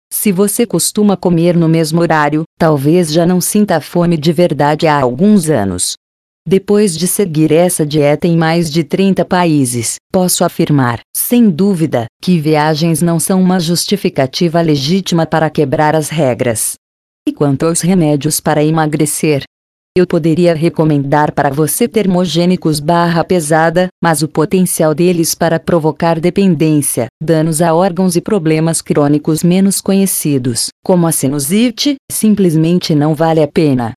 [0.08, 5.00] Se você costuma comer no mesmo horário, talvez já não sinta fome de verdade há
[5.00, 5.94] alguns anos.
[6.48, 12.38] Depois de seguir essa dieta em mais de 30 países, posso afirmar, sem dúvida, que
[12.38, 16.74] viagens não são uma justificativa legítima para quebrar as regras.
[17.28, 19.42] E quanto aos remédios para emagrecer?
[19.98, 27.08] Eu poderia recomendar para você termogênicos barra pesada, mas o potencial deles para provocar dependência,
[27.20, 33.48] danos a órgãos e problemas crônicos menos conhecidos, como a sinusite, simplesmente não vale a
[33.48, 33.94] pena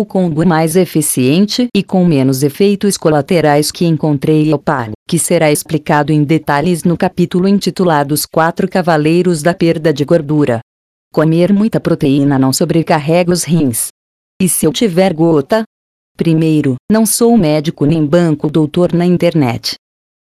[0.00, 5.18] o combo mais eficiente e com menos efeitos colaterais que encontrei é o PAL, que
[5.18, 10.60] será explicado em detalhes no capítulo intitulado Os Quatro Cavaleiros da Perda de Gordura.
[11.12, 13.88] Comer muita proteína não sobrecarrega os rins.
[14.40, 15.64] E se eu tiver gota?
[16.16, 19.74] Primeiro, não sou médico nem banco doutor na internet.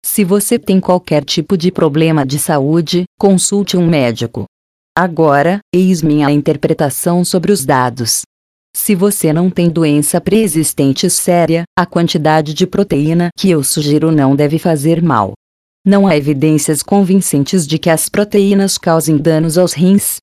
[0.04, 4.46] Se você tem qualquer tipo de problema de saúde, consulte um médico.
[4.98, 8.22] Agora, eis minha interpretação sobre os dados.
[8.80, 14.36] Se você não tem doença pré-existente séria, a quantidade de proteína que eu sugiro não
[14.36, 15.34] deve fazer mal.
[15.84, 20.18] Não há evidências convincentes de que as proteínas causem danos aos rins.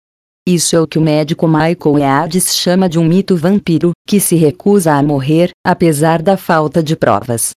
[0.47, 4.37] Isso é o que o médico Michael Eades chama de um mito vampiro, que se
[4.37, 7.55] recusa a morrer, apesar da falta de provas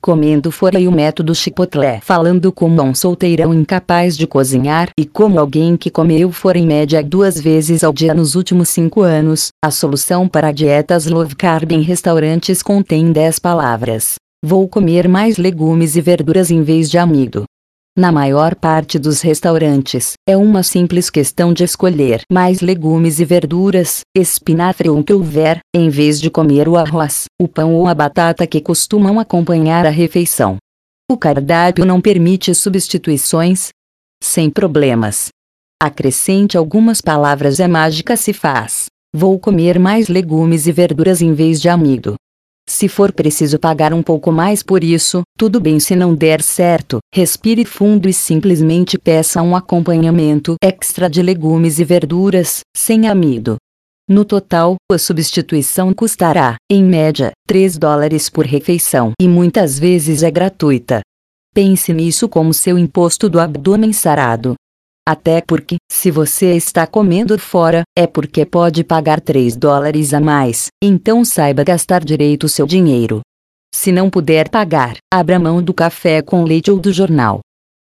[0.00, 5.38] comendo fora e o método Chipotle falando como um solteirão incapaz de cozinhar e como
[5.38, 9.70] alguém que comeu fora em média duas vezes ao dia nos últimos cinco anos, a
[9.70, 14.14] solução para dietas low carb em restaurantes contém 10 palavras.
[14.42, 17.44] Vou comer mais legumes e verduras em vez de amido.
[18.00, 24.00] Na maior parte dos restaurantes, é uma simples questão de escolher mais legumes e verduras,
[24.16, 27.94] espinafre ou o que houver, em vez de comer o arroz, o pão ou a
[27.94, 30.56] batata que costumam acompanhar a refeição.
[31.12, 33.68] O cardápio não permite substituições?
[34.24, 35.28] Sem problemas.
[35.78, 38.86] Acrescente algumas palavras e a mágica se faz.
[39.14, 42.14] Vou comer mais legumes e verduras em vez de amido.
[42.72, 47.00] Se for preciso pagar um pouco mais por isso, tudo bem se não der certo,
[47.12, 53.56] respire fundo e simplesmente peça um acompanhamento extra de legumes e verduras, sem amido.
[54.08, 60.30] No total, a substituição custará, em média, 3 dólares por refeição e muitas vezes é
[60.30, 61.00] gratuita.
[61.52, 64.54] Pense nisso como seu imposto do abdômen sarado.
[65.10, 70.68] Até porque, se você está comendo fora, é porque pode pagar 3 dólares a mais,
[70.80, 73.20] então saiba gastar direito o seu dinheiro.
[73.74, 77.40] Se não puder pagar, abra mão do café com leite ou do jornal.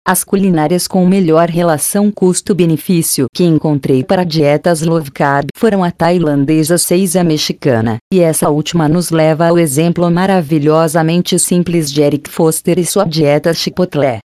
[0.06, 6.76] As culinárias com melhor relação custo-benefício que encontrei para dietas low carb foram a tailandesa
[6.76, 12.28] 6 e a mexicana, e essa última nos leva ao exemplo maravilhosamente simples de Eric
[12.28, 14.18] Foster e sua dieta Chipotle.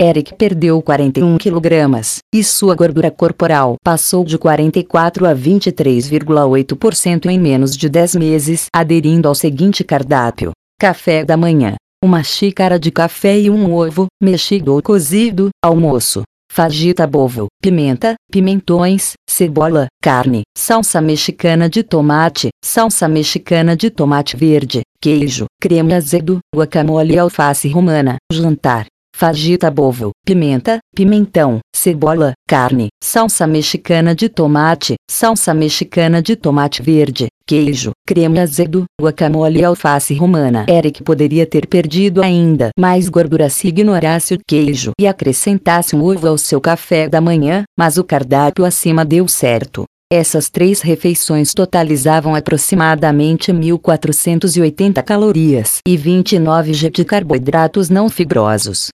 [0.00, 2.00] Eric perdeu 41 kg,
[2.34, 9.28] e sua gordura corporal passou de 44 a 23,8% em menos de 10 meses, aderindo
[9.28, 14.82] ao seguinte cardápio: café da manhã, uma xícara de café e um ovo, mexido ou
[14.82, 23.88] cozido, almoço, fajita bovo, pimenta, pimentões, cebola, carne, salsa mexicana de tomate, salsa mexicana de
[23.88, 28.86] tomate verde, queijo, creme azedo, guacamole e alface romana, jantar,
[29.22, 37.28] fajita bovo, pimenta, pimentão, cebola, carne, salsa mexicana de tomate, salsa mexicana de tomate verde,
[37.46, 40.66] queijo, creme azedo, guacamole e alface romana.
[40.68, 46.26] Eric poderia ter perdido ainda mais gordura se ignorasse o queijo e acrescentasse um ovo
[46.26, 49.84] ao seu café da manhã, mas o cardápio acima deu certo.
[50.12, 58.88] Essas três refeições totalizavam aproximadamente 1.480 calorias e 29 g de carboidratos não fibrosos.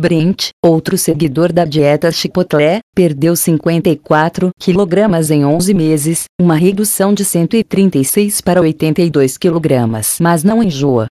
[0.00, 7.24] Brent, outro seguidor da dieta Chipotle, perdeu 54 kg em 11 meses, uma redução de
[7.24, 9.88] 136 para 82 kg,
[10.20, 11.08] mas não enjoa.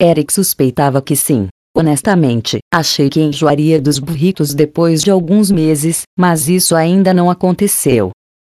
[0.00, 1.48] Eric suspeitava que sim.
[1.76, 8.10] Honestamente, achei que enjoaria dos burritos depois de alguns meses, mas isso ainda não aconteceu.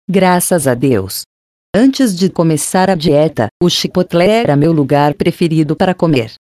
[0.09, 1.21] Graças a Deus.
[1.75, 6.33] Antes de começar a dieta, o Chipotle era meu lugar preferido para comer.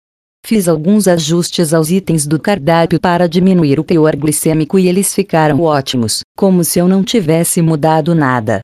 [0.45, 5.61] Fiz alguns ajustes aos itens do cardápio para diminuir o teor glicêmico e eles ficaram
[5.61, 8.61] ótimos, como se eu não tivesse mudado nada.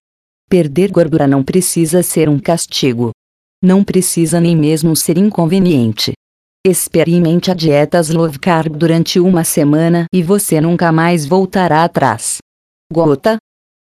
[0.50, 3.12] Perder gordura não precisa ser um castigo.
[3.62, 6.12] Não precisa nem mesmo ser inconveniente.
[6.66, 12.38] Experimente a dieta low carb durante uma semana e você nunca mais voltará atrás.
[12.92, 13.36] Gota.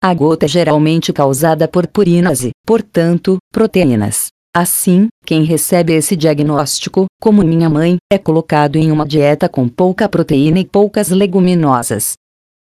[0.03, 4.29] A gota é geralmente causada por purinas e, portanto, proteínas.
[4.53, 10.09] Assim, quem recebe esse diagnóstico, como minha mãe, é colocado em uma dieta com pouca
[10.09, 12.15] proteína e poucas leguminosas.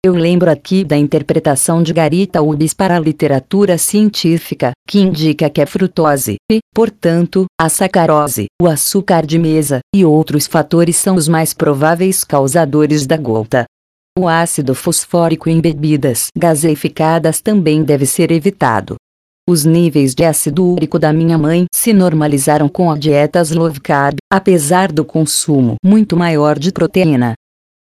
[0.05, 5.61] Eu lembro aqui da interpretação de Garita Ubis para a literatura científica, que indica que
[5.61, 11.27] a frutose, e, portanto, a sacarose, o açúcar de mesa, e outros fatores são os
[11.27, 13.65] mais prováveis causadores da gota.
[14.17, 18.95] O ácido fosfórico em bebidas gaseificadas também deve ser evitado.
[19.49, 24.17] Os níveis de ácido úrico da minha mãe se normalizaram com a dieta low carb,
[24.31, 27.33] apesar do consumo muito maior de proteína.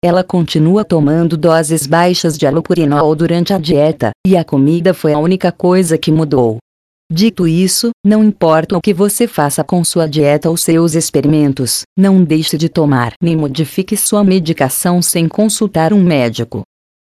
[0.02, 5.20] Ela continua tomando doses baixas de alopurinol durante a dieta, e a comida foi a
[5.20, 6.56] única coisa que mudou.
[7.12, 12.24] Dito isso, não importa o que você faça com sua dieta ou seus experimentos, não
[12.24, 16.62] deixe de tomar nem modifique sua medicação sem consultar um médico.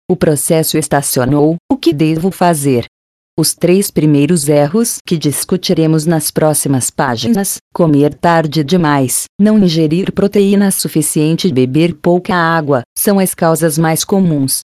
[0.09, 2.87] O processo estacionou, o que devo fazer?
[3.35, 10.71] Os três primeiros erros que discutiremos nas próximas páginas: comer tarde demais, não ingerir proteína
[10.71, 14.61] suficiente e beber pouca água, são as causas mais comuns.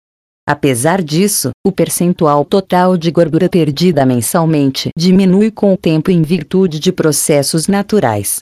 [0.45, 6.77] Apesar disso, o percentual total de gordura perdida mensalmente diminui com o tempo em virtude
[6.77, 8.39] de processos naturais.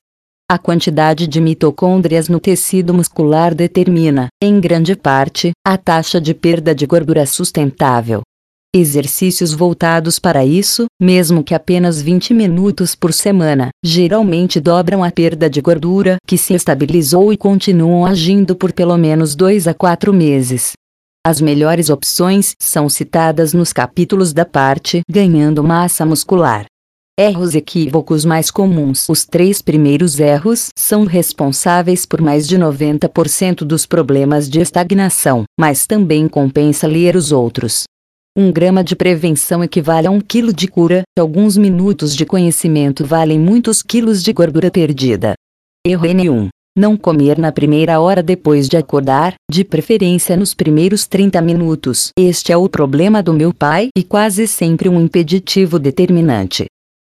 [0.49, 6.73] A quantidade de mitocôndrias no tecido muscular determina, em grande parte, a taxa de perda
[6.73, 8.23] de gordura sustentável.
[8.77, 15.49] Exercícios voltados para isso, mesmo que apenas 20 minutos por semana, geralmente dobram a perda
[15.49, 20.73] de gordura que se estabilizou e continuam agindo por pelo menos 2 a 4 meses.
[21.25, 26.65] As melhores opções são citadas nos capítulos da parte Ganhando Massa Muscular.
[27.17, 29.07] Erros equívocos mais comuns.
[29.07, 35.87] Os três primeiros erros são responsáveis por mais de 90% dos problemas de estagnação, mas
[35.87, 37.85] também compensa ler os outros.
[38.37, 43.39] Um grama de prevenção equivale a um quilo de cura, alguns minutos de conhecimento valem
[43.39, 45.35] muitos quilos de gordura perdida.
[45.87, 46.49] Erro N1.
[46.77, 52.09] Não comer na primeira hora depois de acordar, de preferência nos primeiros 30 minutos.
[52.19, 56.65] Este é o problema do meu pai e quase sempre um impeditivo determinante.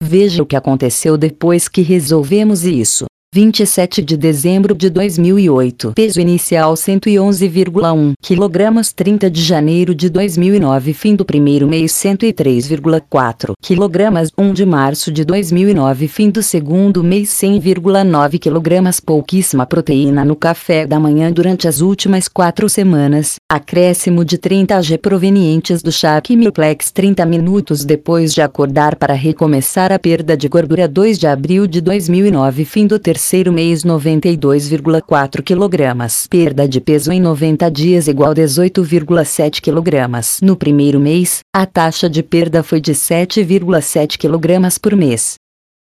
[0.01, 3.07] Veja o que aconteceu depois que resolvemos isso.
[3.30, 5.92] 27 de dezembro de 2008.
[5.94, 8.92] Peso inicial 111,1 kg.
[8.96, 10.94] 30 de janeiro de 2009.
[10.94, 14.32] Fim do primeiro mês 103,4 kg.
[14.38, 16.09] 1 de março de 2009.
[16.09, 19.02] Fim do segundo mês 100,9 kg.
[19.05, 23.34] Pouquíssima proteína no café da manhã durante as últimas quatro semanas.
[23.46, 29.92] Acréscimo de 30 G provenientes do chá Quimiplex 30 minutos depois de acordar para recomeçar
[29.92, 32.64] a perda de gordura 2 de abril de 2009.
[32.64, 36.28] Fim do terceiro terceiro mês 92,4 kg.
[36.31, 40.20] Perda de peso em 90 dias igual 18,7 kg.
[40.40, 45.35] No primeiro mês, a taxa de perda foi de 7,7 kg por mês.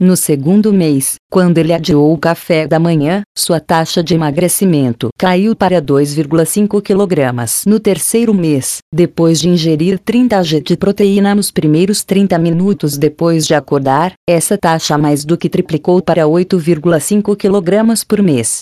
[0.03, 5.55] No segundo mês, quando ele adiou o café da manhã, sua taxa de emagrecimento caiu
[5.55, 7.67] para 2,5 kg.
[7.67, 13.45] No terceiro mês, depois de ingerir 30 g de proteína nos primeiros 30 minutos depois
[13.45, 18.61] de acordar, essa taxa mais do que triplicou para 8,5 kg por mês.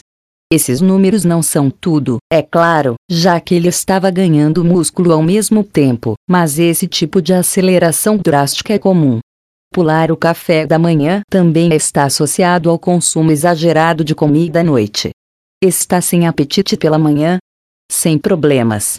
[0.52, 5.64] Esses números não são tudo, é claro, já que ele estava ganhando músculo ao mesmo
[5.64, 9.20] tempo, mas esse tipo de aceleração drástica é comum.
[9.72, 15.12] Pular o café da manhã também está associado ao consumo exagerado de comida à noite.
[15.64, 17.38] Está sem apetite pela manhã?
[17.91, 18.98] Sem problemas.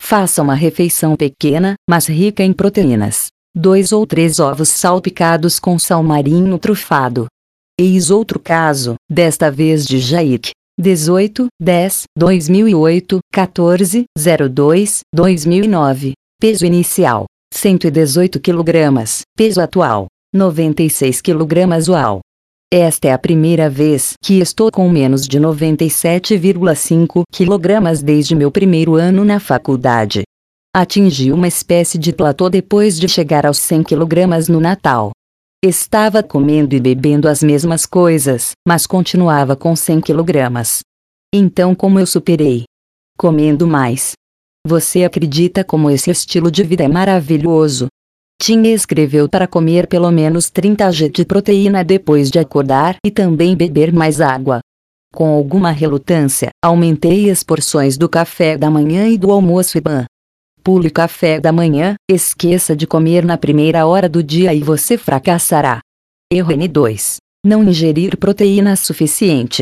[0.00, 3.28] Faça uma refeição pequena, mas rica em proteínas.
[3.54, 7.26] Dois ou três ovos salpicados com sal marinho trufado.
[7.78, 10.50] Eis outro caso, desta vez de Jaik.
[10.78, 14.04] 18, 10, 2008, 14,
[14.50, 16.12] 02, 2009.
[16.38, 19.04] Peso inicial: 118 kg,
[19.36, 22.20] peso atual, 96 kg uau.
[22.72, 28.94] Esta é a primeira vez que estou com menos de 97,5 kg desde meu primeiro
[28.94, 30.22] ano na faculdade.
[30.72, 35.10] Atingi uma espécie de platô depois de chegar aos 100 kg no Natal.
[35.64, 40.52] Estava comendo e bebendo as mesmas coisas, mas continuava com 100 kg.
[41.34, 42.62] Então como eu superei?
[43.18, 44.12] Comendo mais.
[44.66, 47.88] Você acredita como esse estilo de vida é maravilhoso?
[48.40, 53.56] Tim escreveu para comer pelo menos 30 g de proteína depois de acordar e também
[53.56, 54.60] beber mais água.
[55.14, 60.04] Com alguma relutância, aumentei as porções do café da manhã e do almoço e ban.
[60.62, 65.80] Pule café da manhã, esqueça de comer na primeira hora do dia e você fracassará.
[66.30, 67.16] Erro N2.
[67.44, 69.58] Não ingerir proteína suficiente.